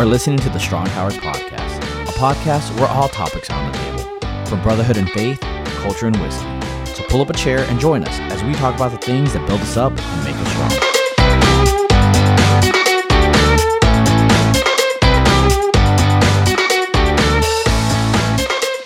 are 0.00 0.06
listening 0.06 0.38
to 0.38 0.48
the 0.48 0.58
Strong 0.58 0.86
Towers 0.86 1.18
Podcast, 1.18 1.76
a 2.08 2.12
podcast 2.12 2.74
where 2.80 2.88
all 2.88 3.06
topics 3.06 3.50
are 3.50 3.62
on 3.62 3.70
the 3.70 3.76
table, 3.76 4.46
from 4.46 4.62
brotherhood 4.62 4.96
and 4.96 5.10
faith, 5.10 5.38
to 5.40 5.70
culture 5.82 6.06
and 6.06 6.16
wisdom. 6.22 6.62
So 6.86 7.04
pull 7.10 7.20
up 7.20 7.28
a 7.28 7.34
chair 7.34 7.64
and 7.68 7.78
join 7.78 8.04
us 8.04 8.18
as 8.32 8.42
we 8.42 8.54
talk 8.54 8.74
about 8.74 8.92
the 8.92 8.96
things 8.96 9.34
that 9.34 9.46
build 9.46 9.60
us 9.60 9.76
up 9.76 9.92
and 9.92 10.24
make 10.24 10.34
us 10.36 10.48
strong. 10.52 10.70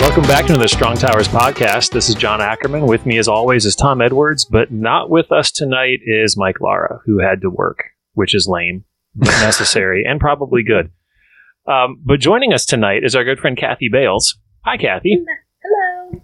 Welcome 0.01 0.25
back 0.25 0.47
to 0.47 0.55
the 0.55 0.67
Strong 0.67 0.97
Towers 0.97 1.29
podcast. 1.29 1.93
This 1.93 2.09
is 2.09 2.17
John 2.17 2.41
Ackerman. 2.41 2.89
With 2.89 3.07
me, 3.07 3.19
as 3.19 3.29
always, 3.29 3.67
is 3.67 3.77
Tom 3.77 4.01
Edwards, 4.01 4.45
but 4.45 4.73
not 4.73 5.11
with 5.11 5.31
us 5.31 5.53
tonight 5.53 6.01
is 6.05 6.37
Mike 6.37 6.61
Lara, 6.61 7.03
who 7.07 7.21
had 7.21 7.41
to 7.43 7.51
work, 7.51 7.85
which 8.15 8.35
is 8.35 8.49
lame, 8.49 8.85
but 9.15 9.29
necessary, 9.41 10.03
and 10.05 10.19
probably 10.19 10.65
good. 10.65 10.91
Um, 11.67 12.01
but 12.05 12.21
joining 12.21 12.53
us 12.53 12.67
tonight 12.67 13.05
is 13.05 13.17
our 13.17 13.25
good 13.25 13.39
friend 13.39 13.57
Kathy 13.57 13.89
Bales. 13.91 14.37
Hi, 14.65 14.77
Kathy. 14.77 15.25
Hello. 15.63 16.21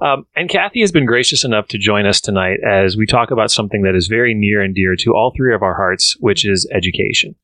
Um, 0.00 0.26
and 0.34 0.48
Kathy 0.48 0.80
has 0.80 0.90
been 0.90 1.06
gracious 1.06 1.44
enough 1.44 1.68
to 1.68 1.78
join 1.78 2.06
us 2.06 2.20
tonight 2.20 2.58
as 2.66 2.96
we 2.96 3.06
talk 3.06 3.30
about 3.30 3.50
something 3.50 3.82
that 3.82 3.94
is 3.94 4.06
very 4.06 4.34
near 4.34 4.62
and 4.62 4.74
dear 4.74 4.96
to 4.96 5.12
all 5.12 5.32
three 5.36 5.54
of 5.54 5.62
our 5.62 5.74
hearts, 5.74 6.16
which 6.20 6.46
is 6.46 6.68
education. 6.72 7.34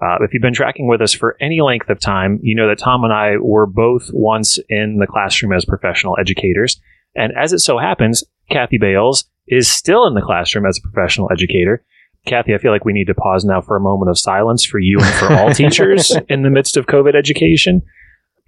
Uh, 0.00 0.16
if 0.20 0.32
you've 0.32 0.42
been 0.42 0.54
tracking 0.54 0.86
with 0.86 1.00
us 1.00 1.12
for 1.12 1.36
any 1.40 1.60
length 1.60 1.90
of 1.90 1.98
time, 1.98 2.38
you 2.42 2.54
know 2.54 2.68
that 2.68 2.78
Tom 2.78 3.02
and 3.02 3.12
I 3.12 3.36
were 3.40 3.66
both 3.66 4.10
once 4.12 4.58
in 4.68 4.98
the 4.98 5.08
classroom 5.08 5.52
as 5.52 5.64
professional 5.64 6.16
educators. 6.20 6.80
And 7.16 7.32
as 7.36 7.52
it 7.52 7.58
so 7.58 7.78
happens, 7.78 8.22
Kathy 8.50 8.78
Bales 8.78 9.24
is 9.48 9.68
still 9.68 10.06
in 10.06 10.14
the 10.14 10.22
classroom 10.22 10.66
as 10.66 10.78
a 10.78 10.88
professional 10.88 11.30
educator. 11.32 11.84
Kathy, 12.28 12.54
I 12.54 12.58
feel 12.58 12.72
like 12.72 12.84
we 12.84 12.92
need 12.92 13.06
to 13.06 13.14
pause 13.14 13.44
now 13.44 13.60
for 13.60 13.76
a 13.76 13.80
moment 13.80 14.10
of 14.10 14.18
silence 14.18 14.64
for 14.64 14.78
you 14.78 14.98
and 15.00 15.14
for 15.14 15.32
all 15.32 15.50
teachers 15.54 16.16
in 16.28 16.42
the 16.42 16.50
midst 16.50 16.76
of 16.76 16.86
COVID 16.86 17.14
education. 17.14 17.82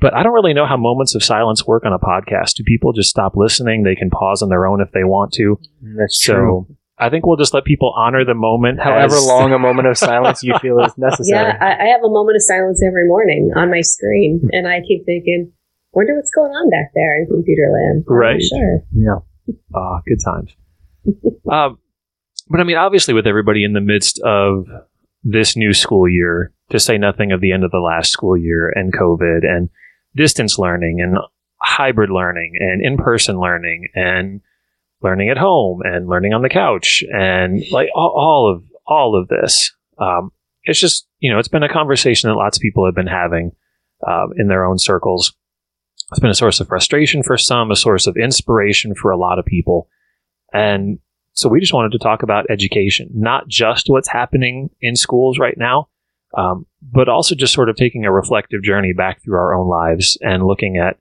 But 0.01 0.15
I 0.15 0.23
don't 0.23 0.33
really 0.33 0.55
know 0.55 0.67
how 0.67 0.77
moments 0.79 1.15
of 1.15 1.23
silence 1.23 1.67
work 1.67 1.85
on 1.85 1.93
a 1.93 1.99
podcast. 1.99 2.55
Do 2.55 2.65
people 2.65 2.93
just 2.93 3.11
stop 3.11 3.37
listening? 3.37 3.83
They 3.83 3.95
can 3.95 4.09
pause 4.11 4.41
on 4.43 4.49
their 4.49 4.67
own 4.67 4.81
if 4.81 4.91
they 4.93 5.05
want 5.05 5.33
to. 5.35 5.59
That's 5.83 6.25
So 6.25 6.33
true. 6.35 6.77
I 6.99 7.09
think 7.09 7.25
we'll 7.27 7.37
just 7.37 7.55
let 7.55 7.65
people 7.65 7.93
honor 7.97 8.25
the 8.25 8.35
moment. 8.35 8.81
However 8.81 9.17
as- 9.17 9.27
long 9.27 9.53
a 9.53 9.59
moment 9.67 9.89
of 9.89 9.97
silence 9.99 10.43
you 10.43 10.55
feel 10.61 10.81
is 10.81 10.97
necessary. 10.99 11.49
Yeah, 11.49 11.57
I, 11.61 11.85
I 11.85 11.87
have 11.89 12.01
a 12.05 12.09
moment 12.11 12.37
of 12.37 12.43
silence 12.43 12.83
every 12.87 13.07
morning 13.09 13.53
on 13.57 13.71
my 13.71 13.81
screen, 13.81 14.49
and 14.53 14.69
I 14.69 14.81
keep 14.87 15.05
thinking, 15.07 15.53
wonder 15.93 16.15
what's 16.15 16.31
going 16.31 16.53
on 16.53 16.71
back 16.71 16.93
there 16.95 17.21
in 17.21 17.27
computer 17.27 17.71
land. 17.73 18.05
I'm 18.09 18.15
Right. 18.15 18.43
Sure. 18.43 18.81
Yeah. 18.95 19.55
Ah, 19.75 20.01
good 20.07 20.21
times. 20.25 20.55
um, 21.51 21.79
but 22.51 22.61
I 22.61 22.65
mean, 22.65 22.77
obviously, 22.77 23.15
with 23.15 23.27
everybody 23.27 23.65
in 23.65 23.73
the 23.73 23.81
midst 23.81 24.21
of 24.21 24.67
this 25.23 25.57
new 25.57 25.73
school 25.73 26.09
year, 26.09 26.53
to 26.71 26.81
say 26.81 26.99
nothing 26.99 27.33
of 27.33 27.41
the 27.41 27.53
end 27.53 27.65
of 27.65 27.71
the 27.71 27.79
last 27.79 28.11
school 28.11 28.37
year 28.37 28.69
and 28.69 28.93
COVID 28.93 29.45
and 29.45 29.69
distance 30.17 30.59
learning 30.59 31.01
and 31.01 31.17
hybrid 31.63 32.11
learning 32.11 32.55
and 32.59 32.85
in 32.85 32.97
person 32.97 33.39
learning 33.39 33.89
and 33.95 34.41
learning 35.03 35.29
at 35.29 35.39
home 35.39 35.81
and 35.85 36.09
learning 36.09 36.33
on 36.33 36.43
the 36.43 36.49
couch 36.49 37.05
and 37.13 37.63
like 37.71 37.89
all, 37.95 38.15
all 38.17 38.53
of 38.53 38.65
all 38.87 39.21
of 39.21 39.29
this. 39.29 39.73
Um, 39.99 40.33
it's 40.65 40.81
just 40.81 41.07
you 41.21 41.33
know, 41.33 41.39
it's 41.39 41.49
been 41.49 41.63
a 41.63 41.73
conversation 41.73 42.29
that 42.29 42.37
lots 42.37 42.59
of 42.59 42.63
people 42.63 42.85
have 42.85 42.95
been 42.95 43.07
having 43.07 43.53
um, 44.07 44.31
in 44.37 44.49
their 44.49 44.65
own 44.65 44.79
circles. 44.79 45.35
It's 46.11 46.21
been 46.21 46.31
a 46.31 46.35
source 46.35 46.59
of 46.59 46.69
frustration 46.69 47.23
for 47.23 47.39
some, 47.39 47.71
a 47.71 47.77
source 47.77 48.07
of 48.07 48.17
inspiration 48.17 48.95
for 48.95 49.11
a 49.13 49.17
lot 49.17 49.39
of 49.39 49.45
people. 49.45 49.89
And 50.53 50.99
so 51.41 51.49
we 51.49 51.59
just 51.61 51.73
wanted 51.73 51.93
to 51.93 51.99
talk 51.99 52.23
about 52.23 52.45
education, 52.51 53.09
not 53.15 53.49
just 53.49 53.89
what's 53.89 54.09
happening 54.09 54.69
in 54.81 54.95
schools 54.95 55.39
right 55.39 55.57
now, 55.57 55.89
um, 56.37 56.67
but 56.83 57.09
also 57.09 57.35
just 57.35 57.53
sort 57.55 57.69
of 57.69 57.77
taking 57.77 58.05
a 58.05 58.13
reflective 58.13 58.63
journey 58.63 58.93
back 58.93 59.23
through 59.23 59.37
our 59.39 59.55
own 59.55 59.67
lives 59.69 60.19
and 60.21 60.47
looking 60.47 60.77
at 60.77 60.97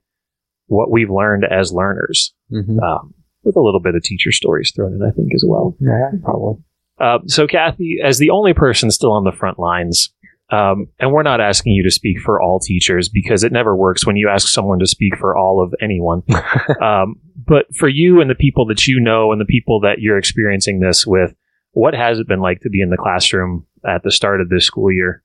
what 0.66 0.90
we've 0.90 1.10
learned 1.10 1.44
as 1.44 1.72
learners, 1.72 2.32
Mhm. 2.52 2.80
um, 2.82 3.14
with 3.44 3.56
a 3.56 3.60
little 3.60 3.80
bit 3.80 3.94
of 3.94 4.02
teacher 4.02 4.32
stories 4.32 4.72
thrown 4.74 4.94
in, 4.94 5.02
I 5.02 5.10
think, 5.10 5.34
as 5.34 5.44
well. 5.46 5.76
Yeah, 5.80 6.10
probably. 6.24 6.62
Uh, 6.98 7.18
so, 7.26 7.46
Kathy, 7.46 7.98
as 8.04 8.18
the 8.18 8.30
only 8.30 8.52
person 8.54 8.90
still 8.90 9.12
on 9.12 9.24
the 9.24 9.32
front 9.32 9.58
lines, 9.58 10.12
um, 10.50 10.86
and 10.98 11.12
we're 11.12 11.22
not 11.22 11.40
asking 11.40 11.72
you 11.72 11.82
to 11.84 11.90
speak 11.90 12.20
for 12.20 12.40
all 12.40 12.58
teachers 12.58 13.08
because 13.08 13.44
it 13.44 13.52
never 13.52 13.76
works 13.76 14.06
when 14.06 14.16
you 14.16 14.28
ask 14.28 14.48
someone 14.48 14.78
to 14.80 14.86
speak 14.86 15.16
for 15.16 15.36
all 15.36 15.62
of 15.62 15.74
anyone. 15.80 16.22
um, 16.82 17.16
but 17.36 17.66
for 17.74 17.88
you 17.88 18.20
and 18.20 18.28
the 18.28 18.34
people 18.34 18.66
that 18.66 18.86
you 18.86 19.00
know 19.00 19.32
and 19.32 19.40
the 19.40 19.46
people 19.46 19.80
that 19.80 20.00
you're 20.00 20.18
experiencing 20.18 20.80
this 20.80 21.06
with, 21.06 21.34
what 21.72 21.94
has 21.94 22.18
it 22.18 22.26
been 22.26 22.40
like 22.40 22.60
to 22.60 22.70
be 22.70 22.80
in 22.80 22.90
the 22.90 22.96
classroom 22.96 23.66
at 23.88 24.02
the 24.02 24.10
start 24.10 24.40
of 24.40 24.48
this 24.48 24.66
school 24.66 24.92
year? 24.92 25.22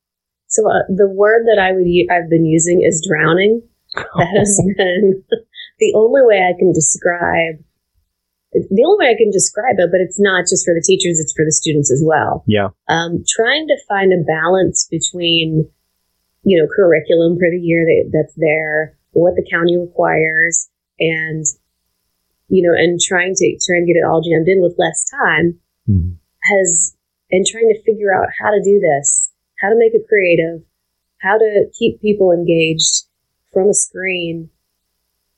So 0.47 0.63
uh, 0.69 0.85
the 0.89 1.09
word 1.09 1.45
that 1.47 1.59
I 1.59 1.73
would 1.73 1.87
u- 1.87 2.07
I've 2.11 2.29
been 2.29 2.45
using 2.45 2.81
is 2.85 3.05
drowning. 3.07 3.61
That 3.95 4.27
has 4.37 4.61
been 4.75 5.23
the 5.79 5.93
only 5.95 6.21
way 6.23 6.39
I 6.43 6.57
can 6.59 6.73
describe. 6.73 7.63
The 8.55 8.83
only 8.87 9.05
way 9.05 9.11
I 9.11 9.17
can 9.17 9.31
describe 9.31 9.75
it, 9.79 9.91
but 9.91 9.99
it's 9.99 10.19
not 10.19 10.47
just 10.47 10.63
for 10.63 10.73
the 10.73 10.79
teachers; 10.79 11.19
it's 11.19 11.33
for 11.35 11.43
the 11.43 11.51
students 11.51 11.91
as 11.91 12.01
well. 12.05 12.43
Yeah. 12.47 12.69
um, 12.87 13.23
trying 13.27 13.67
to 13.67 13.75
find 13.87 14.13
a 14.13 14.23
balance 14.23 14.87
between, 14.89 15.67
you 16.43 16.55
know, 16.57 16.67
curriculum 16.73 17.35
for 17.35 17.51
the 17.51 17.59
year 17.59 17.83
that, 17.83 18.11
that's 18.15 18.33
there, 18.37 18.97
what 19.11 19.35
the 19.35 19.45
county 19.51 19.75
requires, 19.75 20.69
and, 20.99 21.43
you 22.47 22.63
know, 22.63 22.71
and 22.71 22.99
trying 23.01 23.35
to 23.35 23.59
trying 23.67 23.83
to 23.83 23.91
get 23.91 23.99
it 23.99 24.07
all 24.07 24.23
jammed 24.23 24.47
in 24.47 24.61
with 24.61 24.79
less 24.79 25.03
time 25.09 25.59
has, 26.43 26.95
and 27.31 27.45
trying 27.45 27.67
to 27.67 27.83
figure 27.83 28.15
out 28.15 28.29
how 28.39 28.51
to 28.51 28.61
do 28.63 28.79
this, 28.79 29.31
how 29.59 29.67
to 29.67 29.75
make 29.77 29.93
it 29.93 30.07
creative, 30.07 30.63
how 31.19 31.37
to 31.37 31.65
keep 31.77 31.99
people 31.99 32.31
engaged 32.31 33.03
from 33.51 33.67
a 33.67 33.73
screen. 33.73 34.49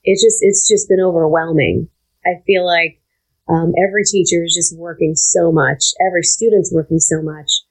It 0.04 0.22
just 0.22 0.38
it's 0.42 0.68
just 0.70 0.88
been 0.88 1.02
overwhelming. 1.02 1.90
I 2.26 2.42
feel 2.46 2.66
like 2.66 3.02
um, 3.50 3.74
every 3.82 4.04
teacher 4.04 4.44
is 4.44 4.54
just 4.56 4.78
working 4.78 5.16
so 5.16 5.52
much. 5.52 5.94
Every 6.06 6.24
student's 6.24 6.72
working 6.74 7.00
so 7.00 7.22
much. 7.22 7.64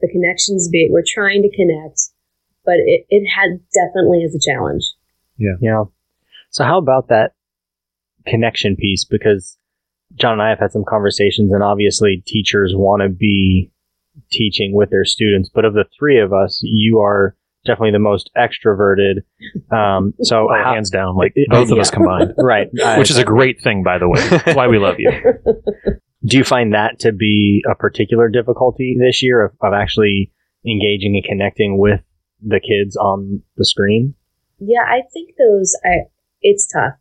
The 0.00 0.08
connections 0.08 0.68
be 0.68 0.88
we're 0.90 1.02
trying 1.06 1.42
to 1.42 1.56
connect, 1.56 2.00
but 2.64 2.76
it, 2.76 3.06
it 3.08 3.26
had 3.26 3.60
definitely 3.72 4.18
is 4.18 4.34
a 4.34 4.40
challenge. 4.40 4.84
Yeah. 5.36 5.54
Yeah. 5.60 5.84
So 6.50 6.64
how 6.64 6.78
about 6.78 7.08
that 7.08 7.32
connection 8.26 8.76
piece? 8.76 9.04
Because 9.04 9.56
John 10.14 10.34
and 10.34 10.42
I 10.42 10.50
have 10.50 10.60
had 10.60 10.72
some 10.72 10.84
conversations, 10.88 11.52
and 11.52 11.62
obviously 11.62 12.22
teachers 12.26 12.72
want 12.74 13.02
to 13.02 13.08
be 13.08 13.70
teaching 14.30 14.72
with 14.72 14.90
their 14.90 15.04
students. 15.04 15.50
But 15.52 15.64
of 15.64 15.74
the 15.74 15.86
three 15.98 16.20
of 16.20 16.32
us, 16.32 16.60
you 16.62 17.00
are 17.00 17.36
definitely 17.64 17.92
the 17.92 17.98
most 17.98 18.30
extroverted. 18.36 19.22
Um, 19.70 20.14
so 20.22 20.48
Oh, 20.50 20.54
how- 20.54 20.74
hands 20.74 20.90
down, 20.90 21.16
like 21.16 21.32
it- 21.34 21.48
both 21.50 21.70
of 21.70 21.78
us 21.78 21.90
combined, 21.90 22.32
right, 22.38 22.68
I- 22.84 22.98
which 22.98 23.10
is 23.10 23.18
a 23.18 23.24
great 23.24 23.60
thing, 23.62 23.82
by 23.82 23.98
the 23.98 24.08
way. 24.08 24.20
That's 24.28 24.56
why 24.56 24.66
we 24.68 24.78
love 24.78 24.96
you. 24.98 25.10
do 26.24 26.36
you 26.38 26.44
find 26.44 26.72
that 26.74 26.98
to 27.00 27.12
be 27.12 27.62
a 27.70 27.74
particular 27.74 28.28
difficulty 28.28 28.96
this 28.98 29.22
year 29.22 29.44
of, 29.44 29.52
of 29.62 29.72
actually 29.74 30.30
engaging 30.66 31.14
and 31.16 31.24
connecting 31.24 31.78
with 31.78 32.00
the 32.46 32.60
kids 32.60 32.96
on 32.96 33.42
the 33.56 33.64
screen? 33.64 34.14
Yeah, 34.58 34.82
I 34.86 35.02
think 35.12 35.30
those 35.38 35.74
I 35.84 36.08
it's 36.42 36.66
tough. 36.72 36.94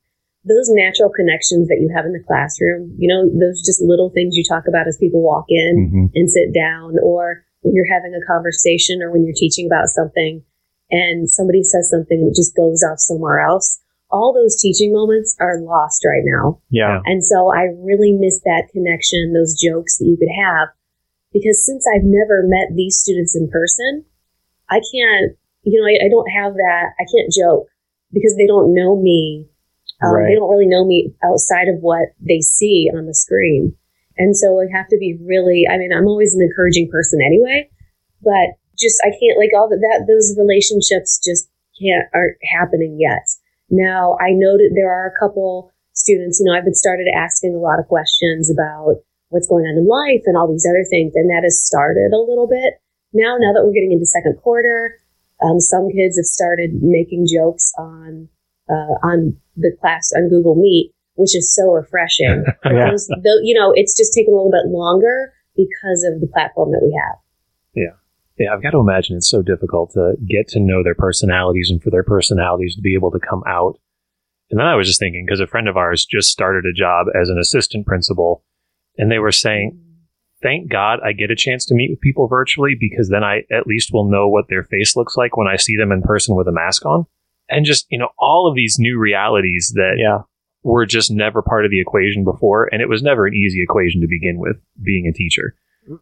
Those 0.45 0.67
natural 0.71 1.09
connections 1.15 1.69
that 1.69 1.79
you 1.79 1.89
have 1.95 2.03
in 2.05 2.11
the 2.11 2.23
classroom, 2.27 2.93
you 2.97 3.07
know, 3.07 3.23
those 3.39 3.61
just 3.63 3.81
little 3.81 4.09
things 4.09 4.35
you 4.35 4.43
talk 4.43 4.63
about 4.67 4.87
as 4.87 4.97
people 4.97 5.21
walk 5.23 5.45
in 5.47 5.87
Mhm. 5.87 6.11
and 6.15 6.29
sit 6.29 6.53
down, 6.53 6.95
or 7.01 7.43
when 7.61 7.73
you're 7.73 7.87
having 7.87 8.11
a 8.13 8.25
conversation 8.27 9.01
or 9.01 9.09
when 9.11 9.23
you're 9.23 9.35
teaching 9.37 9.65
about 9.65 9.87
something 9.87 10.43
and 10.93 11.27
somebody 11.27 11.63
says 11.63 11.89
something 11.89 12.21
and 12.21 12.29
it 12.29 12.37
just 12.37 12.55
goes 12.55 12.85
off 12.85 12.99
somewhere 12.99 13.41
else. 13.41 13.81
All 14.11 14.29
those 14.31 14.61
teaching 14.61 14.93
moments 14.93 15.35
are 15.41 15.57
lost 15.59 16.05
right 16.05 16.21
now. 16.21 16.61
Yeah. 16.69 17.01
And 17.05 17.25
so 17.25 17.49
I 17.49 17.73
really 17.81 18.13
miss 18.13 18.39
that 18.45 18.69
connection, 18.71 19.33
those 19.33 19.57
jokes 19.57 19.97
that 19.97 20.05
you 20.05 20.15
could 20.15 20.29
have. 20.29 20.69
Because 21.33 21.65
since 21.65 21.83
I've 21.89 22.05
never 22.05 22.45
met 22.45 22.77
these 22.77 23.01
students 23.01 23.35
in 23.35 23.49
person, 23.49 24.05
I 24.69 24.85
can't, 24.93 25.33
you 25.63 25.81
know, 25.81 25.87
I, 25.89 26.05
I 26.05 26.09
don't 26.13 26.29
have 26.29 26.53
that, 26.53 26.93
I 27.01 27.05
can't 27.09 27.33
joke 27.33 27.65
because 28.13 28.37
they 28.37 28.45
don't 28.45 28.75
know 28.75 28.95
me. 28.95 29.49
Um, 30.05 30.13
Right. 30.13 30.29
They 30.29 30.35
don't 30.35 30.51
really 30.51 30.69
know 30.69 30.85
me 30.85 31.15
outside 31.25 31.69
of 31.73 31.81
what 31.81 32.13
they 32.21 32.41
see 32.41 32.91
on 32.93 33.07
the 33.07 33.15
screen. 33.15 33.75
And 34.19 34.37
so 34.37 34.61
I 34.61 34.69
have 34.77 34.87
to 34.89 34.97
be 34.99 35.17
really, 35.25 35.65
I 35.65 35.77
mean, 35.77 35.89
I'm 35.91 36.05
always 36.05 36.35
an 36.35 36.41
encouraging 36.43 36.87
person 36.91 37.19
anyway, 37.25 37.67
but 38.21 38.61
just, 38.83 38.99
I 39.07 39.15
can't, 39.15 39.39
like 39.39 39.55
all 39.55 39.71
that, 39.71 39.79
that 39.79 40.05
those 40.05 40.35
relationships 40.35 41.23
just 41.23 41.47
can't, 41.79 42.11
aren't 42.13 42.37
happening 42.51 42.99
yet. 42.99 43.23
Now, 43.71 44.19
I 44.19 44.35
know 44.35 44.59
that 44.59 44.75
there 44.75 44.91
are 44.91 45.07
a 45.07 45.19
couple 45.19 45.71
students, 45.93 46.39
you 46.39 46.45
know, 46.45 46.57
I've 46.57 46.67
been 46.67 46.75
started 46.75 47.07
asking 47.15 47.55
a 47.55 47.63
lot 47.63 47.79
of 47.79 47.87
questions 47.87 48.51
about 48.51 49.01
what's 49.33 49.47
going 49.47 49.65
on 49.65 49.81
in 49.81 49.89
life 49.89 50.21
and 50.25 50.37
all 50.37 50.51
these 50.51 50.67
other 50.69 50.85
things, 50.89 51.13
and 51.15 51.29
that 51.29 51.41
has 51.41 51.57
started 51.63 52.13
a 52.13 52.21
little 52.21 52.47
bit 52.47 52.77
now. 53.13 53.37
Now 53.41 53.53
that 53.53 53.65
we're 53.65 53.73
getting 53.73 53.91
into 53.91 54.05
second 54.05 54.37
quarter, 54.41 55.01
um, 55.41 55.59
some 55.59 55.89
kids 55.89 56.17
have 56.17 56.29
started 56.29 56.81
making 56.81 57.25
jokes 57.25 57.73
on 57.77 58.29
uh, 58.69 58.95
on 59.01 59.35
the 59.57 59.75
class 59.81 60.11
on 60.15 60.29
Google 60.29 60.55
Meet, 60.55 60.93
which 61.15 61.35
is 61.35 61.53
so 61.53 61.73
refreshing. 61.73 62.45
Yeah. 62.63 62.91
Those, 62.91 63.07
though, 63.07 63.41
you 63.43 63.53
know, 63.53 63.73
it's 63.75 63.95
just 63.95 64.13
taken 64.13 64.33
a 64.33 64.37
little 64.37 64.49
bit 64.49 64.71
longer 64.71 65.33
because 65.55 66.07
of 66.07 66.21
the 66.21 66.27
platform 66.31 66.71
that 66.71 66.81
we 66.81 66.95
have. 66.95 67.19
Yeah, 67.75 67.97
I've 68.39 68.63
got 68.63 68.71
to 68.71 68.79
imagine 68.79 69.15
it's 69.15 69.29
so 69.29 69.41
difficult 69.41 69.91
to 69.93 70.13
get 70.27 70.47
to 70.49 70.59
know 70.59 70.83
their 70.83 70.95
personalities 70.95 71.69
and 71.69 71.81
for 71.81 71.91
their 71.91 72.03
personalities 72.03 72.75
to 72.75 72.81
be 72.81 72.95
able 72.95 73.11
to 73.11 73.19
come 73.19 73.43
out. 73.47 73.79
And 74.49 74.59
then 74.59 74.67
I 74.67 74.75
was 74.75 74.87
just 74.87 74.99
thinking, 74.99 75.25
because 75.25 75.39
a 75.39 75.47
friend 75.47 75.67
of 75.67 75.77
ours 75.77 76.05
just 76.05 76.29
started 76.29 76.65
a 76.65 76.73
job 76.73 77.07
as 77.19 77.29
an 77.29 77.37
assistant 77.39 77.85
principal, 77.85 78.43
and 78.97 79.11
they 79.11 79.19
were 79.19 79.31
saying, 79.31 79.79
thank 80.41 80.69
God 80.69 80.99
I 81.03 81.13
get 81.13 81.31
a 81.31 81.35
chance 81.35 81.65
to 81.67 81.75
meet 81.75 81.89
with 81.89 82.01
people 82.01 82.27
virtually 82.27 82.75
because 82.77 83.09
then 83.09 83.23
I 83.23 83.43
at 83.51 83.65
least 83.65 83.91
will 83.93 84.09
know 84.09 84.27
what 84.27 84.49
their 84.49 84.63
face 84.63 84.95
looks 84.95 85.15
like 85.15 85.37
when 85.37 85.47
I 85.47 85.55
see 85.55 85.77
them 85.77 85.91
in 85.91 86.01
person 86.01 86.35
with 86.35 86.47
a 86.47 86.51
mask 86.51 86.85
on. 86.85 87.05
And 87.49 87.65
just, 87.65 87.85
you 87.89 87.97
know, 87.97 88.09
all 88.19 88.47
of 88.47 88.55
these 88.55 88.77
new 88.77 88.99
realities 88.99 89.71
that 89.75 89.95
Yeah. 89.97 90.19
were 90.63 90.85
just 90.85 91.11
never 91.11 91.41
part 91.41 91.65
of 91.65 91.71
the 91.71 91.79
equation 91.79 92.23
before. 92.23 92.69
And 92.71 92.81
it 92.81 92.89
was 92.89 93.01
never 93.01 93.25
an 93.25 93.33
easy 93.33 93.63
equation 93.63 94.01
to 94.01 94.07
begin 94.07 94.37
with, 94.37 94.57
being 94.81 95.07
a 95.07 95.13
teacher. 95.13 95.55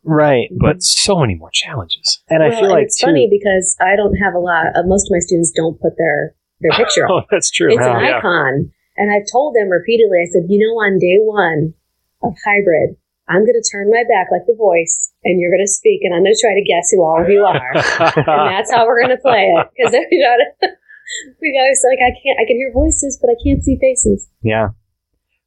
Right. 0.03 0.49
But 0.59 0.83
so 0.83 1.19
many 1.19 1.35
more 1.35 1.51
challenges. 1.51 2.21
and 2.29 2.43
I 2.43 2.49
Well, 2.49 2.59
feel 2.61 2.69
like 2.69 2.85
it's 2.85 2.99
too, 2.99 3.07
funny 3.07 3.27
because 3.29 3.75
I 3.81 3.95
don't 3.95 4.15
have 4.15 4.33
a 4.33 4.39
lot. 4.39 4.75
Uh, 4.75 4.83
most 4.85 5.07
of 5.07 5.11
my 5.11 5.19
students 5.19 5.51
don't 5.51 5.79
put 5.79 5.97
their 5.97 6.35
their 6.61 6.71
picture 6.77 7.05
on. 7.09 7.23
Oh, 7.23 7.25
that's 7.31 7.49
true. 7.49 7.73
It's 7.73 7.81
an 7.81 7.99
yeah. 8.03 8.17
icon, 8.17 8.71
and 8.97 9.11
I've 9.11 9.25
told 9.31 9.55
them 9.55 9.69
repeatedly. 9.69 10.19
I 10.21 10.29
said, 10.29 10.43
you 10.49 10.59
know, 10.61 10.77
on 10.77 10.99
day 10.99 11.17
one 11.17 11.73
of 12.21 12.33
hybrid, 12.45 12.97
I'm 13.27 13.41
going 13.47 13.57
to 13.57 13.65
turn 13.71 13.89
my 13.89 14.03
back 14.05 14.27
like 14.31 14.45
the 14.45 14.55
voice, 14.57 15.11
and 15.23 15.39
you're 15.39 15.49
going 15.51 15.65
to 15.65 15.71
speak, 15.71 16.01
and 16.03 16.13
I'm 16.13 16.21
going 16.21 16.35
to 16.35 16.41
try 16.41 16.53
to 16.53 16.61
guess 16.61 16.91
who 16.91 17.01
all 17.01 17.21
of 17.21 17.29
you 17.29 17.41
are, 17.41 17.71
and 17.75 18.49
that's 18.53 18.71
how 18.71 18.85
we're 18.85 19.01
going 19.01 19.17
to 19.17 19.21
play 19.23 19.49
it. 19.49 19.67
Because 19.73 19.93
we 20.11 20.21
got 20.21 20.37
to, 20.37 20.77
we 21.41 21.49
got 21.55 21.65
to 21.65 21.73
like 21.89 22.01
I 22.05 22.13
can't, 22.21 22.37
I 22.37 22.45
can 22.45 22.57
hear 22.57 22.71
voices, 22.73 23.17
but 23.17 23.33
I 23.33 23.37
can't 23.41 23.63
see 23.63 23.77
faces. 23.81 24.29
Yeah. 24.43 24.77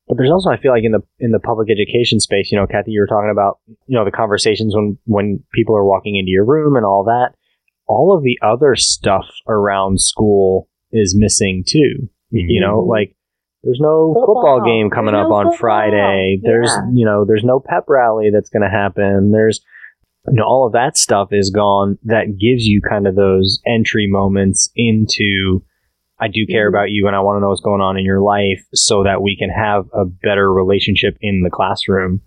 But 0.07 0.17
there's 0.19 0.31
also 0.31 0.51
I 0.51 0.59
feel 0.59 0.73
like 0.73 0.85
in 0.85 0.93
the 0.93 1.01
in 1.19 1.31
the 1.31 1.39
public 1.41 1.69
education 1.71 2.21
space, 2.21 2.53
you 2.53 2.59
know, 2.59 2.67
Kathy, 2.67 2.91
you 2.93 3.01
were 3.01 3.07
talking 3.07 3.31
about, 3.31 3.59
you 3.87 3.97
know, 3.97 4.05
the 4.05 4.11
conversations 4.11 4.75
when 4.75 4.99
when 5.07 5.43
people 5.55 5.77
are 5.77 5.85
walking 5.85 6.17
into 6.17 6.31
your 6.31 6.45
room 6.45 6.77
and 6.77 6.85
all 6.85 7.05
that. 7.05 7.31
All 7.87 8.17
of 8.17 8.23
the 8.23 8.39
other 8.43 8.75
stuff 8.77 9.27
around 9.49 10.01
school 10.01 10.69
is 10.93 11.15
missing 11.17 11.65
too. 11.67 12.09
You 12.31 12.61
know, 12.61 12.83
Mhm. 12.83 12.89
like 12.89 13.15
there's 13.63 13.79
no 13.81 14.13
football, 14.15 14.59
Football. 14.59 14.65
game 14.67 14.91
coming 14.91 15.13
There's 15.15 15.25
up 15.25 15.31
no 15.31 15.35
on 15.37 15.45
football. 15.47 15.59
Friday. 15.59 16.41
There's 16.43 16.71
you 16.93 17.05
know, 17.07 17.25
there's 17.25 17.45
no 17.45 17.61
pep 17.61 17.85
rally 17.89 18.31
that's 18.31 18.51
going 18.51 18.63
to 18.63 18.69
happen. 18.69 19.31
There's 19.33 19.61
you 20.29 20.35
know, 20.35 20.45
all 20.45 20.67
of 20.67 20.73
that 20.73 20.97
stuff 20.97 21.29
is 21.33 21.51
gone. 21.51 21.99
That 22.05 22.39
gives 22.39 22.67
you 22.67 22.81
kind 22.81 23.07
of 23.07 23.15
those 23.15 23.61
entry 23.67 24.07
moments 24.07 24.71
into 24.75 25.63
I 26.25 26.29
do 26.29 26.47
care 26.47 26.67
Mhm. 26.67 26.75
about 26.75 26.91
you 26.91 27.07
and 27.07 27.15
I 27.15 27.21
want 27.21 27.37
to 27.37 27.41
know 27.41 27.51
what's 27.53 27.61
going 27.61 27.81
on 27.83 27.99
in 27.99 28.05
your 28.05 28.21
life 28.21 28.63
so 28.73 29.03
that 29.05 29.21
we 29.21 29.37
can 29.37 29.51
have 29.51 29.85
a 29.93 30.05
better 30.07 30.53
relationship 30.53 31.17
in 31.21 31.43
the 31.43 31.51
classroom. 31.51 32.21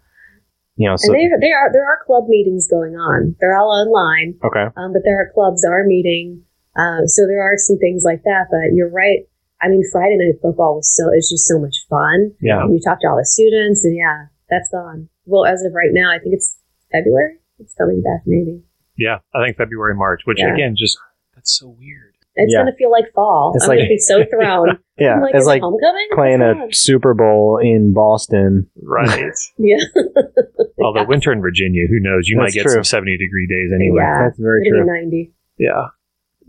You 0.76 0.88
know, 0.90 0.96
so 0.96 1.12
and 1.12 1.20
there, 1.20 1.40
there 1.42 1.58
are 1.58 1.70
there 1.74 1.86
are 1.86 2.00
club 2.06 2.26
meetings 2.28 2.68
going 2.70 2.96
on. 2.96 3.36
They're 3.40 3.58
all 3.58 3.72
online, 3.74 4.36
okay. 4.46 4.66
um, 4.78 4.94
but 4.94 5.02
there 5.04 5.20
are 5.20 5.32
clubs 5.34 5.66
are 5.66 5.84
meeting. 5.86 6.44
Uh, 6.76 7.02
so 7.08 7.26
there 7.26 7.42
are 7.42 7.58
some 7.58 7.78
things 7.80 8.04
like 8.06 8.22
that. 8.30 8.46
But 8.52 8.76
you're 8.76 8.92
right. 8.92 9.26
I 9.60 9.70
mean, 9.70 9.82
Friday 9.92 10.18
night 10.22 10.38
football 10.40 10.76
was 10.76 10.94
so 10.96 11.10
it's 11.12 11.32
just 11.32 11.48
so 11.48 11.58
much 11.58 11.78
fun. 11.90 12.32
Yeah. 12.42 12.62
And 12.62 12.72
you 12.74 12.80
talk 12.80 13.02
to 13.02 13.08
all 13.08 13.18
the 13.18 13.26
students, 13.26 13.84
and 13.84 13.96
yeah, 13.98 14.28
that's 14.52 14.70
gone. 14.70 15.10
Well, 15.26 15.46
as 15.46 15.64
of 15.66 15.74
right 15.74 15.90
now, 15.92 16.14
I 16.14 16.20
think 16.20 16.36
it's 16.36 16.56
February. 16.92 17.38
It's 17.58 17.74
coming 17.74 18.04
back, 18.04 18.22
maybe. 18.28 18.62
Yeah, 18.96 19.18
I 19.34 19.44
think 19.44 19.58
February, 19.58 19.96
March, 19.96 20.22
which 20.26 20.38
Yeah. 20.40 20.54
again, 20.54 20.76
just 20.78 21.00
that's 21.34 21.58
so 21.58 21.70
weird. 21.70 22.14
It's 22.38 22.54
Yeah. 22.54 22.60
gonna 22.62 22.76
feel 22.78 22.92
like 22.92 23.06
fall. 23.14 23.52
It's 23.56 23.66
I'm 23.66 23.70
like- 23.70 23.80
gonna 23.80 23.90
be 23.90 23.98
so 24.00 24.24
thrown. 24.30 24.78
Yeah. 24.98 25.16
I'm 25.16 25.22
like, 25.22 25.36
it's 25.36 25.46
like 25.46 25.62
homecoming. 25.62 26.08
playing 26.14 26.42
a? 26.42 26.74
Super 26.74 27.14
Bowl 27.14 27.60
in 27.62 27.94
Boston. 27.94 28.70
Right. 28.82 29.34
yeah. 29.58 29.78
Although 30.84 31.06
winter 31.06 31.32
in 31.32 31.42
Virginia, 31.42 31.84
who 31.90 32.00
knows? 32.00 32.28
You 32.28 32.38
That's 32.38 32.48
might 32.48 32.54
get 32.54 32.64
true. 32.64 32.74
some 32.74 32.84
70 32.84 33.18
degree 33.18 33.48
days 33.48 33.72
anyway. 33.76 34.02
Yeah. 34.02 34.24
That's 34.26 34.40
very 34.40 34.62
It'll 34.68 34.80
true. 34.80 34.86
be 34.86 34.92
ninety. 34.92 35.34
Yeah. 35.58 35.88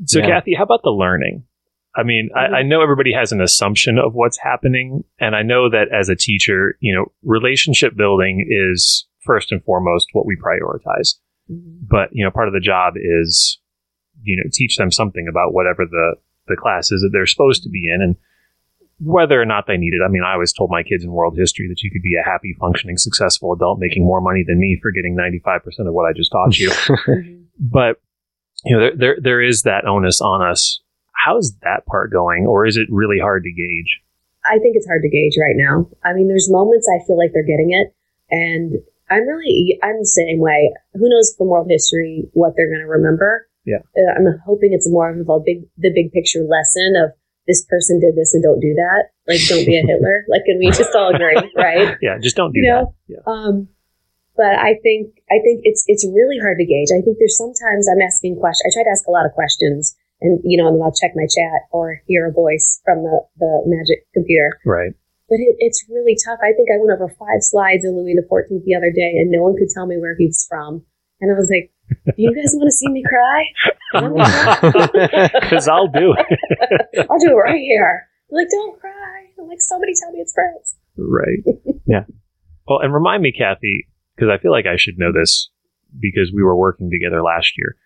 So, 0.06 0.20
Yeah. 0.20 0.26
Kathy, 0.28 0.54
how 0.54 0.64
about 0.64 0.82
the 0.84 0.90
learning? 0.90 1.44
I 1.96 2.02
mean, 2.04 2.28
I, 2.36 2.58
I 2.58 2.62
know 2.62 2.82
everybody 2.82 3.12
has 3.12 3.32
an 3.32 3.40
assumption 3.40 3.98
of 3.98 4.14
what's 4.14 4.38
happening. 4.38 5.02
And 5.18 5.34
I 5.34 5.42
know 5.42 5.68
that 5.70 5.88
as 5.92 6.08
a 6.08 6.14
teacher, 6.16 6.76
you 6.80 6.94
know, 6.94 7.06
relationship 7.24 7.96
building 7.96 8.46
is 8.48 9.06
first 9.24 9.50
and 9.50 9.62
foremost 9.64 10.08
what 10.12 10.24
we 10.26 10.36
prioritize. 10.36 11.14
Mhm. 11.50 11.88
But, 11.90 12.10
you 12.12 12.24
know, 12.24 12.30
part 12.30 12.46
of 12.48 12.54
the 12.54 12.60
job 12.60 12.94
is, 12.96 13.58
you 14.22 14.36
know, 14.36 14.48
teach 14.52 14.76
them 14.76 14.90
something 14.90 15.26
about 15.28 15.52
whatever 15.54 15.84
the, 15.84 16.16
the 16.46 16.56
class 16.56 16.90
is 16.92 17.02
that 17.02 17.10
they're 17.12 17.26
supposed 17.26 17.62
to 17.62 17.68
be 17.68 17.90
in 17.92 18.02
and 18.02 18.16
whether 19.00 19.40
or 19.40 19.46
not 19.46 19.66
they 19.68 19.76
need 19.76 19.92
it. 19.94 20.04
I 20.04 20.08
mean, 20.08 20.22
I 20.24 20.32
always 20.32 20.52
told 20.52 20.70
my 20.70 20.82
kids 20.82 21.04
in 21.04 21.12
world 21.12 21.36
history 21.38 21.68
that 21.68 21.82
you 21.82 21.90
could 21.90 22.02
be 22.02 22.16
a 22.16 22.28
happy, 22.28 22.56
functioning, 22.58 22.96
successful 22.98 23.52
adult 23.52 23.78
making 23.78 24.04
more 24.04 24.20
money 24.20 24.42
than 24.46 24.58
me 24.58 24.78
for 24.82 24.90
getting 24.90 25.16
95% 25.16 25.86
of 25.86 25.94
what 25.94 26.04
I 26.08 26.12
just 26.12 26.32
taught 26.32 26.58
you 26.58 26.70
Mhm. 27.08 27.44
but 27.60 28.00
you 28.64 28.76
know 28.76 28.80
there, 28.82 28.96
there 28.96 29.16
there 29.22 29.40
is 29.42 29.62
that 29.62 29.84
onus 29.86 30.20
on 30.20 30.42
us 30.42 30.80
how's 31.12 31.54
that 31.62 31.86
part 31.86 32.10
going 32.10 32.44
or 32.44 32.66
is 32.66 32.76
it 32.76 32.88
really 32.90 33.20
hard 33.20 33.44
to 33.44 33.52
gauge 33.52 34.00
I 34.44 34.58
think 34.58 34.74
it's 34.76 34.86
hard 34.86 35.02
to 35.02 35.08
gauge 35.10 35.34
right 35.38 35.56
now. 35.56 35.88
I 36.04 36.14
mean, 36.14 36.26
there's 36.26 36.48
moments 36.50 36.88
I 36.88 37.04
feel 37.06 37.18
like 37.18 37.32
they're 37.34 37.42
getting 37.42 37.70
it, 37.72 37.92
and 38.30 38.72
I'm 39.10 39.26
really 39.28 39.78
I'm 39.82 39.98
the 39.98 40.06
same 40.06 40.38
way. 40.38 40.72
Who 40.94 41.08
knows 41.08 41.34
from 41.36 41.48
world 41.48 41.66
history 41.68 42.24
what 42.32 42.54
they're 42.56 42.68
going 42.70 42.80
to 42.80 42.86
remember? 42.86 43.46
Yeah. 43.68 43.84
uh, 44.00 44.12
I'm 44.16 44.24
hoping 44.48 44.72
it's 44.72 44.88
more 44.88 45.10
of 45.12 45.28
a 45.28 45.38
big 45.44 45.68
the 45.76 45.92
big 45.92 46.10
picture 46.16 46.40
lesson 46.48 46.96
of 47.04 47.12
this 47.46 47.64
person 47.68 48.00
did 48.00 48.16
this 48.16 48.32
and 48.34 48.42
don't 48.42 48.60
do 48.60 48.72
that. 48.76 49.08
Like, 49.28 49.40
don't 49.48 49.64
be 49.64 49.76
a 49.76 49.84
Hitler. 49.88 50.24
like, 50.28 50.44
can 50.48 50.58
we 50.58 50.68
just 50.72 50.94
all 50.96 51.12
agree, 51.14 51.36
right? 51.56 51.96
yeah 52.06 52.16
just 52.20 52.36
don't 52.36 52.52
do 52.52 52.60
you 52.60 52.72
that 52.72 52.88
Yeah. 53.12 53.20
um 53.28 53.68
but 54.36 54.54
i 54.54 54.78
think 54.84 55.18
i 55.34 55.38
think 55.44 55.60
it's 55.64 55.82
it's 55.90 56.06
really 56.14 56.38
hard 56.38 56.56
to 56.62 56.64
gauge 56.64 56.90
i 56.94 57.02
think 57.02 57.18
there's 57.18 57.36
sometimes 57.36 57.88
i'm 57.90 58.00
asking 58.00 58.38
questions 58.38 58.62
i 58.62 58.70
try 58.72 58.84
to 58.86 58.92
ask 58.94 59.02
a 59.08 59.10
lot 59.10 59.26
of 59.26 59.32
questions 59.34 59.96
and 60.22 60.38
you 60.44 60.54
know 60.56 60.68
and 60.70 60.78
i'll 60.82 60.94
check 60.94 61.10
my 61.18 61.26
chat 61.26 61.66
or 61.74 61.98
hear 62.06 62.28
a 62.28 62.32
voice 62.32 62.80
from 62.84 63.02
the 63.02 63.16
the 63.42 63.50
magic 63.66 64.06
computer 64.14 64.60
right 64.64 64.92
but 65.28 65.42
it, 65.42 65.56
it's 65.58 65.82
really 65.90 66.14
tough 66.24 66.38
i 66.44 66.52
think 66.54 66.68
i 66.70 66.78
went 66.78 66.94
over 66.94 67.08
five 67.18 67.42
slides 67.42 67.82
of 67.84 67.94
louis 67.98 68.14
the 68.14 68.22
14th 68.30 68.62
the 68.64 68.76
other 68.78 68.92
day 68.94 69.18
and 69.18 69.26
no 69.34 69.42
one 69.42 69.56
could 69.58 69.70
tell 69.74 69.86
me 69.90 69.98
where 69.98 70.14
he 70.16 70.26
was 70.30 70.46
from 70.48 70.84
and 71.20 71.32
i 71.32 71.34
was 71.34 71.50
like 71.50 71.72
do 72.06 72.12
you 72.16 72.34
guys 72.34 72.52
want 72.54 72.68
to 72.68 72.72
see 72.72 72.88
me 72.88 73.02
cry? 73.06 73.44
I'm 73.94 74.16
gonna 74.16 74.90
cry. 74.90 75.30
because 75.40 75.68
i'll 75.72 75.88
do 75.88 76.14
it. 76.16 77.06
I'll 77.10 77.18
do 77.18 77.30
it 77.30 77.34
right 77.34 77.60
here. 77.60 78.08
They're 78.30 78.40
like 78.42 78.50
don't 78.50 78.78
cry. 78.80 79.26
I'm 79.38 79.48
like 79.48 79.60
somebody 79.60 79.92
tell 80.00 80.12
me 80.12 80.18
it's 80.20 80.32
france 80.32 80.76
right. 80.96 81.38
Yeah. 81.86 82.04
well 82.66 82.80
and 82.80 82.92
remind 82.92 83.22
me 83.22 83.32
kathy 83.32 83.86
because 84.16 84.28
i 84.34 84.42
feel 84.42 84.50
like 84.50 84.66
i 84.66 84.76
should 84.76 84.98
know 84.98 85.12
this 85.12 85.48
because 85.98 86.32
we 86.34 86.42
were 86.42 86.56
working 86.56 86.90
together 86.90 87.22
last 87.22 87.52
year. 87.56 87.76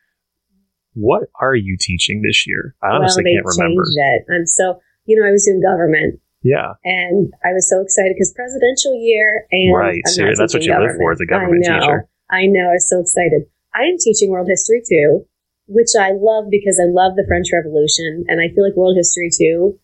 What 0.95 1.23
are 1.41 1.55
you 1.55 1.77
teaching 1.79 2.23
this 2.23 2.47
year? 2.47 2.75
I 2.83 2.89
honestly 2.89 3.23
well, 3.25 3.33
can't 3.33 3.47
they've 3.47 3.59
remember. 3.59 3.83
changed 3.85 4.29
it. 4.29 4.33
I'm 4.33 4.47
so 4.47 4.81
you 5.07 5.21
know 5.21 5.27
i 5.27 5.31
was 5.31 5.45
doing 5.45 5.63
government. 5.63 6.21
Yeah. 6.43 6.75
And 6.85 7.33
I 7.45 7.53
was 7.55 7.71
so 7.71 7.81
excited 7.81 8.15
because 8.19 8.33
presidential 8.35 8.95
year 8.99 9.47
and 9.53 9.77
Right, 9.77 10.03
so 10.07 10.27
that's 10.27 10.53
what 10.53 10.61
teaching 10.63 10.75
you 10.75 10.81
live 10.81 10.97
for 10.97 11.13
as 11.13 11.21
a 11.21 11.27
government 11.27 11.65
I 11.65 11.69
know, 11.71 11.81
teacher. 11.81 12.09
I 12.31 12.47
know. 12.47 12.67
I 12.71 12.75
was 12.75 12.89
so 12.91 13.01
excited. 13.01 13.47
I 13.75 13.83
am 13.89 13.97
teaching 13.99 14.31
world 14.31 14.49
history 14.49 14.83
too, 14.89 15.25
which 15.67 15.93
I 15.99 16.13
love 16.13 16.47
because 16.51 16.79
I 16.81 16.89
love 16.91 17.17
the 17.17 17.25
French 17.27 17.49
Revolution, 17.53 18.25
and 18.29 18.41
I 18.41 18.49
feel 18.55 18.65
like 18.65 18.77
world 18.77 18.97
history 18.97 19.31
too 19.33 19.79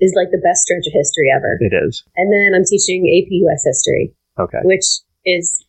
is 0.00 0.14
like 0.16 0.30
the 0.30 0.42
best 0.42 0.62
stretch 0.62 0.86
of 0.86 0.92
history 0.92 1.28
ever. 1.34 1.58
it 1.60 1.72
is 1.74 2.02
And 2.16 2.32
then 2.32 2.54
I'm 2.54 2.64
teaching 2.64 3.06
AP 3.06 3.30
US 3.46 3.62
history, 3.64 4.14
okay 4.38 4.58
which 4.64 4.86
is 5.24 5.64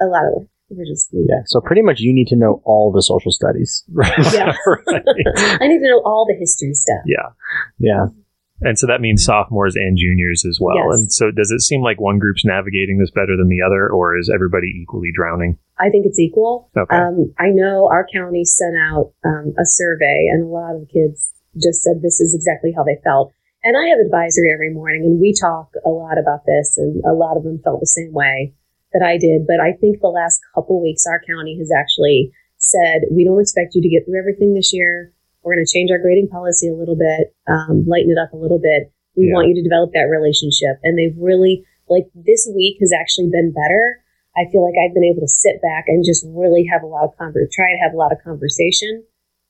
a 0.00 0.06
lot 0.06 0.24
of 0.26 0.46
we're 0.70 0.84
just 0.84 1.08
yeah. 1.12 1.42
So 1.46 1.60
pretty 1.60 1.80
much 1.82 2.00
you 2.00 2.12
need 2.12 2.26
to 2.28 2.36
know 2.36 2.60
all 2.64 2.92
the 2.92 3.00
social 3.02 3.32
studies. 3.32 3.84
right 3.92 4.12
Yeah. 4.32 4.52
right 4.66 5.02
I 5.60 5.66
need 5.66 5.78
to 5.80 5.88
know 5.88 6.02
all 6.04 6.26
the 6.28 6.36
history 6.38 6.74
stuff. 6.74 7.02
yeah 7.06 7.30
Yeah. 7.78 8.06
And 8.60 8.78
so 8.78 8.86
that 8.86 9.00
means 9.00 9.24
sophomores 9.24 9.76
and 9.76 9.96
juniors 9.96 10.44
as 10.48 10.58
well. 10.60 10.76
Yes. 10.76 10.98
And 10.98 11.12
so 11.12 11.30
does 11.30 11.50
it 11.50 11.60
seem 11.60 11.82
like 11.82 12.00
one 12.00 12.18
group's 12.18 12.44
navigating 12.44 12.98
this 12.98 13.10
better 13.10 13.36
than 13.36 13.48
the 13.48 13.62
other, 13.62 13.88
or 13.88 14.18
is 14.18 14.30
everybody 14.32 14.66
equally 14.82 15.10
drowning? 15.14 15.58
I 15.78 15.90
think 15.90 16.06
it's 16.06 16.18
equal. 16.18 16.70
Okay. 16.76 16.96
Um, 16.96 17.32
I 17.38 17.50
know 17.50 17.88
our 17.88 18.06
county 18.12 18.44
sent 18.44 18.74
out 18.76 19.12
um, 19.24 19.54
a 19.58 19.64
survey, 19.64 20.26
and 20.32 20.42
a 20.42 20.46
lot 20.46 20.74
of 20.74 20.88
kids 20.92 21.32
just 21.54 21.82
said 21.82 22.02
this 22.02 22.20
is 22.20 22.34
exactly 22.34 22.72
how 22.74 22.82
they 22.82 22.98
felt. 23.04 23.32
And 23.62 23.76
I 23.76 23.88
have 23.90 23.98
advisory 23.98 24.50
every 24.52 24.72
morning, 24.72 25.02
and 25.02 25.20
we 25.20 25.34
talk 25.34 25.70
a 25.84 25.90
lot 25.90 26.18
about 26.18 26.46
this, 26.46 26.78
and 26.78 27.02
a 27.04 27.12
lot 27.12 27.36
of 27.36 27.44
them 27.44 27.60
felt 27.62 27.80
the 27.80 27.86
same 27.86 28.12
way 28.12 28.54
that 28.92 29.02
I 29.04 29.18
did. 29.18 29.46
But 29.46 29.60
I 29.60 29.72
think 29.72 30.00
the 30.00 30.08
last 30.08 30.40
couple 30.54 30.82
weeks, 30.82 31.06
our 31.06 31.20
county 31.26 31.58
has 31.58 31.70
actually 31.70 32.32
said 32.58 33.02
we 33.10 33.24
don't 33.24 33.40
expect 33.40 33.74
you 33.74 33.82
to 33.82 33.88
get 33.88 34.04
through 34.04 34.18
everything 34.18 34.54
this 34.54 34.72
year. 34.72 35.12
We're 35.42 35.54
going 35.54 35.64
to 35.64 35.72
change 35.72 35.90
our 35.90 35.98
grading 35.98 36.28
policy 36.28 36.68
a 36.68 36.74
little 36.74 36.96
bit, 36.96 37.34
um, 37.46 37.84
lighten 37.86 38.10
it 38.10 38.18
up 38.18 38.32
a 38.32 38.36
little 38.36 38.58
bit. 38.58 38.90
We 39.16 39.28
Yeah. 39.28 39.34
want 39.34 39.48
you 39.48 39.54
to 39.54 39.62
develop 39.62 39.92
that 39.92 40.10
relationship. 40.10 40.78
And 40.82 40.98
they've 40.98 41.16
really, 41.18 41.64
like, 41.88 42.06
this 42.14 42.50
week 42.54 42.78
has 42.80 42.92
actually 42.92 43.30
been 43.30 43.52
better. 43.52 44.02
I 44.36 44.46
feel 44.50 44.62
like 44.62 44.74
I've 44.78 44.94
been 44.94 45.04
able 45.08 45.22
to 45.22 45.28
sit 45.28 45.60
back 45.62 45.84
and 45.88 46.04
just 46.04 46.24
really 46.28 46.64
have 46.70 46.82
a 46.82 46.86
lot 46.86 47.04
of 47.04 47.16
conver- 47.16 47.50
try 47.50 47.72
to 47.72 47.80
have 47.82 47.94
a 47.94 47.96
lot 47.96 48.12
of 48.12 48.22
conversation 48.22 49.02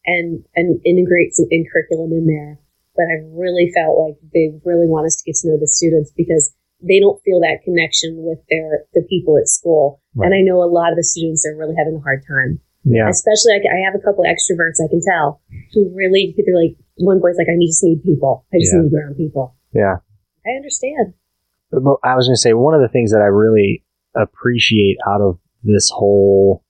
and 0.06 0.44
and 0.56 0.80
integrate 0.86 1.34
some 1.34 1.46
in 1.50 1.66
curriculum 1.70 2.12
in 2.12 2.26
there. 2.26 2.58
But 2.96 3.06
I 3.12 3.20
really 3.30 3.70
felt 3.74 3.98
like 3.98 4.16
they 4.32 4.58
really 4.64 4.86
want 4.88 5.06
us 5.06 5.16
to 5.16 5.24
get 5.28 5.36
to 5.42 5.48
know 5.48 5.58
the 5.58 5.68
students 5.68 6.12
because 6.16 6.54
they 6.80 7.00
don't 7.00 7.20
feel 7.22 7.40
that 7.40 7.62
connection 7.64 8.24
with 8.24 8.38
their 8.48 8.86
the 8.94 9.02
people 9.02 9.36
at 9.36 9.48
school. 9.48 10.00
Right. 10.14 10.26
And 10.26 10.34
I 10.34 10.40
know 10.40 10.62
a 10.62 10.70
lot 10.70 10.92
of 10.92 10.96
the 10.96 11.04
students 11.04 11.46
are 11.46 11.56
really 11.56 11.74
having 11.76 11.96
a 11.96 12.00
hard 12.00 12.24
time. 12.26 12.60
Yeah. 12.90 13.08
Especially, 13.08 13.52
like, 13.54 13.68
I 13.68 13.84
have 13.84 13.94
a 13.94 14.02
couple 14.04 14.24
extroverts 14.24 14.80
I 14.82 14.88
can 14.88 15.00
tell 15.04 15.40
who 15.74 15.90
really, 15.94 16.34
they're 16.36 16.56
like, 16.56 16.76
one 16.96 17.20
boy's 17.20 17.36
like, 17.36 17.48
I 17.48 17.56
just 17.64 17.82
need 17.84 18.02
people. 18.02 18.46
I 18.52 18.58
just 18.58 18.72
Yeah. 18.72 18.80
need 18.82 18.94
around 18.94 19.14
people. 19.16 19.54
Yeah. 19.72 19.96
I 20.46 20.50
understand. 20.56 21.14
But 21.70 21.82
I 22.02 22.16
was 22.16 22.26
going 22.26 22.34
to 22.34 22.40
say 22.40 22.54
one 22.54 22.74
of 22.74 22.80
the 22.80 22.88
things 22.88 23.12
that 23.12 23.20
I 23.20 23.26
really 23.26 23.84
appreciate 24.16 24.96
out 25.06 25.20
of 25.20 25.38
this 25.62 25.90
whole, 25.90 26.64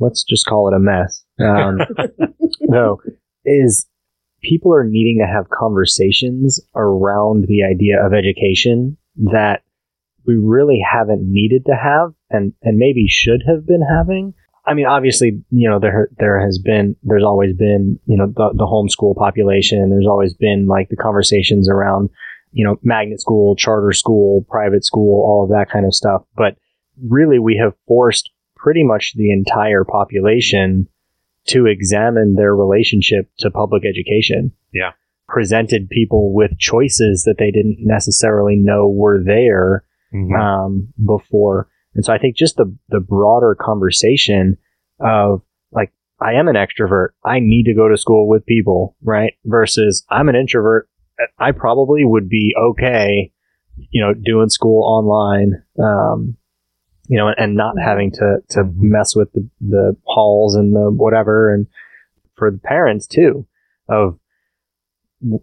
let's 0.00 0.24
just 0.24 0.46
call 0.46 0.68
it 0.68 0.74
a 0.74 0.80
mess, 0.80 1.24
um, 1.38 1.78
no, 2.60 3.00
is 3.44 3.86
people 4.42 4.74
are 4.74 4.84
needing 4.84 5.18
to 5.20 5.26
have 5.32 5.48
conversations 5.50 6.60
around 6.74 7.44
the 7.46 7.62
idea 7.62 8.04
of 8.04 8.12
education 8.12 8.96
that 9.16 9.62
we 10.26 10.34
really 10.36 10.80
haven't 10.80 11.22
needed 11.22 11.64
to 11.66 11.74
have 11.74 12.12
and, 12.30 12.52
and 12.62 12.78
maybe 12.78 13.06
should 13.08 13.42
have 13.46 13.66
been 13.66 13.82
having. 13.82 14.34
I 14.64 14.74
mean, 14.74 14.86
obviously, 14.86 15.42
you 15.50 15.68
know, 15.68 15.80
there 15.80 16.08
there 16.18 16.40
has 16.40 16.58
been, 16.58 16.94
there's 17.02 17.24
always 17.24 17.54
been, 17.56 17.98
you 18.06 18.16
know, 18.16 18.26
the, 18.26 18.50
the 18.54 18.64
homeschool 18.66 19.16
population. 19.16 19.90
There's 19.90 20.06
always 20.06 20.34
been 20.34 20.66
like 20.66 20.88
the 20.88 20.96
conversations 20.96 21.68
around, 21.68 22.10
you 22.52 22.64
know, 22.64 22.76
magnet 22.82 23.20
school, 23.20 23.56
charter 23.56 23.92
school, 23.92 24.46
private 24.48 24.84
school, 24.84 25.24
all 25.24 25.44
of 25.44 25.50
that 25.50 25.70
kind 25.70 25.84
of 25.84 25.94
stuff. 25.94 26.22
But 26.36 26.56
really, 27.02 27.38
we 27.40 27.56
have 27.62 27.72
forced 27.88 28.30
pretty 28.56 28.84
much 28.84 29.14
the 29.16 29.32
entire 29.32 29.84
population 29.84 30.86
to 31.48 31.66
examine 31.66 32.36
their 32.36 32.54
relationship 32.54 33.28
to 33.38 33.50
public 33.50 33.82
education. 33.84 34.52
Yeah. 34.72 34.92
Presented 35.28 35.88
people 35.90 36.32
with 36.32 36.56
choices 36.58 37.24
that 37.24 37.38
they 37.38 37.50
didn't 37.50 37.78
necessarily 37.80 38.54
know 38.54 38.88
were 38.88 39.20
there 39.24 39.84
Mhm. 40.14 40.38
um, 40.38 40.92
before. 41.04 41.68
And 41.94 42.04
so 42.04 42.12
I 42.12 42.18
think 42.18 42.36
just 42.36 42.56
the, 42.56 42.74
the 42.88 43.00
broader 43.00 43.54
conversation 43.54 44.56
of 45.00 45.42
like, 45.72 45.92
I 46.20 46.34
am 46.34 46.48
an 46.48 46.56
extrovert. 46.56 47.08
I 47.24 47.38
need 47.40 47.64
to 47.64 47.74
go 47.74 47.88
to 47.88 47.96
school 47.98 48.28
with 48.28 48.46
people, 48.46 48.96
right? 49.02 49.34
Versus 49.44 50.04
I'm 50.08 50.28
an 50.28 50.36
introvert. 50.36 50.88
I 51.38 51.52
probably 51.52 52.04
would 52.04 52.28
be 52.28 52.54
okay, 52.70 53.32
you 53.90 54.02
know, 54.02 54.14
doing 54.14 54.48
school 54.48 54.84
online, 54.84 55.62
um, 55.82 56.36
you 57.08 57.18
know, 57.18 57.28
and 57.36 57.56
not 57.56 57.74
having 57.82 58.10
to, 58.12 58.38
to 58.50 58.64
mess 58.74 59.14
with 59.14 59.32
the, 59.32 59.48
the 59.60 59.96
halls 60.04 60.54
and 60.54 60.74
the 60.74 60.90
whatever. 60.90 61.52
And 61.52 61.66
for 62.36 62.50
the 62.50 62.58
parents 62.58 63.06
too, 63.06 63.46
of 63.88 64.18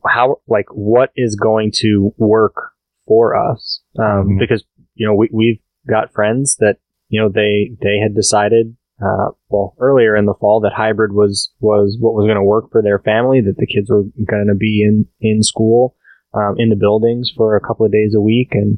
how, 0.06 0.42
like, 0.48 0.66
what 0.72 1.12
is 1.16 1.36
going 1.36 1.72
to 1.76 2.14
work 2.18 2.72
for 3.08 3.36
us? 3.36 3.82
Um, 3.98 4.30
Mhm. 4.30 4.40
because, 4.40 4.64
you 4.96 5.06
know, 5.08 5.14
we, 5.14 5.30
we've 5.32 5.60
got 5.90 6.14
friends 6.14 6.58
that, 6.60 6.78
you 7.10 7.22
know, 7.22 7.30
they, 7.30 7.72
they 7.82 7.98
had 8.02 8.16
decided, 8.16 8.76
uh, 9.02 9.32
well, 9.50 9.76
earlier 9.80 10.16
in 10.16 10.26
the 10.26 10.34
fall 10.40 10.62
that 10.62 10.74
hybrid 10.76 11.14
was, 11.14 11.52
was 11.60 11.98
what 12.00 12.14
was 12.14 12.26
going 12.26 12.38
to 12.38 12.44
work 12.44 12.72
for 12.72 12.82
their 12.82 13.00
family, 13.00 13.42
that 13.42 13.58
the 13.58 13.68
kids 13.68 13.90
were 13.90 14.04
going 14.04 14.48
to 14.48 14.56
be 14.56 14.84
in, 14.84 15.06
in 15.22 15.42
school, 15.44 15.96
um, 16.34 16.56
in 16.58 16.70
the 16.70 16.76
buildings 16.76 17.32
for 17.36 17.56
a 17.56 17.62
couple 17.62 17.86
of 17.86 17.92
days 17.92 18.14
a 18.16 18.22
week. 18.22 18.50
And, 18.52 18.78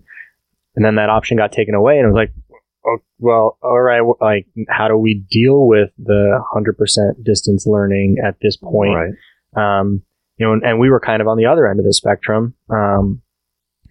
and 0.75 0.85
then 0.85 0.95
that 0.95 1.09
option 1.09 1.37
got 1.37 1.51
taken 1.51 1.75
away 1.75 1.97
and 1.97 2.05
it 2.05 2.11
was 2.11 2.15
like, 2.15 2.33
oh, 2.85 2.97
well, 3.19 3.57
all 3.61 3.81
right, 3.81 4.01
like, 4.21 4.47
how 4.69 4.87
do 4.87 4.97
we 4.97 5.25
deal 5.29 5.67
with 5.67 5.89
the 5.97 6.39
100% 6.53 7.23
distance 7.23 7.65
learning 7.65 8.17
at 8.25 8.35
this 8.41 8.57
point? 8.57 8.95
Right. 8.95 9.79
Um, 9.79 10.03
you 10.37 10.45
know, 10.45 10.53
and, 10.53 10.63
and 10.63 10.79
we 10.79 10.89
were 10.89 10.99
kind 10.99 11.21
of 11.21 11.27
on 11.27 11.37
the 11.37 11.45
other 11.45 11.67
end 11.67 11.79
of 11.79 11.85
the 11.85 11.93
spectrum. 11.93 12.55
Um, 12.69 13.21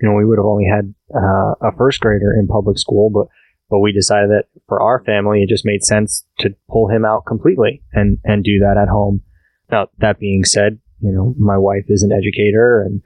you 0.00 0.08
know, 0.08 0.14
we 0.14 0.24
would 0.24 0.38
have 0.38 0.46
only 0.46 0.64
had 0.64 0.94
uh, 1.14 1.54
a 1.60 1.76
first 1.76 2.00
grader 2.00 2.32
in 2.38 2.46
public 2.46 2.78
school, 2.78 3.10
but 3.10 3.26
but 3.68 3.78
we 3.78 3.92
decided 3.92 4.30
that 4.30 4.46
for 4.66 4.82
our 4.82 5.04
family, 5.04 5.42
it 5.42 5.48
just 5.48 5.64
made 5.64 5.84
sense 5.84 6.26
to 6.40 6.50
pull 6.68 6.88
him 6.88 7.04
out 7.04 7.24
completely 7.26 7.82
and 7.92 8.18
and 8.24 8.42
do 8.42 8.58
that 8.60 8.76
at 8.80 8.88
home. 8.88 9.22
Now, 9.70 9.88
that 9.98 10.18
being 10.18 10.44
said, 10.44 10.80
you 11.00 11.12
know, 11.12 11.34
my 11.38 11.56
wife 11.56 11.84
is 11.88 12.02
an 12.02 12.12
educator, 12.12 12.82
and 12.82 13.02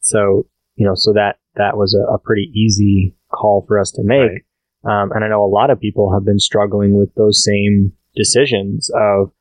so 0.00 0.46
you 0.76 0.86
know, 0.86 0.94
so 0.94 1.12
that 1.12 1.36
that 1.56 1.76
was 1.76 1.94
a, 1.94 2.12
a 2.12 2.18
pretty 2.18 2.50
easy 2.54 3.16
call 3.32 3.64
for 3.66 3.78
us 3.78 3.90
to 3.92 4.02
make. 4.02 4.44
Um, 4.84 5.12
and 5.12 5.24
I 5.24 5.28
know 5.28 5.44
a 5.44 5.46
lot 5.46 5.70
of 5.70 5.80
people 5.80 6.12
have 6.12 6.24
been 6.24 6.38
struggling 6.38 6.94
with 6.96 7.14
those 7.14 7.42
same 7.42 7.92
decisions 8.14 8.90
of, 8.94 9.32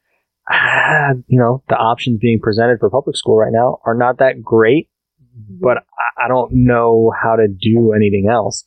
ah, 0.50 1.14
you 1.28 1.40
know, 1.40 1.64
the 1.70 1.76
options 1.76 2.20
being 2.20 2.40
presented 2.40 2.80
for 2.80 2.90
public 2.90 3.18
school 3.18 3.38
right 3.38 3.52
now 3.52 3.80
are 3.86 3.96
not 3.96 4.20
that 4.20 4.42
great, 4.42 4.90
but 5.34 5.78
I, 5.78 6.26
I 6.26 6.28
don't 6.28 6.52
know 6.54 7.12
how 7.22 7.36
to 7.36 7.48
do 7.48 7.94
anything 7.94 8.28
else. 8.32 8.66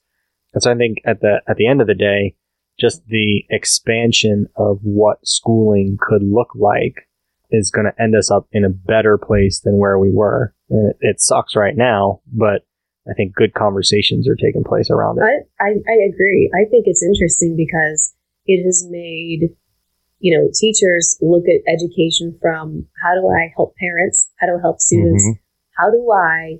And 0.54 0.62
so 0.62 0.70
I 0.70 0.74
think 0.74 0.98
at 1.04 1.20
the 1.20 1.40
at 1.48 1.56
the 1.56 1.66
end 1.66 1.80
of 1.80 1.86
the 1.86 1.94
day, 1.94 2.34
just 2.78 3.06
the 3.06 3.44
expansion 3.50 4.46
of 4.56 4.78
what 4.82 5.18
schooling 5.26 5.98
could 6.00 6.22
look 6.22 6.48
like 6.54 7.08
is 7.50 7.70
going 7.70 7.86
to 7.86 8.02
end 8.02 8.16
us 8.16 8.30
up 8.30 8.48
in 8.52 8.64
a 8.64 8.68
better 8.68 9.18
place 9.18 9.60
than 9.60 9.78
where 9.78 9.98
we 9.98 10.10
were. 10.10 10.54
And 10.70 10.90
it, 10.90 10.96
it 11.00 11.20
sucks 11.20 11.54
right 11.54 11.76
now, 11.76 12.20
but 12.32 12.66
I 13.08 13.14
think 13.14 13.34
good 13.34 13.54
conversations 13.54 14.28
are 14.28 14.34
taking 14.34 14.64
place 14.64 14.90
around 14.90 15.18
it. 15.18 15.22
I, 15.60 15.64
I, 15.64 15.68
I 15.68 15.96
agree. 16.12 16.50
I 16.54 16.68
think 16.68 16.84
it's 16.86 17.04
interesting 17.04 17.56
because 17.56 18.12
it 18.46 18.64
has 18.64 18.84
made, 18.90 19.50
you 20.18 20.36
know, 20.36 20.48
teachers 20.52 21.16
look 21.20 21.44
at 21.46 21.62
education 21.72 22.36
from 22.42 22.86
how 23.00 23.14
do 23.14 23.28
I 23.28 23.52
help 23.56 23.76
parents? 23.76 24.28
How 24.38 24.48
do 24.48 24.54
I 24.58 24.60
help 24.60 24.80
students? 24.80 25.24
Mhm. 25.24 25.38
How 25.76 25.90
do 25.90 26.10
I 26.10 26.58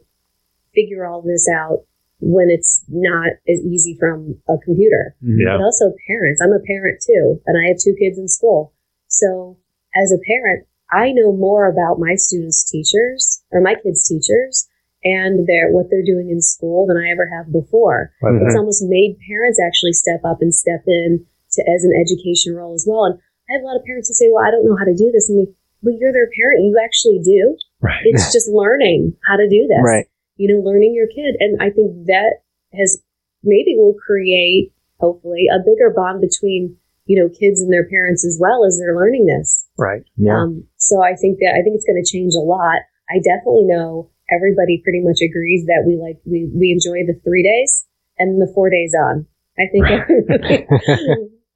figure 0.74 1.06
all 1.06 1.22
this 1.22 1.48
out 1.52 1.84
when 2.20 2.48
it's 2.50 2.84
not 2.88 3.28
as 3.48 3.60
easy 3.64 3.96
from 3.98 4.38
a 4.48 4.56
computer? 4.58 5.16
Yeah. 5.20 5.56
But 5.56 5.64
also 5.64 5.94
parents. 6.06 6.40
I'm 6.42 6.52
a 6.52 6.60
parent 6.60 7.02
too, 7.04 7.40
and 7.46 7.56
I 7.56 7.68
have 7.68 7.78
two 7.78 7.94
kids 7.98 8.18
in 8.18 8.28
school. 8.28 8.72
So 9.08 9.56
as 9.94 10.12
a 10.12 10.18
parent, 10.26 10.66
I 10.92 11.12
know 11.12 11.32
more 11.32 11.66
about 11.66 11.98
my 11.98 12.14
students' 12.14 12.68
teachers 12.70 13.42
or 13.50 13.60
my 13.60 13.74
kids' 13.74 14.06
teachers 14.06 14.68
and 15.04 15.46
their 15.46 15.70
what 15.70 15.86
they're 15.90 16.04
doing 16.04 16.30
in 16.30 16.40
school 16.40 16.86
than 16.86 16.96
I 16.96 17.10
ever 17.10 17.26
have 17.26 17.52
before. 17.52 18.12
Mhm. 18.22 18.46
It's 18.46 18.56
almost 18.56 18.84
made 18.86 19.18
parents 19.28 19.60
actually 19.60 19.92
step 19.92 20.20
up 20.24 20.42
and 20.42 20.54
step 20.54 20.82
in 20.86 21.26
to 21.52 21.70
as 21.70 21.84
an 21.84 21.92
education 21.94 22.54
role 22.54 22.74
as 22.74 22.86
well. 22.86 23.04
And 23.04 23.18
I 23.48 23.54
have 23.54 23.62
a 23.62 23.66
lot 23.66 23.76
of 23.76 23.84
parents 23.84 24.08
who 24.08 24.14
say, 24.14 24.30
"Well, 24.30 24.44
I 24.44 24.50
don't 24.50 24.64
know 24.64 24.76
how 24.76 24.84
to 24.84 24.94
do 24.94 25.10
this." 25.12 25.28
And 25.28 25.38
I'm 25.38 25.46
like, 25.46 25.54
"Well, 25.82 25.94
you're 25.98 26.12
their 26.12 26.28
parent. 26.28 26.64
You 26.64 26.78
actually 26.82 27.20
do. 27.20 27.56
Right. 27.80 28.00
It's 28.04 28.32
just 28.36 28.48
learning 28.48 29.14
how 29.28 29.36
to 29.36 29.48
do 29.48 29.66
this. 29.68 29.82
Right. 29.84 30.06
You 30.36 30.54
know, 30.54 30.62
learning 30.62 30.94
your 30.94 31.06
kid. 31.08 31.36
And 31.40 31.60
I 31.62 31.70
think 31.70 32.06
that 32.06 32.40
has 32.74 32.98
maybe 33.42 33.74
will 33.76 33.94
create 33.94 34.72
hopefully 35.00 35.46
a 35.52 35.58
bigger 35.58 35.92
bond 35.94 36.20
between 36.20 36.76
you 37.06 37.20
know 37.22 37.28
kids 37.28 37.60
and 37.60 37.72
their 37.72 37.88
parents 37.88 38.24
as 38.24 38.38
well 38.40 38.64
as 38.64 38.78
they're 38.78 38.96
learning 38.96 39.26
this. 39.26 39.66
Right. 39.78 40.02
Yeah. 40.16 40.36
Um, 40.42 40.64
so 40.76 41.02
I 41.02 41.14
think 41.14 41.38
that 41.40 41.54
I 41.58 41.62
think 41.62 41.76
it's 41.76 41.86
going 41.86 42.02
to 42.02 42.10
change 42.10 42.34
a 42.34 42.40
lot. 42.44 42.80
I 43.08 43.18
definitely 43.22 43.64
know 43.66 44.10
everybody 44.30 44.80
pretty 44.82 45.00
much 45.02 45.22
agrees 45.22 45.64
that 45.66 45.84
we 45.86 45.96
like 45.96 46.18
we 46.24 46.50
we 46.52 46.72
enjoy 46.72 47.06
the 47.06 47.18
three 47.24 47.42
days 47.44 47.86
and 48.18 48.40
the 48.40 48.50
four 48.54 48.70
days 48.70 48.92
on. 48.98 49.26
I 49.58 49.64
think. 49.72 49.86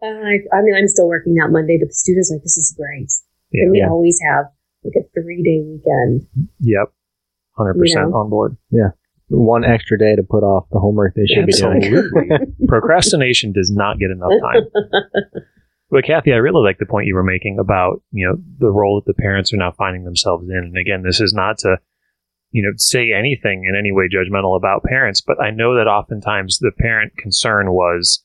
uh, 0.03 0.07
I, 0.07 0.39
I 0.53 0.63
mean, 0.63 0.75
I'm 0.75 0.89
still 0.89 1.09
working 1.09 1.37
out 1.43 1.51
Monday, 1.53 1.77
but 1.79 1.89
the 1.89 1.95
students 1.95 2.31
are 2.31 2.37
like, 2.37 2.43
"This 2.45 2.57
is 2.57 2.73
great," 2.77 3.11
Yeah. 3.53 3.63
and 3.65 3.71
we 3.73 3.79
Yeah. 3.81 3.89
always 3.91 4.19
have 4.25 4.47
like 4.85 4.95
a 4.97 5.09
three 5.15 5.43
day 5.43 5.61
weekend. 5.67 6.27
Yep. 6.61 6.93
Hundred 7.57 7.75
percent 7.75 8.07
You 8.07 8.11
know? 8.13 8.17
on 8.19 8.31
board. 8.31 8.57
Yeah. 8.71 8.91
One 9.29 9.65
extra 9.65 9.97
day 9.99 10.17
to 10.17 10.23
put 10.23 10.43
off 10.43 10.67
the 10.73 10.81
homework 10.81 11.15
they 11.15 11.27
should 11.27 11.47
be 11.47 11.53
doing. 11.53 12.55
Procrastination 12.69 13.53
does 13.53 13.71
not 13.71 13.99
get 13.99 14.11
enough 14.11 14.33
time. 14.43 14.63
But 15.93 16.05
Kathy, 16.05 16.33
I 16.33 16.37
really 16.37 16.63
like 16.63 16.79
the 16.79 16.87
point 16.87 17.09
you 17.09 17.17
were 17.17 17.25
making 17.25 17.59
about 17.59 18.01
you 18.13 18.25
know 18.25 18.37
the 18.61 18.71
role 18.71 19.01
that 19.05 19.11
the 19.13 19.21
parents 19.21 19.53
are 19.53 19.57
now 19.57 19.73
finding 19.73 20.05
themselves 20.05 20.49
in. 20.49 20.55
And 20.57 20.77
again, 20.79 21.03
this 21.03 21.21
is 21.21 21.33
not 21.35 21.59
to 21.59 21.79
you 22.53 22.63
know 22.63 22.71
say 22.77 23.11
anything 23.13 23.65
in 23.69 23.77
any 23.77 23.91
way 23.91 24.05
judgmental 24.09 24.57
about 24.57 24.85
parents, 24.85 25.21
but 25.21 25.43
I 25.43 25.51
know 25.51 25.75
that 25.75 25.89
oftentimes 25.89 26.59
the 26.61 26.71
parent 26.79 27.17
concern 27.17 27.73
was, 27.73 28.25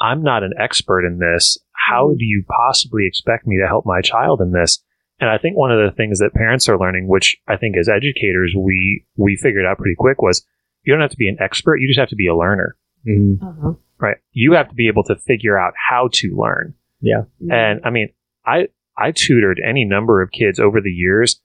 I'm 0.00 0.22
not 0.22 0.42
an 0.42 0.52
expert 0.60 1.06
in 1.06 1.18
this. 1.18 1.56
How 1.88 2.10
Mhm. 2.10 2.18
do 2.18 2.24
you 2.26 2.44
possibly 2.46 3.06
expect 3.06 3.46
me 3.46 3.56
to 3.58 3.66
help 3.66 3.86
my 3.86 4.02
child 4.02 4.42
in 4.42 4.52
this? 4.52 4.84
And 5.22 5.30
I 5.30 5.38
think 5.38 5.56
one 5.56 5.70
of 5.70 5.78
the 5.78 5.94
things 5.96 6.18
that 6.18 6.34
parents 6.34 6.68
are 6.68 6.76
learning, 6.76 7.06
which 7.06 7.36
I 7.46 7.56
think 7.56 7.76
as 7.76 7.88
educators 7.88 8.54
we 8.58 9.06
we 9.16 9.36
figured 9.36 9.64
out 9.64 9.78
pretty 9.78 9.94
quick, 9.96 10.20
was 10.20 10.44
you 10.82 10.92
don't 10.92 11.00
have 11.00 11.12
to 11.12 11.16
be 11.16 11.28
an 11.28 11.36
expert. 11.40 11.76
You 11.76 11.86
just 11.86 12.00
have 12.00 12.08
to 12.08 12.16
be 12.16 12.26
a 12.26 12.34
learner 12.36 12.76
Mhm. 13.06 13.40
Uh-huh. 13.40 13.74
right? 14.00 14.16
You 14.32 14.54
have 14.54 14.68
to 14.68 14.74
be 14.74 14.88
able 14.88 15.04
to 15.04 15.14
figure 15.14 15.56
out 15.56 15.74
how 15.88 16.08
to 16.14 16.34
learn. 16.36 16.74
Yeah, 17.00 17.22
and 17.48 17.80
I 17.84 17.90
mean, 17.90 18.08
I 18.44 18.66
I 18.98 19.12
tutored 19.12 19.60
any 19.64 19.84
number 19.84 20.22
of 20.22 20.32
kids 20.32 20.58
over 20.58 20.80
the 20.80 20.90
years 20.90 21.40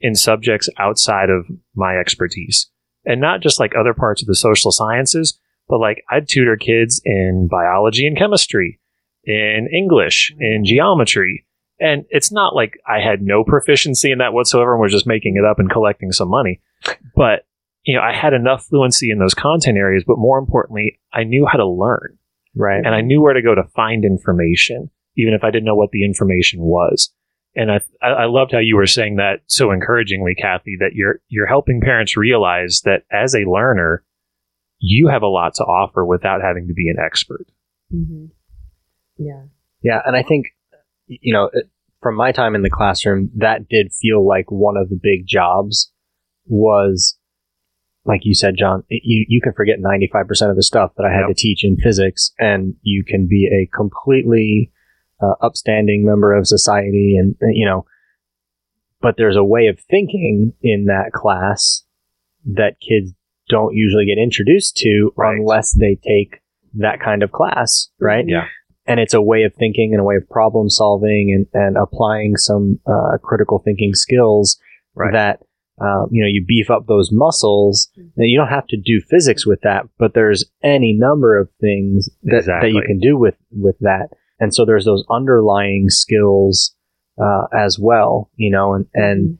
in 0.00 0.16
subjects 0.16 0.68
outside 0.76 1.30
of 1.30 1.46
my 1.76 1.96
expertise. 1.96 2.68
And 3.06 3.20
not 3.20 3.40
just 3.42 3.60
like 3.60 3.74
other 3.76 3.94
parts 3.94 4.22
of 4.22 4.26
the 4.28 4.34
social 4.34 4.72
sciences, 4.72 5.38
but 5.68 5.78
like 5.78 6.02
I'd 6.10 6.26
tutor 6.28 6.56
kids 6.56 7.00
in 7.04 7.46
biology 7.48 8.06
and 8.08 8.16
chemistry, 8.18 8.80
in 9.24 9.68
English, 9.72 10.34
in 10.38 10.64
geometry. 10.64 11.43
And 11.80 12.04
it's 12.10 12.30
not 12.32 12.54
like 12.54 12.78
I 12.86 13.00
had 13.00 13.20
no 13.22 13.42
proficiency 13.44 14.12
in 14.12 14.18
that 14.18 14.32
whatsoever 14.32 14.74
and 14.74 14.80
was 14.82 14.92
just 14.92 15.06
making 15.06 15.36
it 15.36 15.44
up 15.44 15.58
and 15.58 15.70
collecting 15.70 16.12
some 16.12 16.28
money. 16.28 16.60
But, 17.16 17.46
you 17.84 17.94
know, 17.96 18.02
I 18.02 18.12
had 18.14 18.32
enough 18.32 18.64
fluency 18.66 19.10
in 19.10 19.18
those 19.18 19.34
content 19.34 19.76
areas, 19.76 20.04
but 20.06 20.18
more 20.18 20.38
importantly, 20.38 21.00
I 21.12 21.24
knew 21.24 21.46
how 21.50 21.58
to 21.58 21.66
learn 21.66 22.18
Right. 22.56 22.80
and 22.84 22.94
I 22.94 23.00
knew 23.00 23.20
where 23.20 23.34
to 23.34 23.42
go 23.42 23.54
to 23.54 23.64
find 23.74 24.04
information. 24.04 24.90
even 25.16 25.34
if 25.34 25.42
I 25.44 25.50
didn't 25.50 25.64
know 25.66 25.74
what 25.76 25.90
the 25.90 26.04
information 26.04 26.60
was. 26.62 27.12
And 27.56 27.70
I, 27.70 27.80
I 28.02 28.08
I 28.08 28.24
loved 28.26 28.50
how 28.52 28.58
you 28.58 28.74
were 28.76 28.86
saying 28.86 29.16
that 29.16 29.42
so 29.46 29.70
encouragingly, 29.70 30.34
Kathy, 30.34 30.76
that 30.80 30.94
you're 30.94 31.20
you're 31.28 31.46
helping 31.46 31.80
parents 31.80 32.16
realize 32.16 32.82
that 32.84 33.02
as 33.12 33.34
a 33.34 33.48
learner, 33.48 34.04
you 34.80 35.06
have 35.08 35.22
a 35.22 35.28
lot 35.28 35.54
to 35.54 35.64
offer 35.64 36.04
without 36.04 36.42
having 36.42 36.66
to 36.68 36.74
be 36.74 36.88
an 36.88 36.96
expert. 37.04 37.46
hmm 37.90 38.26
Yeah. 39.18 39.44
Yeah, 39.82 40.00
and 40.04 40.16
I 40.16 40.22
think 40.22 40.46
you 41.06 41.32
know, 41.32 41.50
from 42.02 42.16
my 42.16 42.32
time 42.32 42.54
in 42.54 42.62
the 42.62 42.70
classroom, 42.70 43.30
that 43.36 43.68
did 43.68 43.92
feel 43.92 44.26
like 44.26 44.50
one 44.50 44.76
of 44.76 44.88
the 44.88 44.98
big 45.02 45.26
jobs 45.26 45.90
was 46.46 47.16
like 48.06 48.20
you 48.24 48.34
said, 48.34 48.54
John, 48.58 48.84
you, 48.90 49.24
you 49.28 49.40
can 49.40 49.54
forget 49.54 49.78
95% 49.80 50.50
of 50.50 50.56
the 50.56 50.62
stuff 50.62 50.92
that 50.98 51.06
I 51.06 51.10
had 51.10 51.20
Yep. 51.20 51.28
to 51.28 51.34
teach 51.34 51.64
in 51.64 51.78
physics 51.78 52.32
and 52.38 52.74
you 52.82 53.02
can 53.02 53.26
be 53.26 53.46
a 53.46 53.66
completely 53.74 54.70
uh, 55.22 55.32
upstanding 55.40 56.04
member 56.04 56.34
of 56.34 56.46
society 56.46 57.16
and, 57.18 57.34
uh, 57.42 57.46
you 57.50 57.64
know, 57.64 57.86
but 59.00 59.14
there's 59.16 59.36
a 59.36 59.44
way 59.44 59.68
of 59.68 59.80
thinking 59.80 60.52
in 60.62 60.84
that 60.86 61.12
class 61.14 61.84
that 62.44 62.76
kids 62.86 63.12
don't 63.48 63.74
usually 63.74 64.04
get 64.04 64.18
introduced 64.18 64.76
to 64.78 65.10
Right. 65.16 65.38
unless 65.38 65.72
they 65.72 65.94
take 65.94 66.42
that 66.74 67.00
kind 67.00 67.22
of 67.22 67.32
class, 67.32 67.88
right? 67.98 68.24
Yeah. 68.28 68.44
And 68.86 69.00
it's 69.00 69.14
a 69.14 69.22
way 69.22 69.42
of 69.44 69.54
thinking 69.54 69.92
and 69.92 70.00
a 70.00 70.04
way 70.04 70.16
of 70.16 70.28
problem 70.28 70.68
solving 70.70 71.32
and, 71.32 71.62
and 71.64 71.76
applying 71.76 72.36
some 72.36 72.78
uh, 72.86 73.18
critical 73.22 73.58
thinking 73.64 73.94
skills 73.94 74.58
Right. 74.96 75.12
that 75.12 75.40
um, 75.80 76.06
you 76.12 76.22
know 76.22 76.28
you 76.28 76.44
beef 76.46 76.70
up 76.70 76.86
those 76.86 77.10
muscles. 77.10 77.90
And 77.96 78.12
you 78.16 78.38
don't 78.38 78.48
have 78.48 78.66
to 78.68 78.76
do 78.76 79.00
physics 79.00 79.44
with 79.44 79.60
that 79.62 79.86
but 79.98 80.14
there's 80.14 80.44
any 80.62 80.92
number 80.92 81.36
of 81.36 81.48
things 81.60 82.08
that, 82.22 82.44
that 82.62 82.70
you 82.70 82.82
can 82.86 82.98
do 83.00 83.16
with 83.18 83.34
with 83.50 83.76
that. 83.80 84.08
And 84.38 84.54
so 84.54 84.64
there's 84.64 84.84
those 84.84 85.04
underlying 85.10 85.90
skills 85.90 86.74
uh, 87.20 87.46
as 87.52 87.78
well 87.78 88.30
you 88.36 88.50
know 88.50 88.74
and 88.74 88.86
and 88.94 89.38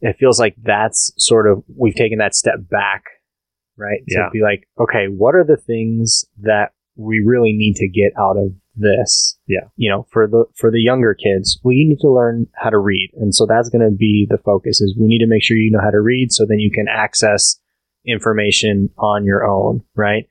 it 0.00 0.16
feels 0.18 0.38
like 0.38 0.54
that's 0.62 1.10
sort 1.16 1.50
of 1.50 1.64
we've 1.76 1.94
taken 1.94 2.18
that 2.18 2.34
step 2.34 2.58
back 2.70 3.04
right? 3.76 4.00
To 4.08 4.14
Yeah. 4.18 4.28
be 4.32 4.42
like 4.42 4.68
okay 4.78 5.06
what 5.06 5.34
are 5.34 5.44
the 5.44 5.56
things 5.56 6.24
that 6.42 6.72
we 6.98 7.20
really 7.24 7.52
need 7.52 7.76
to 7.76 7.88
get 7.88 8.12
out 8.18 8.36
of 8.36 8.52
this. 8.76 9.38
Yeah. 9.46 9.68
you 9.76 9.90
know 9.90 10.06
for 10.10 10.26
the 10.26 10.44
for 10.54 10.70
the 10.70 10.80
younger 10.80 11.14
kids 11.14 11.58
we 11.64 11.84
need 11.84 12.00
to 12.00 12.12
learn 12.12 12.46
how 12.54 12.70
to 12.70 12.78
read. 12.78 13.10
And 13.14 13.34
so 13.34 13.46
that's 13.46 13.70
going 13.70 13.88
to 13.88 13.96
be 13.96 14.26
the 14.28 14.38
focus 14.38 14.80
is 14.80 14.96
we 14.98 15.08
need 15.08 15.20
to 15.20 15.26
make 15.26 15.42
sure 15.42 15.56
you 15.56 15.70
know 15.70 15.80
how 15.82 15.90
to 15.90 16.00
read 16.00 16.32
so 16.32 16.44
then 16.46 16.58
you 16.58 16.70
can 16.70 16.86
access 16.88 17.58
information 18.06 18.90
on 18.98 19.24
your 19.24 19.44
own 19.44 19.82
right? 19.96 20.28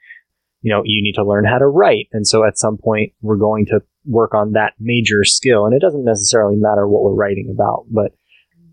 You 0.62 0.72
know 0.72 0.82
you 0.86 1.02
need 1.02 1.16
to 1.16 1.26
learn 1.26 1.46
how 1.46 1.58
to 1.58 1.68
write. 1.68 2.08
And 2.12 2.28
so 2.28 2.46
at 2.46 2.58
some 2.58 2.78
point 2.78 3.14
we're 3.22 3.38
going 3.38 3.66
to 3.68 3.82
work 4.06 4.34
on 4.34 4.54
that 4.54 4.74
major 4.80 5.26
skill. 5.26 5.66
And 5.66 5.76
it 5.76 5.82
doesn't 5.82 6.06
necessarily 6.06 6.56
matter 6.56 6.88
what 6.88 7.04
we're 7.04 7.14
writing 7.14 7.50
about 7.54 7.86
but 7.90 8.14